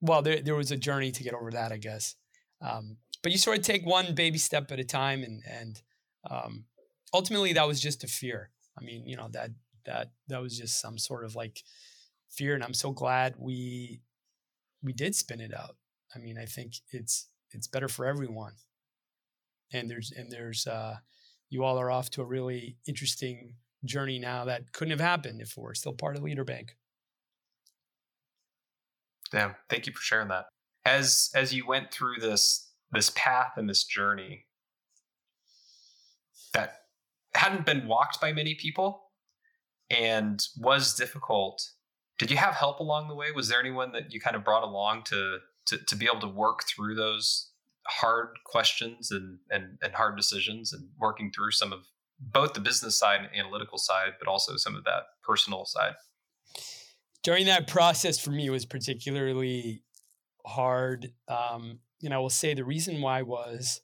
well, 0.00 0.22
there 0.22 0.40
there 0.40 0.54
was 0.54 0.70
a 0.70 0.76
journey 0.76 1.12
to 1.12 1.22
get 1.22 1.34
over 1.34 1.50
that, 1.50 1.72
I 1.72 1.76
guess. 1.76 2.14
Um, 2.60 2.96
but 3.22 3.32
you 3.32 3.38
sort 3.38 3.58
of 3.58 3.64
take 3.64 3.84
one 3.84 4.14
baby 4.14 4.38
step 4.38 4.70
at 4.72 4.80
a 4.80 4.84
time, 4.84 5.22
and 5.22 5.42
and 5.46 5.82
um, 6.30 6.64
ultimately 7.12 7.52
that 7.52 7.66
was 7.66 7.80
just 7.80 8.04
a 8.04 8.08
fear. 8.08 8.50
I 8.78 8.84
mean, 8.84 9.06
you 9.06 9.16
know 9.16 9.28
that 9.32 9.50
that 9.86 10.12
that 10.28 10.40
was 10.40 10.56
just 10.56 10.80
some 10.80 10.98
sort 10.98 11.24
of 11.24 11.34
like 11.34 11.62
fear, 12.30 12.54
and 12.54 12.64
I'm 12.64 12.74
so 12.74 12.92
glad 12.92 13.34
we 13.38 14.00
we 14.82 14.92
did 14.92 15.14
spin 15.14 15.40
it 15.40 15.54
out. 15.54 15.76
I 16.14 16.18
mean, 16.18 16.38
I 16.38 16.46
think 16.46 16.74
it's 16.92 17.28
it's 17.52 17.66
better 17.66 17.88
for 17.88 18.06
everyone. 18.06 18.54
And 19.72 19.88
there's 19.88 20.12
and 20.12 20.30
there's 20.30 20.66
uh, 20.66 20.96
you 21.48 21.64
all 21.64 21.78
are 21.78 21.90
off 21.90 22.10
to 22.10 22.22
a 22.22 22.26
really 22.26 22.76
interesting 22.86 23.54
journey 23.84 24.18
now 24.18 24.44
that 24.44 24.72
couldn't 24.72 24.90
have 24.90 25.00
happened 25.00 25.40
if 25.40 25.56
we're 25.56 25.74
still 25.74 25.92
part 25.92 26.16
of 26.16 26.22
Leader 26.22 26.44
Bank. 26.44 26.76
Yeah, 29.32 29.52
thank 29.68 29.86
you 29.86 29.92
for 29.92 30.00
sharing 30.00 30.28
that. 30.28 30.46
As 30.84 31.30
as 31.34 31.52
you 31.54 31.66
went 31.66 31.92
through 31.92 32.16
this 32.20 32.70
this 32.92 33.10
path 33.14 33.52
and 33.56 33.68
this 33.68 33.84
journey 33.84 34.46
that 36.52 36.80
hadn't 37.34 37.66
been 37.66 37.86
walked 37.86 38.20
by 38.20 38.32
many 38.32 38.54
people 38.54 39.04
and 39.88 40.42
was 40.58 40.94
difficult, 40.94 41.62
did 42.18 42.30
you 42.30 42.36
have 42.36 42.54
help 42.54 42.80
along 42.80 43.08
the 43.08 43.14
way? 43.14 43.30
Was 43.34 43.48
there 43.48 43.60
anyone 43.60 43.92
that 43.92 44.12
you 44.12 44.20
kind 44.20 44.36
of 44.36 44.44
brought 44.44 44.64
along 44.64 45.04
to 45.04 45.38
to, 45.66 45.78
to 45.78 45.96
be 45.96 46.06
able 46.06 46.20
to 46.20 46.28
work 46.28 46.64
through 46.64 46.94
those 46.94 47.50
hard 47.86 48.28
questions 48.44 49.10
and, 49.10 49.38
and 49.50 49.78
and 49.82 49.94
hard 49.94 50.16
decisions 50.16 50.72
and 50.72 50.88
working 50.98 51.30
through 51.34 51.52
some 51.52 51.72
of 51.72 51.80
both 52.18 52.52
the 52.52 52.60
business 52.60 52.98
side 52.98 53.20
and 53.20 53.28
analytical 53.34 53.78
side, 53.78 54.12
but 54.18 54.28
also 54.28 54.56
some 54.56 54.74
of 54.74 54.84
that 54.84 55.04
personal 55.22 55.64
side? 55.64 55.94
During 57.22 57.46
that 57.46 57.68
process 57.68 58.18
for 58.18 58.30
me 58.30 58.50
was 58.50 58.64
particularly 58.64 59.82
hard. 60.46 61.12
Um, 61.28 61.80
and 62.02 62.14
I 62.14 62.18
will 62.18 62.30
say 62.30 62.54
the 62.54 62.64
reason 62.64 63.00
why 63.00 63.22
was 63.22 63.80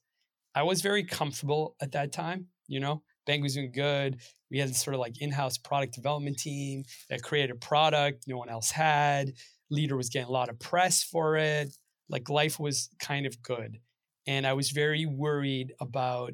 I 0.55 0.63
was 0.63 0.81
very 0.81 1.05
comfortable 1.05 1.77
at 1.81 1.93
that 1.93 2.13
time. 2.13 2.47
You 2.67 2.81
know, 2.81 3.03
bank 3.27 3.43
was 3.43 3.55
doing 3.55 3.73
good. 3.73 4.21
We 4.51 4.59
had 4.59 4.75
sort 4.75 4.95
of 4.95 5.01
like 5.01 5.21
in-house 5.21 5.59
product 5.59 5.95
development 5.95 6.39
team 6.39 6.85
that 7.11 7.23
created 7.23 7.51
a 7.51 7.59
product 7.59 8.25
no 8.27 8.39
one 8.39 8.49
else 8.49 8.71
had. 8.71 9.33
Leader 9.71 9.97
was 9.97 10.09
getting 10.09 10.29
a 10.29 10.33
lot 10.33 10.49
of 10.49 10.59
press 10.59 11.03
for 11.03 11.37
it. 11.37 11.77
Like 12.09 12.31
life 12.31 12.59
was 12.59 12.89
kind 13.01 13.27
of 13.27 13.43
good. 13.43 13.79
And 14.27 14.47
I 14.47 14.55
was 14.55 14.71
very 14.71 15.07
worried 15.07 15.73
about 15.81 16.33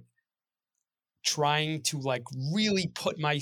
trying 1.24 1.82
to 1.82 1.98
like 1.98 2.24
really 2.53 2.90
put 2.94 3.18
my 3.18 3.40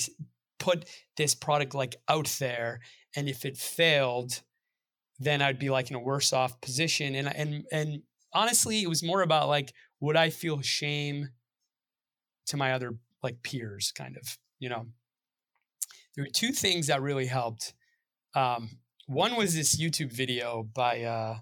put 0.60 0.84
this 1.16 1.34
product 1.34 1.74
like 1.74 1.96
out 2.08 2.36
there 2.38 2.80
and 3.16 3.28
if 3.28 3.44
it 3.44 3.56
failed 3.56 4.42
then 5.18 5.42
i'd 5.42 5.58
be 5.58 5.70
like 5.70 5.90
in 5.90 5.96
a 5.96 6.00
worse 6.00 6.32
off 6.32 6.60
position 6.60 7.14
and 7.16 7.34
and 7.34 7.64
and 7.72 8.02
honestly 8.32 8.82
it 8.82 8.88
was 8.88 9.02
more 9.02 9.22
about 9.22 9.48
like 9.48 9.72
would 9.98 10.16
i 10.16 10.30
feel 10.30 10.60
shame 10.60 11.30
to 12.46 12.56
my 12.56 12.72
other 12.72 12.94
like 13.22 13.42
peers, 13.42 13.92
kind 13.96 14.16
of. 14.16 14.38
You 14.58 14.68
know, 14.68 14.86
there 16.14 16.24
were 16.24 16.30
two 16.30 16.52
things 16.52 16.88
that 16.88 17.00
really 17.00 17.26
helped. 17.26 17.72
Um, 18.34 18.70
one 19.06 19.36
was 19.36 19.54
this 19.54 19.80
YouTube 19.80 20.12
video 20.12 20.68
by 20.74 21.02
uh, 21.02 21.38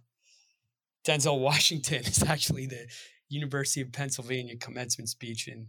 Denzel 1.06 1.40
Washington. 1.40 2.02
It's 2.06 2.22
actually 2.22 2.66
the 2.66 2.86
University 3.28 3.80
of 3.80 3.92
Pennsylvania 3.92 4.56
commencement 4.56 5.08
speech, 5.08 5.48
and 5.48 5.66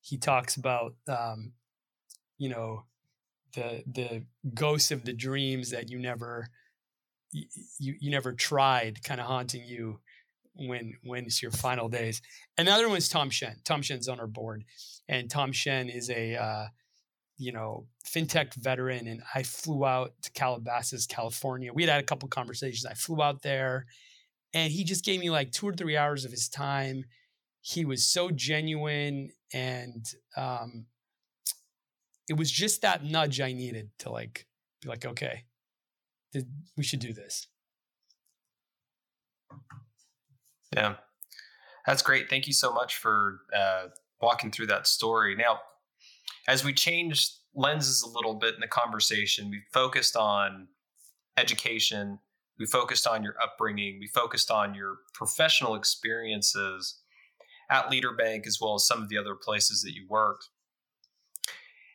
he 0.00 0.16
talks 0.16 0.56
about 0.56 0.94
um, 1.08 1.52
you 2.38 2.48
know 2.48 2.84
the 3.54 3.82
the 3.86 4.24
ghosts 4.54 4.90
of 4.90 5.04
the 5.04 5.12
dreams 5.12 5.70
that 5.70 5.90
you 5.90 5.98
never 5.98 6.48
you 7.32 7.46
you 7.78 8.10
never 8.10 8.32
tried 8.32 9.02
kind 9.02 9.20
of 9.20 9.26
haunting 9.26 9.64
you 9.64 10.00
when 10.54 10.94
when 11.02 11.24
it's 11.24 11.42
your 11.42 11.50
final 11.50 11.88
days. 11.88 12.20
And 12.58 12.68
the 12.68 12.72
other 12.72 12.88
one 12.88 12.98
is 12.98 13.08
Tom 13.08 13.30
Shen. 13.30 13.56
Tom 13.64 13.82
Shen's 13.82 14.08
on 14.08 14.20
our 14.20 14.26
board, 14.26 14.64
and 15.08 15.30
Tom 15.30 15.52
Shen 15.52 15.88
is 15.88 16.10
a 16.10 16.36
uh, 16.36 16.66
you 17.38 17.52
know 17.52 17.86
fintech 18.06 18.54
veteran. 18.54 19.06
And 19.06 19.22
I 19.34 19.42
flew 19.42 19.84
out 19.84 20.12
to 20.22 20.30
Calabasas, 20.32 21.06
California. 21.06 21.72
We 21.72 21.82
had 21.82 21.92
had 21.92 22.00
a 22.00 22.06
couple 22.06 22.28
conversations. 22.28 22.86
I 22.86 22.94
flew 22.94 23.22
out 23.22 23.42
there, 23.42 23.86
and 24.52 24.72
he 24.72 24.84
just 24.84 25.04
gave 25.04 25.20
me 25.20 25.30
like 25.30 25.52
two 25.52 25.68
or 25.68 25.72
three 25.72 25.96
hours 25.96 26.24
of 26.24 26.30
his 26.30 26.48
time. 26.48 27.04
He 27.62 27.84
was 27.84 28.04
so 28.04 28.30
genuine, 28.30 29.30
and 29.54 30.04
um, 30.36 30.86
it 32.32 32.38
was 32.38 32.50
just 32.50 32.80
that 32.80 33.04
nudge 33.04 33.42
I 33.42 33.52
needed 33.52 33.90
to 33.98 34.10
like 34.10 34.46
be 34.80 34.88
like, 34.88 35.04
okay, 35.04 35.44
we 36.78 36.82
should 36.82 37.00
do 37.00 37.12
this. 37.12 37.46
Yeah, 40.74 40.94
that's 41.86 42.00
great. 42.00 42.30
Thank 42.30 42.46
you 42.46 42.54
so 42.54 42.72
much 42.72 42.96
for 42.96 43.40
uh, 43.54 43.88
walking 44.22 44.50
through 44.50 44.68
that 44.68 44.86
story. 44.86 45.36
Now, 45.36 45.58
as 46.48 46.64
we 46.64 46.72
changed 46.72 47.32
lenses 47.54 48.00
a 48.00 48.08
little 48.08 48.36
bit 48.36 48.54
in 48.54 48.60
the 48.60 48.66
conversation, 48.66 49.50
we 49.50 49.60
focused 49.70 50.16
on 50.16 50.68
education, 51.36 52.18
we 52.58 52.64
focused 52.64 53.06
on 53.06 53.22
your 53.22 53.34
upbringing, 53.42 53.98
we 54.00 54.06
focused 54.06 54.50
on 54.50 54.74
your 54.74 54.96
professional 55.12 55.74
experiences 55.74 56.98
at 57.70 57.90
Leader 57.90 58.14
Bank 58.14 58.46
as 58.46 58.56
well 58.58 58.74
as 58.76 58.86
some 58.86 59.02
of 59.02 59.10
the 59.10 59.18
other 59.18 59.34
places 59.34 59.82
that 59.82 59.92
you 59.92 60.06
worked. 60.08 60.48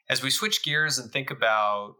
As 0.09 0.23
we 0.23 0.29
switch 0.29 0.63
gears 0.63 0.97
and 0.97 1.11
think 1.11 1.31
about 1.31 1.95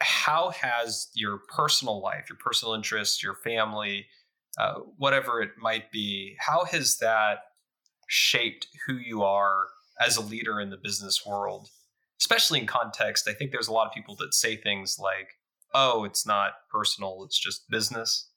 how 0.00 0.50
has 0.50 1.08
your 1.14 1.40
personal 1.54 2.00
life, 2.00 2.26
your 2.28 2.38
personal 2.38 2.74
interests, 2.74 3.22
your 3.22 3.34
family, 3.34 4.06
uh, 4.58 4.74
whatever 4.96 5.40
it 5.40 5.50
might 5.60 5.90
be, 5.90 6.36
how 6.38 6.64
has 6.64 6.98
that 6.98 7.38
shaped 8.08 8.66
who 8.86 8.94
you 8.94 9.22
are 9.22 9.66
as 10.00 10.16
a 10.16 10.22
leader 10.22 10.60
in 10.60 10.70
the 10.70 10.76
business 10.76 11.24
world? 11.26 11.68
Especially 12.20 12.60
in 12.60 12.66
context, 12.66 13.28
I 13.28 13.32
think 13.32 13.52
there's 13.52 13.68
a 13.68 13.72
lot 13.72 13.86
of 13.86 13.92
people 13.92 14.16
that 14.16 14.34
say 14.34 14.56
things 14.56 14.98
like, 14.98 15.28
"Oh, 15.72 16.04
it's 16.04 16.26
not 16.26 16.54
personal; 16.70 17.22
it's 17.24 17.38
just 17.38 17.68
business." 17.70 18.28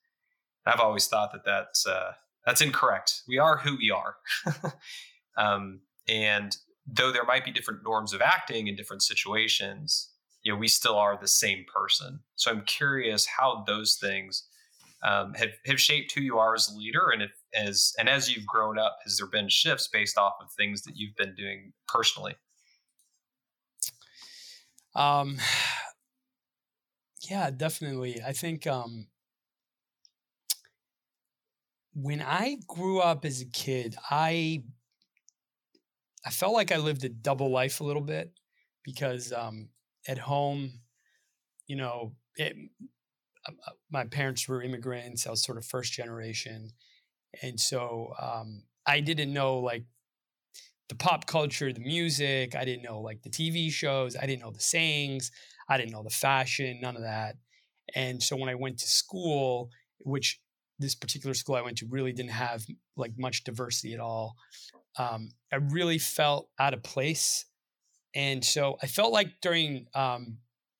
I've 0.66 0.80
always 0.80 1.08
thought 1.08 1.32
that 1.32 1.46
that's 1.46 1.88
uh, 1.88 2.14
that's 2.46 2.62
incorrect. 2.62 3.24
We 3.28 3.40
are 3.40 3.58
who 3.58 3.78
we 3.78 3.90
are, 3.90 4.16
um, 5.38 5.82
and 6.08 6.56
though 6.86 7.12
there 7.12 7.26
might 7.26 7.46
be 7.46 7.52
different 7.52 7.84
norms 7.84 8.14
of 8.14 8.22
acting 8.22 8.68
in 8.68 8.76
different 8.76 9.04
situations, 9.04 10.10
you 10.44 10.52
know, 10.52 10.58
we 10.58 10.68
still 10.68 10.96
are 10.96 11.18
the 11.20 11.28
same 11.28 11.66
person. 11.74 12.20
So 12.36 12.52
I'm 12.52 12.64
curious 12.66 13.28
how 13.28 13.64
those 13.68 13.96
things 13.96 14.48
um, 15.04 15.34
have 15.34 15.52
have 15.66 15.82
shaped 15.82 16.14
who 16.14 16.22
you 16.22 16.38
are 16.38 16.54
as 16.54 16.70
a 16.70 16.78
leader, 16.78 17.10
and 17.12 17.24
if 17.24 17.32
as 17.56 17.94
and 17.98 18.08
as 18.08 18.34
you've 18.34 18.46
grown 18.46 18.78
up, 18.78 18.98
has 19.04 19.18
there 19.18 19.28
been 19.28 19.50
shifts 19.50 19.88
based 19.88 20.18
off 20.18 20.34
of 20.42 20.52
things 20.52 20.84
that 20.84 20.96
you've 20.96 21.16
been 21.16 21.34
doing 21.36 21.74
personally? 21.88 22.36
Um, 24.94 25.38
yeah, 27.30 27.50
definitely. 27.50 28.22
I 28.24 28.34
think 28.34 28.68
um, 28.68 29.08
when 31.94 32.22
I 32.22 32.58
grew 32.68 33.00
up 33.00 33.26
as 33.26 33.42
a 33.42 33.46
kid, 33.46 33.96
I 34.10 34.64
I 36.26 36.30
felt 36.30 36.54
like 36.54 36.72
I 36.72 36.78
lived 36.78 37.04
a 37.04 37.10
double 37.10 37.50
life 37.50 37.82
a 37.82 37.84
little 37.84 38.02
bit 38.02 38.32
because 38.84 39.34
um, 39.34 39.70
at 40.08 40.18
home, 40.18 40.82
you 41.68 41.76
know, 41.76 42.14
it, 42.36 42.56
uh, 43.48 43.72
my 43.92 44.06
parents 44.06 44.48
were 44.48 44.62
immigrants. 44.62 45.26
I 45.26 45.32
was 45.32 45.44
sort 45.44 45.58
of 45.58 45.66
first 45.66 45.94
generation, 45.94 46.72
and 47.42 47.60
so 47.60 48.14
um, 48.22 48.64
I 48.86 49.00
didn't 49.00 49.34
know 49.34 49.60
like 49.60 49.86
the 50.90 50.96
pop 50.96 51.26
culture, 51.26 51.72
the 51.72 51.80
music. 51.80 52.56
I 52.56 52.66
didn't 52.66 52.84
know 52.84 53.00
like 53.00 53.22
the 53.24 53.30
TV 53.30 53.72
shows. 53.72 54.16
I 54.16 54.26
didn't 54.26 54.42
know 54.42 54.52
the 54.52 54.60
sayings. 54.60 55.32
I 55.70 55.78
didn't 55.78 55.92
know 55.92 56.04
the 56.04 56.10
fashion. 56.10 56.80
None 56.82 56.96
of 56.96 57.04
that. 57.04 57.38
And 57.96 58.22
so 58.22 58.36
when 58.36 58.50
I 58.50 58.56
went 58.56 58.78
to 58.80 58.88
school, 58.88 59.70
which 60.00 60.40
this 60.80 60.96
particular 60.96 61.34
school 61.34 61.56
I 61.56 61.62
went 61.62 61.78
to 61.78 61.88
really 61.90 62.12
didn't 62.12 62.32
have 62.32 62.66
like 62.98 63.14
much 63.18 63.44
diversity 63.44 63.94
at 63.94 64.00
all, 64.00 64.36
um, 64.98 65.30
I 65.52 65.58
really 65.58 65.98
felt 65.98 66.50
out 66.60 66.74
of 66.74 66.84
place. 66.84 67.46
And 68.14 68.44
so 68.44 68.78
I 68.82 68.88
felt 68.88 69.14
like 69.14 69.42
during 69.42 69.88
um, 69.94 70.38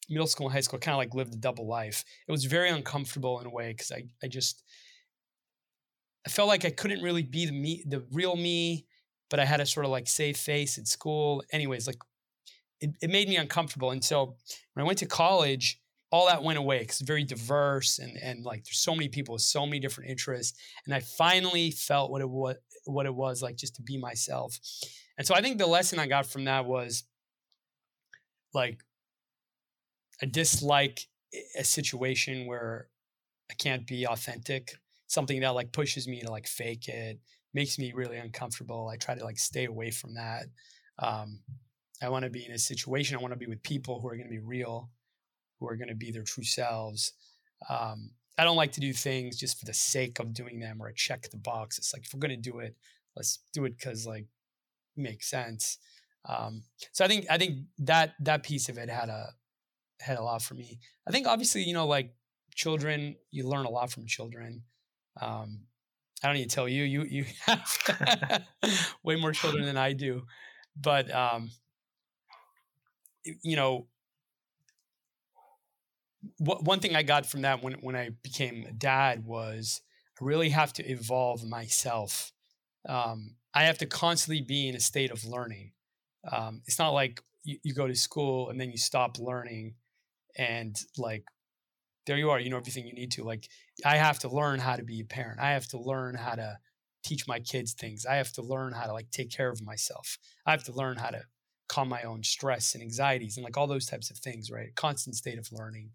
middle 0.10 0.28
school 0.28 0.48
and 0.48 0.54
high 0.54 0.62
school, 0.62 0.80
I 0.82 0.86
kind 0.86 0.94
of 0.94 1.00
like 1.00 1.14
lived 1.14 1.34
a 1.34 1.38
double 1.38 1.68
life. 1.68 2.04
It 2.28 2.32
was 2.32 2.46
very 2.46 2.70
uncomfortable 2.70 3.40
in 3.40 3.48
a 3.48 3.50
way 3.50 3.72
because 3.72 3.92
I, 3.92 4.06
I 4.24 4.28
just, 4.28 4.64
I 6.26 6.30
felt 6.30 6.50
like 6.50 6.66
I 6.66 6.70
couldn't 6.70 7.02
really 7.02 7.24
be 7.24 7.46
the 7.46 7.54
me, 7.54 7.84
the 7.88 8.04
real 8.12 8.36
me, 8.36 8.86
but 9.30 9.40
I 9.40 9.46
had 9.46 9.62
a 9.62 9.66
sort 9.66 9.86
of 9.86 9.92
like 9.92 10.08
safe 10.08 10.38
face 10.38 10.78
at 10.78 10.88
school. 10.88 11.44
Anyways, 11.52 11.88
like 11.88 11.98
it, 12.82 12.92
it 13.02 13.10
made 13.10 13.30
me 13.30 13.38
uncomfortable. 13.38 13.92
And 13.92 14.04
so 14.04 14.36
when 14.74 14.84
I 14.84 14.88
went 14.88 15.00
to 15.00 15.06
college, 15.06 15.80
all 16.12 16.28
that 16.28 16.44
went 16.44 16.60
away 16.60 16.80
because 16.80 17.00
it's 17.00 17.08
very 17.08 17.24
diverse 17.24 17.98
and 17.98 18.18
and 18.22 18.44
like 18.44 18.66
there's 18.66 18.80
so 18.80 18.94
many 18.94 19.08
people 19.08 19.34
with 19.34 19.42
so 19.44 19.66
many 19.66 19.80
different 19.80 20.10
interests. 20.10 20.60
And 20.86 20.94
I 20.94 21.00
finally 21.00 21.72
felt 21.72 22.12
what 22.12 22.22
it 22.22 22.30
was 22.30 22.58
what 22.86 23.06
it 23.06 23.14
was 23.14 23.42
like 23.42 23.56
just 23.56 23.76
to 23.76 23.82
be 23.82 23.98
myself. 23.98 24.58
And 25.18 25.26
so 25.26 25.36
I 25.36 25.42
think 25.42 25.58
the 25.58 25.68
lesson 25.68 26.00
I 26.00 26.08
got 26.08 26.26
from 26.26 26.46
that 26.46 26.66
was 26.66 27.04
like 28.54 28.84
I 30.22 30.26
dislike 30.26 31.08
a 31.58 31.64
situation 31.64 32.46
where 32.46 32.88
I 33.50 33.54
can't 33.56 33.88
be 33.88 34.06
authentic, 34.06 34.74
something 35.08 35.40
that 35.42 35.50
like 35.50 35.72
pushes 35.72 36.08
me 36.08 36.22
to 36.22 36.32
like 36.32 36.48
fake 36.48 36.88
it, 36.88 37.20
makes 37.54 37.78
me 37.78 37.92
really 37.94 38.18
uncomfortable. 38.18 38.88
I 38.88 38.98
try 38.98 39.16
to 39.16 39.24
like 39.24 39.38
stay 39.38 39.66
away 39.66 39.92
from 39.92 40.14
that. 40.16 40.46
Um, 41.00 41.40
I 42.02 42.10
want 42.10 42.26
to 42.26 42.32
be 42.32 42.46
in 42.46 42.52
a 42.52 42.58
situation, 42.58 43.18
I 43.18 43.22
want 43.22 43.34
to 43.34 43.40
be 43.40 43.48
with 43.48 43.64
people 43.64 44.00
who 44.00 44.08
are 44.08 44.16
going 44.16 44.28
to 44.28 44.32
be 44.32 44.40
real, 44.40 44.90
who 45.60 45.68
are 45.68 45.76
going 45.76 45.90
to 45.90 45.96
be 45.96 46.12
their 46.12 46.24
true 46.24 46.44
selves. 46.44 47.14
Um, 47.70 48.12
I 48.42 48.44
don't 48.44 48.58
like 48.58 48.72
to 48.72 48.80
do 48.80 48.92
things 48.92 49.38
just 49.38 49.60
for 49.60 49.66
the 49.66 49.74
sake 49.74 50.18
of 50.18 50.34
doing 50.34 50.60
them 50.60 50.82
or 50.82 50.88
a 50.88 50.94
check 50.96 51.30
the 51.30 51.38
box. 51.38 51.78
It's 51.78 51.94
like 51.94 52.08
if 52.08 52.12
we're 52.12 52.28
to 52.28 52.36
do 52.36 52.58
it, 52.58 52.76
let's 53.16 53.38
do 53.54 53.66
it 53.66 53.78
because 53.78 54.08
like 54.08 54.26
makes 54.98 55.30
sense. 55.30 55.78
Um, 56.28 56.64
so 56.92 57.06
I 57.06 57.08
think 57.08 57.28
I 57.30 57.38
think 57.38 57.66
that 57.78 58.16
that 58.22 58.42
piece 58.42 58.68
of 58.68 58.80
it 58.80 58.90
had 58.90 59.10
a 59.10 59.28
had 60.00 60.18
a 60.18 60.24
lot 60.24 60.42
for 60.42 60.56
me. 60.56 60.80
I 61.08 61.12
think 61.12 61.28
obviously 61.28 61.62
you 61.62 61.76
know 61.76 61.86
like 61.86 62.16
children, 62.56 63.16
you 63.30 63.48
learn 63.48 63.68
a 63.68 63.70
lot 63.70 63.92
from 63.92 64.08
children. 64.08 64.64
Um, 65.22 65.60
I 66.24 66.28
don't 66.28 66.38
need 66.38 66.50
to 66.50 66.56
tell 66.56 66.68
you, 66.68 66.84
you 66.84 67.04
you 67.04 67.26
have 67.46 68.44
way 69.04 69.18
more 69.18 69.34
children 69.34 69.66
than 69.66 69.78
I 69.78 69.94
do, 69.94 70.24
but 70.76 71.14
um, 71.14 71.52
you 73.24 73.56
know 73.56 73.86
one 76.38 76.80
thing 76.80 76.96
I 76.96 77.04
got 77.04 77.26
from 77.26 77.42
that 77.42 77.64
when 77.64 77.74
when 77.82 77.96
I 77.96 78.12
became 78.22 78.66
a 78.68 78.72
dad 78.72 79.26
was 79.26 79.82
I 80.20 80.26
really 80.26 80.50
have 80.50 80.74
to 80.74 80.84
evolve 80.84 81.44
myself. 81.44 82.32
Um, 82.88 83.36
I 83.54 83.64
have 83.64 83.78
to 83.80 83.86
constantly 83.86 84.42
be 84.42 84.68
in 84.68 84.76
a 84.76 84.80
state 84.80 85.12
of 85.12 85.26
learning. 85.26 85.72
Um, 86.32 86.62
it's 86.66 86.80
not 86.80 86.90
like 86.90 87.22
you, 87.44 87.58
you, 87.64 87.74
go 87.74 87.88
to 87.88 87.96
school 87.96 88.50
and 88.50 88.62
then 88.62 88.72
you 88.72 88.78
stop 88.78 89.18
learning, 89.18 89.76
and 90.38 90.80
like 90.98 91.24
there 92.06 92.18
you 92.18 92.30
are, 92.30 92.40
you 92.40 92.50
know 92.50 92.58
everything 92.58 92.86
you 92.86 92.94
need 92.94 93.12
to. 93.14 93.24
Like 93.24 93.48
I 93.86 93.98
have 93.98 94.20
to 94.20 94.30
learn 94.30 94.60
how 94.60 94.76
to 94.76 94.84
be 94.84 95.02
a 95.02 95.06
parent. 95.06 95.40
I 95.40 95.52
have 95.52 95.68
to 95.70 95.80
learn 95.80 96.16
how 96.16 96.36
to 96.36 96.58
teach 97.04 97.28
my 97.28 97.40
kids 97.40 97.74
things. 97.74 98.06
I 98.06 98.16
have 98.16 98.32
to 98.34 98.42
learn 98.42 98.74
how 98.74 98.86
to 98.86 98.94
like 98.94 99.10
take 99.12 99.32
care 99.32 99.50
of 99.50 99.64
myself. 99.64 100.18
I 100.46 100.52
have 100.52 100.64
to 100.66 100.74
learn 100.74 100.98
how 100.98 101.10
to 101.10 101.24
calm 101.68 101.88
my 101.88 102.04
own 102.04 102.22
stress 102.22 102.74
and 102.74 102.84
anxieties 102.84 103.38
and 103.38 103.44
like 103.44 103.58
all 103.58 103.68
those 103.68 103.86
types 103.86 104.12
of 104.12 104.18
things, 104.18 104.52
right? 104.52 104.76
Constant 104.76 105.16
state 105.16 105.40
of 105.40 105.52
learning. 105.52 105.92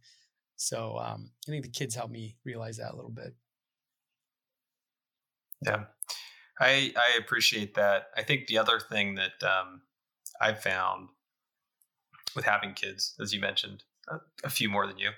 So 0.56 0.98
um, 0.98 1.30
I 1.46 1.50
think 1.50 1.64
the 1.64 1.70
kids 1.70 1.94
helped 1.94 2.12
me 2.12 2.36
realize 2.44 2.78
that 2.78 2.92
a 2.92 2.96
little 2.96 3.10
bit. 3.10 3.34
Yeah, 5.64 5.84
I 6.60 6.92
I 6.96 7.18
appreciate 7.18 7.74
that. 7.74 8.08
I 8.16 8.22
think 8.22 8.46
the 8.46 8.58
other 8.58 8.80
thing 8.80 9.14
that 9.16 9.42
um, 9.42 9.82
I've 10.40 10.62
found 10.62 11.08
with 12.34 12.44
having 12.44 12.74
kids, 12.74 13.14
as 13.20 13.32
you 13.32 13.40
mentioned, 13.40 13.84
a, 14.08 14.16
a 14.44 14.50
few 14.50 14.68
more 14.68 14.86
than 14.86 14.98
you, 14.98 15.10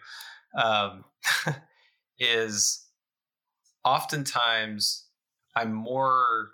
um, 0.61 1.05
is 2.19 2.87
oftentimes 3.85 5.07
I'm 5.57 5.73
more 5.73 6.51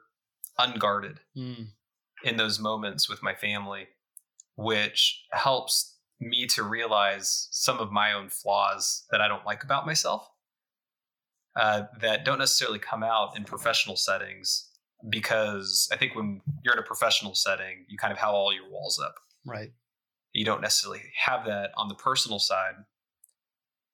unguarded. 0.59 1.20
Mm. 1.37 1.68
in 2.22 2.37
those 2.39 2.59
moments 2.59 3.09
with 3.09 3.22
my 3.22 3.35
family, 3.35 3.87
which 4.57 5.24
helps 5.32 5.93
me 6.20 6.46
to 6.46 6.62
realize 6.62 7.48
some 7.50 7.78
of 7.78 7.90
my 7.90 8.12
own 8.12 8.28
flaws 8.28 9.04
that 9.10 9.20
I 9.20 9.28
don't 9.28 9.44
like 9.44 9.64
about 9.64 9.86
myself 9.86 10.28
uh, 11.56 11.82
that 12.00 12.24
don't 12.24 12.38
necessarily 12.38 12.78
come 12.78 13.02
out 13.02 13.36
in 13.36 13.44
professional 13.44 13.96
settings 13.96 14.70
because 15.08 15.88
I 15.92 15.96
think 15.96 16.14
when 16.14 16.40
you're 16.64 16.74
in 16.74 16.80
a 16.80 16.86
professional 16.86 17.34
setting, 17.34 17.84
you 17.88 17.98
kind 17.98 18.12
of 18.12 18.18
have 18.18 18.30
all 18.30 18.52
your 18.52 18.68
walls 18.70 18.98
up. 18.98 19.14
Right. 19.44 19.72
You 20.32 20.44
don't 20.44 20.60
necessarily 20.60 21.02
have 21.16 21.44
that 21.46 21.70
on 21.76 21.88
the 21.88 21.94
personal 21.94 22.38
side. 22.38 22.74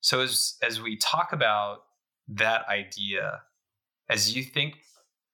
So 0.01 0.21
as 0.21 0.55
as 0.63 0.81
we 0.81 0.97
talk 0.97 1.33
about 1.33 1.81
that 2.29 2.67
idea, 2.69 3.43
as 4.09 4.35
you 4.35 4.43
think 4.43 4.77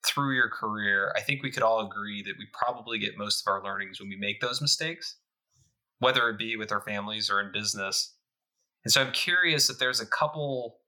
through 0.05 0.35
your 0.35 0.49
career, 0.49 1.13
I 1.17 1.21
think 1.21 1.43
we 1.43 1.51
could 1.51 1.63
all 1.63 1.87
agree 1.87 2.23
that 2.23 2.35
we 2.39 2.47
probably 2.53 2.99
get 2.99 3.17
most 3.17 3.47
of 3.47 3.53
our 3.53 3.63
learnings 3.63 4.01
when 4.01 4.09
we 4.09 4.17
make 4.17 4.41
those 4.41 4.61
mistakes, 4.61 5.17
whether 5.99 6.29
it 6.29 6.39
be 6.39 6.57
with 6.57 6.73
our 6.73 6.81
families 6.81 7.31
or 7.31 7.41
in 7.41 7.53
business. 7.53 8.15
And 8.85 8.93
so 8.93 9.01
I'm 9.01 9.13
curious 9.13 9.71
if 9.71 9.79
there's 9.79 10.01
a 10.01 10.07
couple 10.07 10.79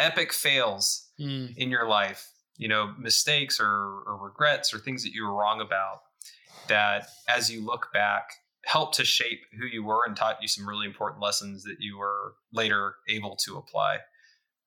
epic 0.00 0.32
fails 0.32 1.08
mm. 1.18 1.56
in 1.56 1.70
your 1.70 1.88
life, 1.88 2.30
you 2.56 2.68
know, 2.68 2.92
mistakes 2.98 3.60
or, 3.60 4.02
or 4.06 4.18
regrets 4.20 4.74
or 4.74 4.78
things 4.78 5.02
that 5.04 5.12
you 5.12 5.24
were 5.24 5.34
wrong 5.34 5.60
about 5.60 6.00
that 6.68 7.08
as 7.28 7.50
you 7.50 7.64
look 7.64 7.88
back 7.92 8.30
helped 8.64 8.96
to 8.96 9.04
shape 9.04 9.40
who 9.58 9.66
you 9.66 9.82
were 9.82 10.04
and 10.06 10.16
taught 10.16 10.42
you 10.42 10.48
some 10.48 10.68
really 10.68 10.86
important 10.86 11.22
lessons 11.22 11.64
that 11.64 11.76
you 11.78 11.96
were 11.96 12.34
later 12.52 12.96
able 13.08 13.36
to 13.36 13.56
apply. 13.56 13.98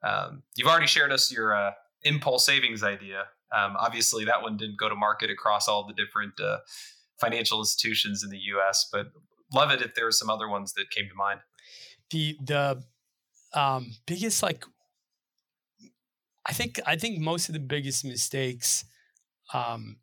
Um, 0.03 0.43
you've 0.55 0.67
already 0.67 0.87
shared 0.87 1.11
us 1.11 1.31
your 1.31 1.55
uh, 1.55 1.71
impulse 2.03 2.45
savings 2.45 2.83
idea. 2.83 3.25
Um, 3.55 3.75
obviously, 3.77 4.25
that 4.25 4.41
one 4.41 4.57
didn't 4.57 4.77
go 4.77 4.89
to 4.89 4.95
market 4.95 5.29
across 5.29 5.67
all 5.67 5.85
the 5.85 5.93
different 5.93 6.39
uh, 6.39 6.57
financial 7.19 7.59
institutions 7.59 8.23
in 8.23 8.29
the 8.29 8.39
U.S., 8.39 8.89
but 8.91 9.07
love 9.53 9.71
it 9.71 9.81
if 9.81 9.95
there 9.95 10.05
were 10.05 10.11
some 10.11 10.29
other 10.29 10.47
ones 10.47 10.73
that 10.73 10.89
came 10.89 11.07
to 11.07 11.15
mind. 11.15 11.39
The 12.09 12.37
the 12.43 12.83
um, 13.53 13.93
biggest 14.05 14.41
like, 14.43 14.65
I 16.45 16.53
think 16.53 16.79
I 16.85 16.95
think 16.95 17.19
most 17.19 17.49
of 17.49 17.53
the 17.53 17.59
biggest 17.59 18.05
mistakes, 18.05 18.85
um, 19.53 19.97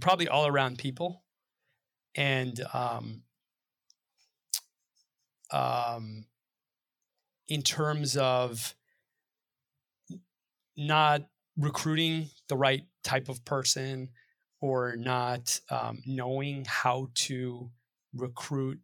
probably 0.00 0.28
all 0.28 0.46
around 0.46 0.78
people, 0.78 1.24
and 2.14 2.60
um, 2.72 3.22
um, 5.50 6.26
in 7.48 7.62
terms 7.62 8.16
of 8.16 8.74
not 10.76 11.22
recruiting 11.58 12.30
the 12.48 12.56
right 12.56 12.82
type 13.04 13.28
of 13.28 13.44
person 13.44 14.08
or 14.62 14.94
not 14.96 15.60
um, 15.70 16.00
knowing 16.06 16.64
how 16.66 17.08
to 17.14 17.68
recruit 18.14 18.78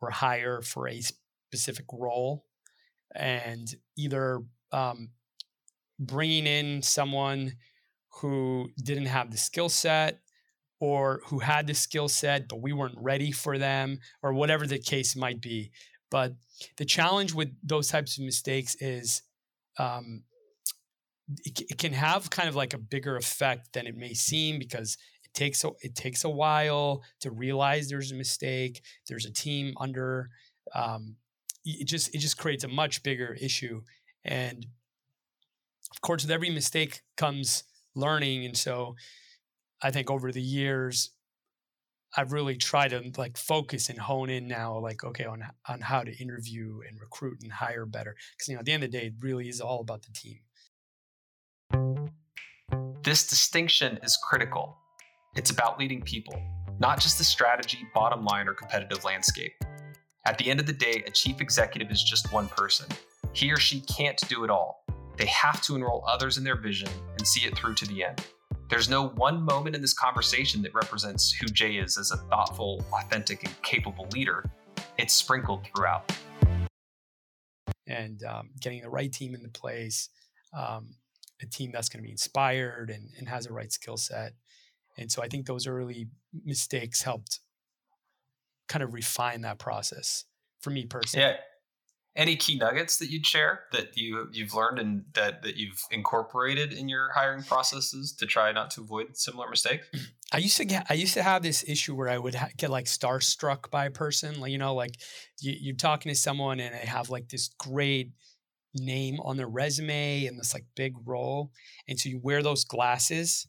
or 0.00 0.10
hire 0.10 0.62
for 0.62 0.88
a 0.88 1.02
specific 1.50 1.84
role 1.92 2.46
and 3.14 3.74
either 3.98 4.40
um, 4.72 5.10
bringing 5.98 6.46
in 6.46 6.80
someone 6.80 7.52
who 8.20 8.68
didn't 8.82 9.06
have 9.06 9.30
the 9.30 9.36
skill 9.36 9.68
set 9.68 10.20
or 10.78 11.20
who 11.26 11.40
had 11.40 11.66
the 11.66 11.74
skill 11.74 12.08
set 12.08 12.48
but 12.48 12.62
we 12.62 12.72
weren't 12.72 12.98
ready 12.98 13.32
for 13.32 13.58
them 13.58 13.98
or 14.22 14.32
whatever 14.32 14.66
the 14.66 14.78
case 14.78 15.16
might 15.16 15.40
be. 15.40 15.72
But 16.08 16.34
the 16.76 16.84
challenge 16.84 17.34
with 17.34 17.48
those 17.64 17.88
types 17.88 18.16
of 18.16 18.24
mistakes 18.24 18.76
is 18.76 19.22
um, 19.78 20.22
it, 21.44 21.62
it, 21.68 21.78
can 21.78 21.92
have 21.92 22.30
kind 22.30 22.48
of 22.48 22.54
like 22.54 22.72
a 22.72 22.78
bigger 22.78 23.16
effect 23.16 23.72
than 23.72 23.86
it 23.86 23.96
may 23.96 24.14
seem 24.14 24.58
because 24.58 24.96
takes 25.36 25.62
a, 25.62 25.70
it 25.82 25.94
takes 25.94 26.24
a 26.24 26.28
while 26.28 27.02
to 27.20 27.30
realize 27.30 27.88
there's 27.88 28.10
a 28.10 28.16
mistake. 28.16 28.82
There's 29.08 29.26
a 29.26 29.32
team 29.32 29.74
under. 29.78 30.30
Um, 30.74 31.16
it 31.64 31.86
just 31.86 32.14
it 32.14 32.18
just 32.18 32.38
creates 32.38 32.64
a 32.64 32.68
much 32.68 33.02
bigger 33.02 33.36
issue, 33.40 33.82
and 34.24 34.66
of 35.92 36.00
course, 36.00 36.22
with 36.24 36.32
every 36.32 36.50
mistake 36.50 37.02
comes 37.16 37.64
learning, 37.94 38.44
and 38.44 38.56
so 38.56 38.96
I 39.82 39.90
think 39.90 40.10
over 40.10 40.32
the 40.32 40.42
years 40.42 41.10
I've 42.16 42.32
really 42.32 42.56
tried 42.56 42.88
to 42.88 43.12
like 43.18 43.36
focus 43.36 43.90
and 43.90 43.98
hone 43.98 44.30
in 44.30 44.48
now, 44.48 44.78
like 44.78 45.04
okay, 45.04 45.24
on 45.24 45.44
on 45.68 45.80
how 45.80 46.02
to 46.02 46.16
interview 46.16 46.80
and 46.88 47.00
recruit 47.00 47.38
and 47.42 47.52
hire 47.52 47.84
better. 47.84 48.16
Because 48.32 48.48
you 48.48 48.54
know, 48.54 48.60
at 48.60 48.64
the 48.64 48.72
end 48.72 48.84
of 48.84 48.90
the 48.90 48.98
day, 48.98 49.06
it 49.06 49.14
really 49.20 49.48
is 49.48 49.60
all 49.60 49.80
about 49.80 50.02
the 50.02 50.12
team. 50.12 50.40
This 53.02 53.26
distinction 53.26 53.98
is 54.02 54.16
critical. 54.16 54.78
It's 55.36 55.50
about 55.50 55.78
leading 55.78 56.00
people, 56.00 56.42
not 56.78 56.98
just 56.98 57.18
the 57.18 57.24
strategy, 57.24 57.86
bottom 57.92 58.24
line, 58.24 58.48
or 58.48 58.54
competitive 58.54 59.04
landscape. 59.04 59.52
At 60.24 60.38
the 60.38 60.50
end 60.50 60.60
of 60.60 60.66
the 60.66 60.72
day, 60.72 61.04
a 61.06 61.10
chief 61.10 61.42
executive 61.42 61.90
is 61.90 62.02
just 62.02 62.32
one 62.32 62.48
person. 62.48 62.86
He 63.34 63.52
or 63.52 63.58
she 63.58 63.82
can't 63.82 64.18
do 64.30 64.44
it 64.44 64.50
all. 64.50 64.82
They 65.18 65.26
have 65.26 65.60
to 65.64 65.76
enroll 65.76 66.02
others 66.08 66.38
in 66.38 66.44
their 66.44 66.56
vision 66.56 66.88
and 67.18 67.26
see 67.26 67.46
it 67.46 67.54
through 67.54 67.74
to 67.74 67.86
the 67.86 68.02
end. 68.02 68.24
There's 68.70 68.88
no 68.88 69.08
one 69.08 69.42
moment 69.42 69.76
in 69.76 69.82
this 69.82 69.92
conversation 69.92 70.62
that 70.62 70.72
represents 70.72 71.32
who 71.32 71.46
Jay 71.48 71.76
is 71.76 71.98
as 71.98 72.12
a 72.12 72.16
thoughtful, 72.16 72.82
authentic, 72.94 73.44
and 73.44 73.62
capable 73.62 74.08
leader. 74.14 74.42
It's 74.96 75.12
sprinkled 75.12 75.66
throughout. 75.66 76.10
And 77.86 78.24
um, 78.24 78.52
getting 78.58 78.80
the 78.80 78.88
right 78.88 79.12
team 79.12 79.34
into 79.34 79.50
place, 79.50 80.08
um, 80.56 80.94
a 81.42 81.46
team 81.46 81.72
that's 81.72 81.90
going 81.90 82.02
to 82.02 82.06
be 82.06 82.10
inspired 82.10 82.88
and, 82.88 83.10
and 83.18 83.28
has 83.28 83.46
the 83.46 83.52
right 83.52 83.70
skill 83.70 83.98
set. 83.98 84.32
And 84.96 85.10
so 85.10 85.22
I 85.22 85.28
think 85.28 85.46
those 85.46 85.66
early 85.66 86.08
mistakes 86.44 87.02
helped 87.02 87.40
kind 88.68 88.82
of 88.82 88.94
refine 88.94 89.42
that 89.42 89.58
process 89.58 90.24
for 90.60 90.70
me 90.70 90.86
personally. 90.86 91.26
Yeah. 91.26 91.36
Any 92.16 92.36
key 92.36 92.56
nuggets 92.56 92.96
that 92.96 93.10
you'd 93.10 93.26
share 93.26 93.64
that 93.72 93.94
you 93.94 94.28
you've 94.32 94.54
learned 94.54 94.78
and 94.78 95.04
that 95.12 95.42
that 95.42 95.56
you've 95.56 95.82
incorporated 95.90 96.72
in 96.72 96.88
your 96.88 97.10
hiring 97.12 97.42
processes 97.42 98.14
to 98.14 98.24
try 98.24 98.52
not 98.52 98.70
to 98.70 98.80
avoid 98.80 99.18
similar 99.18 99.50
mistakes? 99.50 99.86
I 100.32 100.38
used 100.38 100.56
to 100.56 100.64
get 100.64 100.86
i 100.88 100.94
used 100.94 101.12
to 101.14 101.22
have 101.22 101.42
this 101.42 101.62
issue 101.68 101.94
where 101.94 102.08
i 102.08 102.18
would 102.18 102.34
ha- 102.34 102.48
get 102.56 102.70
like 102.70 102.86
starstruck 102.86 103.70
by 103.70 103.84
a 103.84 103.90
person 103.92 104.40
like 104.40 104.50
you 104.50 104.58
know 104.58 104.74
like 104.74 104.96
you, 105.40 105.54
you're 105.60 105.76
talking 105.76 106.10
to 106.10 106.16
someone 106.16 106.58
and 106.58 106.74
they 106.74 106.86
have 106.86 107.10
like 107.10 107.28
this 107.28 107.48
great 107.58 108.10
name 108.80 109.18
on 109.20 109.36
their 109.36 109.48
resume 109.48 110.26
and 110.26 110.38
this 110.38 110.54
like 110.54 110.64
big 110.74 110.94
role. 111.04 111.50
And 111.88 111.98
so 111.98 112.08
you 112.08 112.20
wear 112.22 112.42
those 112.42 112.64
glasses 112.64 113.46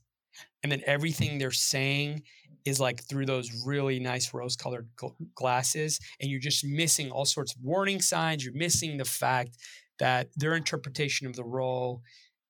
and 0.63 0.71
then 0.71 0.81
everything 0.85 1.37
they're 1.37 1.51
saying 1.51 2.23
is 2.65 2.79
like 2.79 3.03
through 3.03 3.25
those 3.25 3.63
really 3.65 3.99
nice 3.99 4.33
rose 4.33 4.55
colored 4.55 4.87
gl- 5.01 5.15
glasses 5.35 5.99
and 6.19 6.29
you're 6.29 6.39
just 6.39 6.65
missing 6.65 7.11
all 7.11 7.25
sorts 7.25 7.55
of 7.55 7.61
warning 7.63 8.01
signs 8.01 8.43
you're 8.43 8.53
missing 8.53 8.97
the 8.97 9.05
fact 9.05 9.57
that 9.99 10.29
their 10.35 10.55
interpretation 10.55 11.27
of 11.27 11.35
the 11.35 11.43
role 11.43 12.01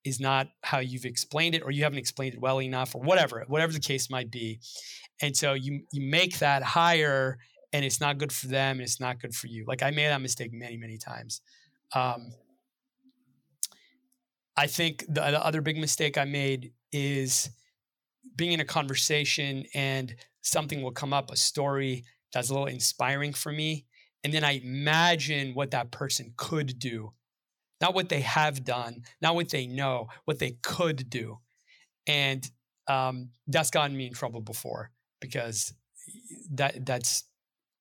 is 0.04 0.20
not 0.20 0.48
how 0.62 0.78
you've 0.78 1.04
explained 1.04 1.54
it 1.54 1.62
or 1.62 1.70
you 1.70 1.82
haven't 1.82 1.98
explained 1.98 2.34
it 2.34 2.40
well 2.40 2.60
enough 2.60 2.94
or 2.94 3.02
whatever 3.02 3.44
whatever 3.48 3.72
the 3.72 3.80
case 3.80 4.10
might 4.10 4.30
be. 4.30 4.60
And 5.20 5.36
so 5.36 5.54
you 5.54 5.82
you 5.92 6.02
make 6.10 6.38
that 6.38 6.62
hire 6.62 7.38
and 7.72 7.84
it's 7.84 8.00
not 8.00 8.18
good 8.18 8.32
for 8.32 8.46
them 8.46 8.76
and 8.76 8.82
it's 8.82 9.00
not 9.00 9.20
good 9.20 9.34
for 9.34 9.46
you. 9.48 9.64
Like 9.66 9.82
i 9.82 9.90
made 9.90 10.06
that 10.06 10.20
mistake 10.20 10.52
many 10.52 10.76
many 10.76 10.98
times. 10.98 11.40
Um, 11.94 12.32
i 14.56 14.66
think 14.66 15.04
the, 15.06 15.20
the 15.20 15.44
other 15.44 15.62
big 15.62 15.78
mistake 15.78 16.18
i 16.18 16.24
made 16.24 16.72
is 16.92 17.48
being 18.36 18.52
in 18.52 18.60
a 18.60 18.64
conversation 18.64 19.64
and 19.74 20.14
something 20.42 20.82
will 20.82 20.92
come 20.92 21.12
up, 21.12 21.30
a 21.30 21.36
story 21.36 22.04
that's 22.32 22.50
a 22.50 22.52
little 22.52 22.68
inspiring 22.68 23.32
for 23.32 23.52
me. 23.52 23.86
And 24.24 24.32
then 24.32 24.44
I 24.44 24.60
imagine 24.62 25.54
what 25.54 25.70
that 25.70 25.90
person 25.90 26.34
could 26.36 26.78
do, 26.78 27.12
not 27.80 27.94
what 27.94 28.08
they 28.08 28.20
have 28.20 28.64
done, 28.64 29.02
not 29.22 29.34
what 29.34 29.50
they 29.50 29.66
know, 29.66 30.08
what 30.24 30.38
they 30.38 30.52
could 30.62 31.08
do. 31.08 31.38
And 32.06 32.48
um, 32.88 33.30
that's 33.46 33.70
gotten 33.70 33.96
me 33.96 34.06
in 34.06 34.12
trouble 34.14 34.40
before 34.40 34.90
because 35.20 35.72
that 36.52 36.84
that's 36.86 37.24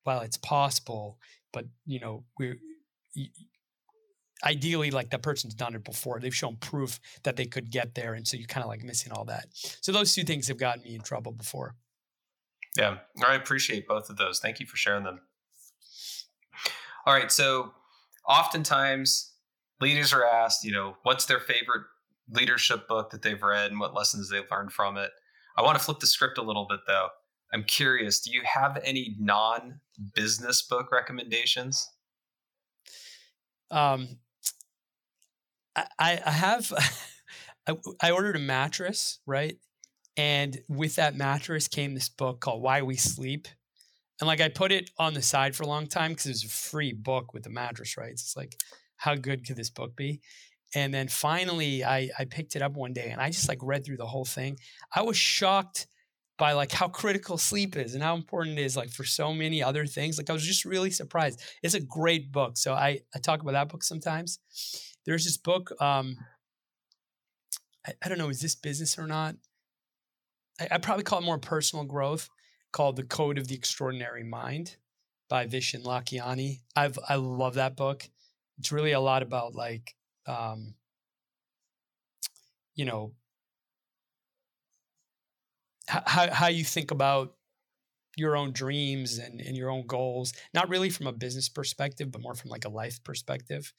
well, 0.06 0.22
it's 0.22 0.38
possible, 0.38 1.18
but 1.52 1.66
you 1.86 2.00
know, 2.00 2.24
we're 2.40 2.58
ideally 4.44 4.92
like 4.92 5.10
that 5.12 5.22
person's 5.22 5.54
done 5.54 5.76
it 5.76 5.84
before. 5.84 6.20
They've 6.20 6.36
shown 6.36 6.58
proof 6.58 7.00
that 7.24 7.36
they 7.36 7.46
could 7.46 7.72
get 7.72 7.96
there 7.96 8.14
and 8.14 8.28
so 8.28 8.38
you're 8.38 8.48
kind 8.48 8.64
of 8.64 8.70
like 8.70 8.84
missing 8.84 9.12
all 9.12 9.26
that. 9.26 9.48
So 9.82 9.92
those 9.92 10.14
two 10.14 10.24
things 10.24 10.48
have 10.48 10.58
gotten 10.58 10.84
me 10.84 10.96
in 10.96 11.02
trouble 11.02 11.32
before. 11.32 11.76
Yeah. 12.78 12.98
I 13.26 13.36
appreciate 13.36 13.88
both 13.88 14.10
of 14.10 14.18
those. 14.18 14.40
Thank 14.40 14.60
you 14.60 14.66
for 14.66 14.78
sharing 14.78 15.04
them. 15.04 15.22
All 17.06 17.14
right 17.14 17.32
so 17.32 17.72
oftentimes 18.28 19.34
leaders 19.80 20.12
are 20.12 20.26
asked 20.26 20.64
you 20.64 20.72
know 20.72 20.98
what's 21.04 21.26
their 21.26 21.40
favorite 21.40 21.84
leadership 22.30 22.88
book 22.88 23.10
that 23.12 23.22
they've 23.22 23.42
read 23.42 23.72
and 23.72 23.80
what 23.80 23.94
lessons 23.94 24.30
they've 24.30 24.44
learned 24.52 24.72
from 24.72 24.98
it? 24.98 25.12
I 25.58 25.62
want 25.62 25.78
to 25.78 25.84
flip 25.84 26.00
the 26.00 26.08
script 26.08 26.38
a 26.38 26.44
little 26.44 26.68
bit 26.70 26.82
though. 26.86 27.08
I'm 27.54 27.64
curious 27.64 28.20
do 28.20 28.32
you 28.32 28.42
have 28.44 28.80
any 28.84 29.16
non-business 29.20 30.64
book 30.64 30.92
recommendations? 30.92 31.90
Um, 33.72 34.20
I, 35.78 36.22
I 36.26 36.32
have 36.32 36.72
I, 37.68 37.76
I 38.02 38.12
ordered 38.12 38.36
a 38.36 38.40
mattress, 38.40 39.20
right? 39.26 39.58
And 40.16 40.60
with 40.68 40.96
that 40.96 41.16
mattress 41.16 41.68
came 41.68 41.94
this 41.94 42.10
book 42.10 42.40
called 42.40 42.62
Why 42.62 42.82
We 42.82 42.96
Sleep. 42.96 43.48
And 44.20 44.28
like 44.28 44.42
I 44.42 44.50
put 44.50 44.72
it 44.72 44.90
on 44.98 45.14
the 45.14 45.22
side 45.22 45.56
for 45.56 45.64
a 45.64 45.68
long 45.68 45.86
time 45.86 46.12
because 46.12 46.26
it 46.26 46.30
was 46.30 46.44
a 46.46 46.50
free 46.50 46.92
book 46.92 47.34
with 47.34 47.44
the 47.44 47.52
mattress, 47.52 47.98
right? 47.98 48.12
It's 48.12 48.36
like, 48.36 48.56
how 48.96 49.14
good 49.14 49.46
could 49.46 49.58
this 49.58 49.70
book 49.70 49.96
be? 49.96 50.22
And 50.74 50.94
then 50.94 51.08
finally 51.08 51.84
I, 51.84 52.10
I 52.18 52.26
picked 52.26 52.56
it 52.56 52.64
up 52.64 52.74
one 52.74 52.94
day 52.94 53.10
and 53.12 53.22
I 53.22 53.30
just 53.30 53.48
like 53.48 53.60
read 53.62 53.86
through 53.86 53.98
the 53.98 54.08
whole 54.08 54.26
thing. 54.26 54.58
I 54.94 55.04
was 55.04 55.18
shocked 55.18 55.88
by 56.38 56.54
like 56.54 56.72
how 56.72 56.88
critical 56.88 57.38
sleep 57.38 57.76
is 57.76 57.94
and 57.94 58.04
how 58.04 58.16
important 58.16 58.60
it 58.60 58.64
is 58.64 58.76
like 58.76 58.90
for 58.90 59.04
so 59.04 59.34
many 59.34 59.62
other 59.62 59.86
things. 59.86 60.18
Like 60.18 60.30
I 60.30 60.34
was 60.34 60.46
just 60.46 60.66
really 60.66 60.92
surprised. 60.92 61.42
It's 61.62 61.74
a 61.74 61.80
great 61.80 62.32
book. 62.32 62.58
So 62.58 62.74
I, 62.74 63.02
I 63.16 63.20
talk 63.20 63.42
about 63.42 63.54
that 63.54 63.70
book 63.70 63.84
sometimes. 63.84 64.40
There's 65.08 65.24
this 65.24 65.38
book, 65.38 65.72
um, 65.82 66.18
I, 67.88 67.94
I 68.04 68.10
don't 68.10 68.18
know, 68.18 68.28
is 68.28 68.42
this 68.42 68.56
business 68.56 69.00
or 69.00 69.08
not? 69.08 69.38
I, 70.60 70.68
I 70.72 70.78
probably 70.80 71.06
call 71.06 71.20
it 71.20 71.26
more 71.26 71.40
personal 71.40 71.86
growth 71.86 72.30
called 72.74 72.98
The 72.98 73.04
Code 73.04 73.38
of 73.38 73.48
the 73.48 73.56
Extraordinary 73.56 74.26
Mind 74.26 74.76
by 75.30 75.48
Vishen 75.48 75.86
Lakhiani. 75.86 76.60
I've 76.76 77.00
I 77.08 77.16
love 77.16 77.54
that 77.54 77.78
book. 77.78 78.10
It's 78.60 78.74
really 78.74 78.92
a 78.92 79.00
lot 79.00 79.24
about 79.24 79.56
like 79.56 79.96
um, 80.26 80.74
you 82.76 82.84
know 82.84 83.14
how 85.88 86.30
how 86.34 86.48
you 86.48 86.66
think 86.66 86.92
about 86.92 87.34
your 88.18 88.36
own 88.36 88.52
dreams 88.52 89.20
and, 89.20 89.40
and 89.40 89.56
your 89.56 89.70
own 89.70 89.86
goals, 89.86 90.34
not 90.54 90.70
really 90.70 90.90
from 90.90 91.08
a 91.08 91.14
business 91.14 91.48
perspective, 91.48 92.12
but 92.12 92.22
more 92.22 92.34
from 92.34 92.50
like 92.50 92.66
a 92.66 92.70
life 92.70 93.02
perspective. 93.04 93.72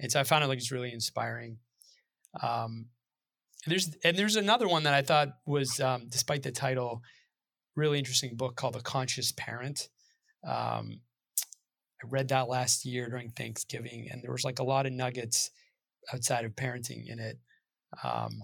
And 0.00 0.10
so 0.10 0.18
I 0.18 0.24
found 0.24 0.42
it 0.42 0.48
like 0.48 0.58
it's 0.58 0.72
really 0.72 0.92
inspiring. 0.92 1.58
Um, 2.42 2.86
there's 3.66 3.94
and 4.02 4.16
there's 4.16 4.36
another 4.36 4.66
one 4.66 4.82
that 4.84 4.94
I 4.94 5.02
thought 5.02 5.36
was, 5.46 5.78
um, 5.78 6.08
despite 6.08 6.42
the 6.42 6.50
title, 6.50 7.02
really 7.76 7.98
interesting 7.98 8.34
book 8.34 8.56
called 8.56 8.74
The 8.74 8.80
Conscious 8.80 9.32
Parent. 9.36 9.88
Um, 10.44 11.00
I 12.02 12.08
read 12.08 12.28
that 12.28 12.48
last 12.48 12.84
year 12.84 13.08
during 13.08 13.30
Thanksgiving, 13.30 14.08
and 14.10 14.22
there 14.22 14.32
was 14.32 14.44
like 14.44 14.58
a 14.58 14.64
lot 14.64 14.86
of 14.86 14.92
nuggets 14.92 15.50
outside 16.12 16.44
of 16.44 16.56
parenting 16.56 17.06
in 17.06 17.20
it. 17.20 17.38
Um, 18.02 18.42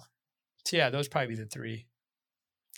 so 0.65 0.77
yeah, 0.77 0.91
those 0.91 1.09
probably 1.09 1.35
the 1.35 1.47
three. 1.47 1.87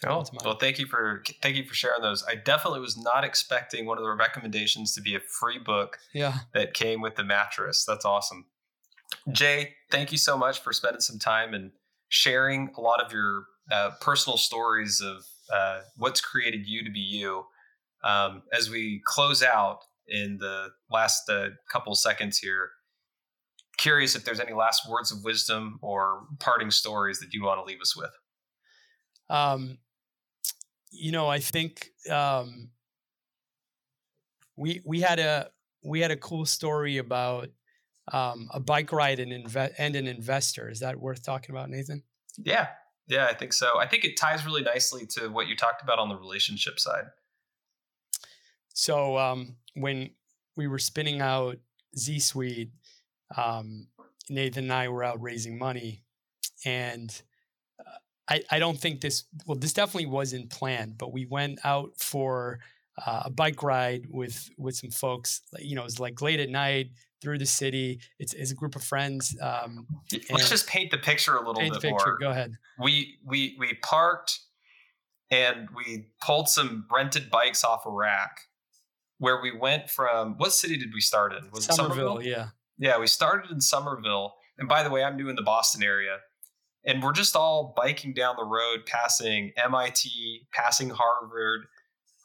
Oh, 0.06 0.24
well, 0.44 0.56
thank 0.56 0.78
you 0.78 0.86
for 0.86 1.22
thank 1.42 1.56
you 1.56 1.64
for 1.64 1.74
sharing 1.74 2.00
those. 2.00 2.24
I 2.26 2.34
definitely 2.34 2.80
was 2.80 2.96
not 2.96 3.22
expecting 3.22 3.84
one 3.84 3.98
of 3.98 4.04
the 4.04 4.10
recommendations 4.10 4.94
to 4.94 5.02
be 5.02 5.14
a 5.14 5.20
free 5.20 5.58
book. 5.58 5.98
Yeah. 6.14 6.38
That 6.54 6.72
came 6.72 7.02
with 7.02 7.16
the 7.16 7.24
mattress. 7.24 7.84
That's 7.84 8.04
awesome. 8.04 8.46
Jay, 9.30 9.74
thank 9.90 10.10
you 10.12 10.18
so 10.18 10.38
much 10.38 10.60
for 10.62 10.72
spending 10.72 11.00
some 11.00 11.18
time 11.18 11.52
and 11.52 11.72
sharing 12.08 12.70
a 12.76 12.80
lot 12.80 13.04
of 13.04 13.12
your 13.12 13.44
uh, 13.70 13.90
personal 14.00 14.38
stories 14.38 15.02
of 15.02 15.26
uh, 15.52 15.80
what's 15.96 16.20
created 16.20 16.66
you 16.66 16.82
to 16.84 16.90
be 16.90 17.00
you. 17.00 17.44
Um, 18.02 18.42
as 18.52 18.70
we 18.70 19.02
close 19.04 19.42
out 19.42 19.80
in 20.08 20.38
the 20.38 20.68
last 20.90 21.28
uh, 21.28 21.48
couple 21.70 21.94
seconds 21.94 22.38
here, 22.38 22.70
curious 23.76 24.16
if 24.16 24.24
there's 24.24 24.40
any 24.40 24.52
last 24.52 24.88
words 24.88 25.12
of 25.12 25.24
wisdom 25.24 25.78
or 25.82 26.24
parting 26.38 26.70
stories 26.70 27.20
that 27.20 27.32
you 27.32 27.44
want 27.44 27.60
to 27.60 27.64
leave 27.64 27.80
us 27.80 27.96
with. 27.96 28.10
Um, 29.28 29.78
you 30.90 31.12
know, 31.12 31.28
I 31.28 31.38
think 31.38 31.90
um, 32.10 32.70
we 34.56 34.80
we 34.84 35.00
had 35.00 35.18
a 35.18 35.50
we 35.82 36.00
had 36.00 36.10
a 36.10 36.16
cool 36.16 36.44
story 36.44 36.98
about 36.98 37.48
um, 38.12 38.48
a 38.52 38.60
bike 38.60 38.92
ride 38.92 39.20
and, 39.20 39.32
inve- 39.32 39.72
and 39.78 39.96
an 39.96 40.06
investor. 40.06 40.68
Is 40.68 40.80
that 40.80 40.98
worth 40.98 41.22
talking 41.22 41.54
about, 41.54 41.70
Nathan? 41.70 42.02
Yeah, 42.36 42.68
yeah, 43.06 43.26
I 43.26 43.34
think 43.34 43.52
so. 43.52 43.78
I 43.78 43.86
think 43.86 44.04
it 44.04 44.16
ties 44.16 44.44
really 44.44 44.62
nicely 44.62 45.06
to 45.18 45.28
what 45.28 45.48
you 45.48 45.56
talked 45.56 45.82
about 45.82 45.98
on 45.98 46.08
the 46.08 46.16
relationship 46.16 46.78
side. 46.78 47.04
So 48.74 49.18
um, 49.18 49.56
when 49.74 50.10
we 50.56 50.66
were 50.66 50.78
spinning 50.78 51.20
out 51.20 51.58
ZSuite, 51.96 52.70
um, 53.36 53.88
Nathan 54.28 54.64
and 54.64 54.72
I 54.72 54.88
were 54.88 55.04
out 55.04 55.20
raising 55.20 55.58
money, 55.58 56.04
and 56.64 57.10
I, 58.30 58.42
I 58.50 58.58
don't 58.58 58.78
think 58.78 59.00
this 59.00 59.24
well 59.46 59.58
this 59.58 59.72
definitely 59.72 60.06
wasn't 60.06 60.50
planned 60.50 60.96
but 60.96 61.12
we 61.12 61.26
went 61.26 61.58
out 61.64 61.92
for 61.98 62.60
uh, 63.04 63.22
a 63.26 63.30
bike 63.30 63.62
ride 63.62 64.06
with 64.10 64.48
with 64.56 64.76
some 64.76 64.90
folks 64.90 65.42
you 65.58 65.74
know 65.74 65.82
it 65.82 65.84
was 65.84 66.00
like 66.00 66.22
late 66.22 66.40
at 66.40 66.48
night 66.48 66.90
through 67.20 67.38
the 67.38 67.46
city. 67.46 68.00
It's, 68.18 68.32
it's 68.32 68.50
a 68.50 68.54
group 68.54 68.76
of 68.76 68.82
friends 68.82 69.36
um, 69.40 69.86
let's 70.30 70.48
just 70.48 70.66
paint 70.66 70.90
the 70.90 70.98
picture 70.98 71.36
a 71.36 71.46
little 71.46 71.60
bit 71.60 71.72
picture. 71.72 71.90
more. 71.90 72.18
Go 72.18 72.30
ahead. 72.30 72.54
We 72.78 73.18
we 73.24 73.56
we 73.58 73.74
parked 73.82 74.40
and 75.30 75.68
we 75.76 76.06
pulled 76.20 76.48
some 76.48 76.86
rented 76.90 77.30
bikes 77.30 77.62
off 77.62 77.86
a 77.86 77.90
rack 77.90 78.40
where 79.18 79.40
we 79.40 79.56
went 79.56 79.90
from 79.90 80.34
what 80.38 80.52
city 80.52 80.76
did 80.76 80.92
we 80.94 81.00
start 81.00 81.34
in? 81.34 81.50
Was 81.52 81.66
Somerville, 81.66 82.14
Somerville? 82.16 82.22
yeah. 82.22 82.48
Yeah 82.78 82.98
we 82.98 83.06
started 83.06 83.50
in 83.50 83.60
Somerville. 83.60 84.34
And 84.58 84.68
by 84.68 84.82
the 84.82 84.90
way 84.90 85.04
I'm 85.04 85.16
new 85.16 85.28
in 85.28 85.36
the 85.36 85.42
Boston 85.42 85.82
area 85.82 86.18
and 86.84 87.02
we're 87.02 87.12
just 87.12 87.36
all 87.36 87.74
biking 87.76 88.14
down 88.14 88.36
the 88.36 88.44
road, 88.44 88.86
passing 88.86 89.52
MIT, 89.56 90.46
passing 90.52 90.90
Harvard, 90.90 91.66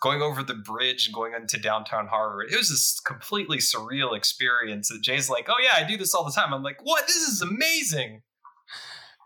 going 0.02 0.22
over 0.22 0.44
the 0.44 0.54
bridge 0.54 1.08
and 1.08 1.16
going 1.16 1.34
into 1.34 1.60
downtown 1.60 2.08
Harvard. 2.08 2.52
It 2.52 2.58
was 2.58 2.70
this 2.70 3.00
completely 3.00 3.58
surreal 3.58 4.16
experience 4.16 4.90
that 4.90 5.02
Jay's 5.02 5.30
like, 5.30 5.48
oh, 5.50 5.56
yeah, 5.62 5.84
I 5.84 5.88
do 5.88 5.98
this 5.98 6.14
all 6.14 6.24
the 6.24 6.32
time. 6.32 6.54
I'm 6.54 6.64
like, 6.64 6.80
what? 6.84 7.08
This 7.08 7.18
is 7.18 7.42
amazing. 7.42 8.22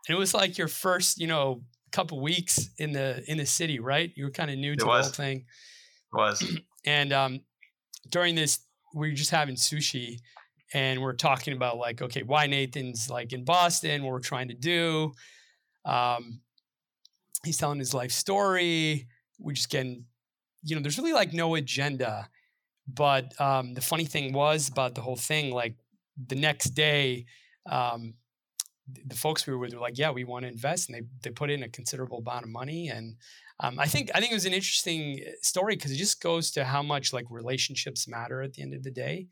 It 0.08 0.16
was 0.16 0.34
like 0.34 0.58
your 0.58 0.68
first, 0.68 1.20
you 1.20 1.28
know, 1.28 1.62
couple 1.92 2.22
weeks 2.22 2.70
in 2.78 2.92
the 2.92 3.24
in 3.28 3.38
the 3.38 3.46
city, 3.46 3.80
right? 3.80 4.12
You 4.16 4.26
were 4.26 4.32
kind 4.32 4.52
of 4.52 4.58
new 4.58 4.76
to 4.76 4.86
the 4.86 4.92
whole 4.92 5.04
thing. 5.04 5.38
It 5.38 6.18
was. 6.18 6.60
and 6.86 7.12
um, 7.12 7.42
during 8.10 8.36
this, 8.36 8.60
we 8.94 9.10
were 9.10 9.16
just 9.16 9.32
having 9.32 9.56
sushi 9.56 10.20
and 10.74 11.02
we're 11.02 11.14
talking 11.14 11.54
about 11.54 11.78
like 11.78 12.02
okay 12.02 12.24
why 12.24 12.46
nathan's 12.48 13.10
like 13.10 13.34
in 13.34 13.44
boston 13.44 14.04
what 14.04 14.12
we're 14.12 14.20
trying 14.20 14.48
to 14.48 14.54
do. 14.54 15.12
Um, 15.86 16.42
he's 17.44 17.58
telling 17.58 17.80
his 17.80 17.94
life 17.94 18.12
story. 18.12 19.08
We're 19.40 19.54
just 19.54 19.70
getting 19.70 20.06
you 20.64 20.76
know 20.76 20.82
there's 20.82 20.98
really 20.98 21.14
like 21.14 21.34
no 21.34 21.56
agenda. 21.56 22.30
But 22.88 23.40
um, 23.40 23.76
the 23.76 23.82
funny 23.82 24.06
thing 24.06 24.34
was 24.34 24.68
about 24.68 24.96
the 24.96 25.02
whole 25.02 25.16
thing 25.16 25.52
like 25.52 25.76
the 26.28 26.36
next 26.36 26.72
day 26.72 27.26
um, 27.70 28.16
the 29.06 29.16
folks 29.16 29.46
we 29.46 29.54
were 29.54 29.60
with 29.60 29.74
were 29.74 29.80
like 29.80 29.98
yeah 29.98 30.10
we 30.10 30.24
want 30.24 30.44
to 30.44 30.52
invest 30.52 30.90
and 30.90 30.98
they, 30.98 31.08
they 31.24 31.30
put 31.30 31.50
in 31.50 31.64
a 31.64 31.70
considerable 31.70 32.20
amount 32.20 32.44
of 32.44 32.50
money. 32.50 32.90
And 32.90 33.16
um, 33.62 33.78
i 33.78 33.86
think 33.86 34.10
i 34.16 34.20
think 34.20 34.32
it 34.32 34.36
was 34.36 34.46
an 34.46 34.54
interesting 34.54 35.22
uh, 35.28 35.32
story 35.42 35.76
because 35.76 35.92
it 35.92 35.98
just 35.98 36.22
goes 36.22 36.50
to 36.52 36.64
how 36.64 36.82
much 36.82 37.12
like 37.14 37.26
relationships 37.30 38.08
matter 38.08 38.42
at 38.42 38.54
the 38.54 38.62
end 38.62 38.74
of 38.74 38.84
the 38.84 38.92
day. 38.92 39.28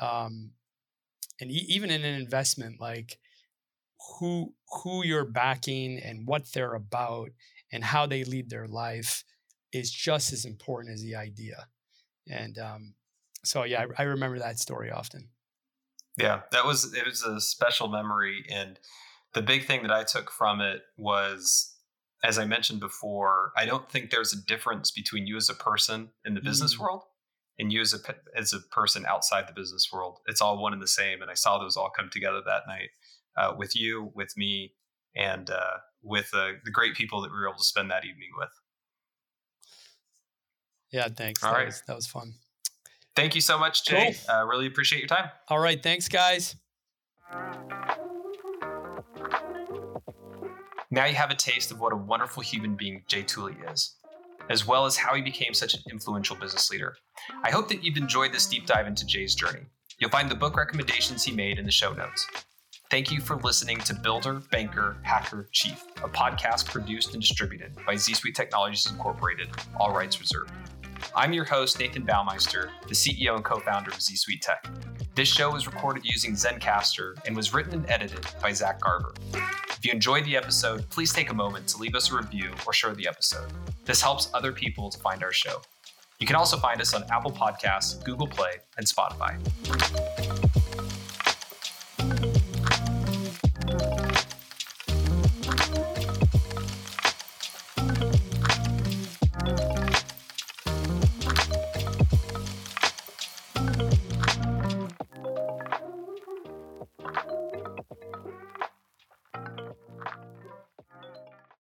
Um, 0.00 0.50
and 1.42 1.50
e- 1.50 1.66
even 1.68 1.90
in 1.90 2.04
an 2.04 2.14
investment 2.14 2.80
like 2.80 3.18
who 4.18 4.54
who 4.82 5.04
you're 5.04 5.24
backing 5.24 5.98
and 5.98 6.26
what 6.26 6.52
they're 6.52 6.74
about 6.74 7.30
and 7.72 7.84
how 7.84 8.06
they 8.06 8.24
lead 8.24 8.48
their 8.48 8.68
life 8.68 9.24
is 9.72 9.90
just 9.90 10.32
as 10.32 10.44
important 10.44 10.94
as 10.94 11.02
the 11.02 11.16
idea 11.16 11.66
and 12.30 12.58
um, 12.58 12.94
so 13.44 13.64
yeah 13.64 13.84
I, 13.98 14.02
I 14.02 14.06
remember 14.06 14.38
that 14.38 14.58
story 14.58 14.90
often 14.90 15.28
yeah 16.16 16.42
that 16.52 16.64
was 16.64 16.94
it 16.94 17.04
was 17.04 17.22
a 17.22 17.40
special 17.40 17.88
memory 17.88 18.44
and 18.48 18.78
the 19.34 19.42
big 19.42 19.66
thing 19.66 19.82
that 19.82 19.92
i 19.92 20.04
took 20.04 20.30
from 20.30 20.60
it 20.60 20.82
was 20.96 21.74
as 22.22 22.38
i 22.38 22.44
mentioned 22.44 22.80
before 22.80 23.52
i 23.56 23.66
don't 23.66 23.90
think 23.90 24.10
there's 24.10 24.32
a 24.32 24.40
difference 24.40 24.90
between 24.90 25.26
you 25.26 25.36
as 25.36 25.48
a 25.48 25.54
person 25.54 26.10
in 26.24 26.34
the 26.34 26.40
business 26.40 26.74
mm-hmm. 26.74 26.84
world 26.84 27.02
and 27.58 27.72
you 27.72 27.80
as 27.80 27.94
a 27.94 27.98
as 28.36 28.52
a 28.52 28.60
person 28.74 29.04
outside 29.06 29.46
the 29.46 29.52
business 29.52 29.88
world. 29.92 30.18
It's 30.26 30.40
all 30.40 30.60
one 30.60 30.72
and 30.72 30.82
the 30.82 30.88
same. 30.88 31.22
And 31.22 31.30
I 31.30 31.34
saw 31.34 31.58
those 31.58 31.76
all 31.76 31.90
come 31.90 32.10
together 32.10 32.40
that 32.44 32.62
night 32.66 32.90
uh, 33.36 33.54
with 33.56 33.76
you, 33.76 34.10
with 34.14 34.36
me, 34.36 34.74
and 35.14 35.50
uh, 35.50 35.78
with 36.02 36.30
uh, 36.34 36.52
the 36.64 36.70
great 36.70 36.94
people 36.94 37.22
that 37.22 37.30
we 37.30 37.38
were 37.38 37.48
able 37.48 37.58
to 37.58 37.64
spend 37.64 37.90
that 37.90 38.04
evening 38.04 38.30
with. 38.36 38.50
Yeah, 40.90 41.08
thanks. 41.08 41.42
All 41.42 41.52
that 41.52 41.58
right, 41.58 41.66
was, 41.66 41.82
that 41.86 41.96
was 41.96 42.06
fun. 42.06 42.34
Thank 43.14 43.34
you 43.34 43.40
so 43.40 43.58
much, 43.58 43.84
Jay. 43.84 44.14
Cool. 44.26 44.34
Uh, 44.34 44.44
really 44.44 44.66
appreciate 44.66 45.00
your 45.00 45.08
time. 45.08 45.30
All 45.48 45.58
right, 45.58 45.82
thanks, 45.82 46.08
guys. 46.08 46.56
Now 50.90 51.06
you 51.06 51.14
have 51.14 51.30
a 51.30 51.34
taste 51.34 51.70
of 51.70 51.80
what 51.80 51.94
a 51.94 51.96
wonderful 51.96 52.42
human 52.42 52.74
being 52.74 53.02
Jay 53.08 53.22
Tuli 53.22 53.56
is 53.70 53.96
as 54.52 54.66
well 54.66 54.84
as 54.84 54.96
how 54.96 55.14
he 55.14 55.22
became 55.22 55.54
such 55.54 55.74
an 55.74 55.80
influential 55.90 56.36
business 56.36 56.70
leader. 56.70 56.94
I 57.42 57.50
hope 57.50 57.68
that 57.68 57.82
you've 57.82 57.96
enjoyed 57.96 58.32
this 58.32 58.46
deep 58.46 58.66
dive 58.66 58.86
into 58.86 59.06
Jay's 59.06 59.34
journey. 59.34 59.62
You'll 59.98 60.10
find 60.10 60.30
the 60.30 60.34
book 60.34 60.56
recommendations 60.56 61.24
he 61.24 61.32
made 61.32 61.58
in 61.58 61.64
the 61.64 61.70
show 61.70 61.92
notes. 61.92 62.26
Thank 62.90 63.10
you 63.10 63.22
for 63.22 63.36
listening 63.36 63.78
to 63.78 63.94
Builder, 63.94 64.42
Banker, 64.50 64.98
Hacker, 65.02 65.48
Chief, 65.52 65.82
a 66.04 66.08
podcast 66.08 66.66
produced 66.66 67.14
and 67.14 67.22
distributed 67.22 67.74
by 67.86 67.94
ZSuite 67.94 68.34
Technologies 68.34 68.90
Incorporated, 68.90 69.48
all 69.80 69.94
rights 69.94 70.20
reserved. 70.20 70.52
I'm 71.14 71.32
your 71.32 71.44
host, 71.44 71.78
Nathan 71.78 72.06
Baumeister, 72.06 72.70
the 72.88 72.94
CEO 72.94 73.34
and 73.34 73.44
co 73.44 73.58
founder 73.58 73.90
of 73.90 73.98
ZSuite 73.98 74.40
Tech. 74.40 74.66
This 75.14 75.28
show 75.28 75.50
was 75.50 75.66
recorded 75.66 76.04
using 76.04 76.32
Zencastr 76.32 77.14
and 77.26 77.36
was 77.36 77.52
written 77.52 77.74
and 77.74 77.90
edited 77.90 78.26
by 78.40 78.52
Zach 78.52 78.80
Garber. 78.80 79.14
If 79.70 79.84
you 79.84 79.92
enjoyed 79.92 80.24
the 80.24 80.36
episode, 80.36 80.88
please 80.90 81.12
take 81.12 81.30
a 81.30 81.34
moment 81.34 81.66
to 81.68 81.78
leave 81.78 81.94
us 81.94 82.10
a 82.10 82.16
review 82.16 82.50
or 82.66 82.72
share 82.72 82.94
the 82.94 83.06
episode. 83.06 83.52
This 83.84 84.00
helps 84.00 84.30
other 84.32 84.52
people 84.52 84.90
to 84.90 84.98
find 84.98 85.22
our 85.22 85.32
show. 85.32 85.60
You 86.18 86.26
can 86.26 86.36
also 86.36 86.56
find 86.56 86.80
us 86.80 86.94
on 86.94 87.04
Apple 87.10 87.32
Podcasts, 87.32 88.02
Google 88.04 88.28
Play, 88.28 88.52
and 88.78 88.86
Spotify. 88.86 89.36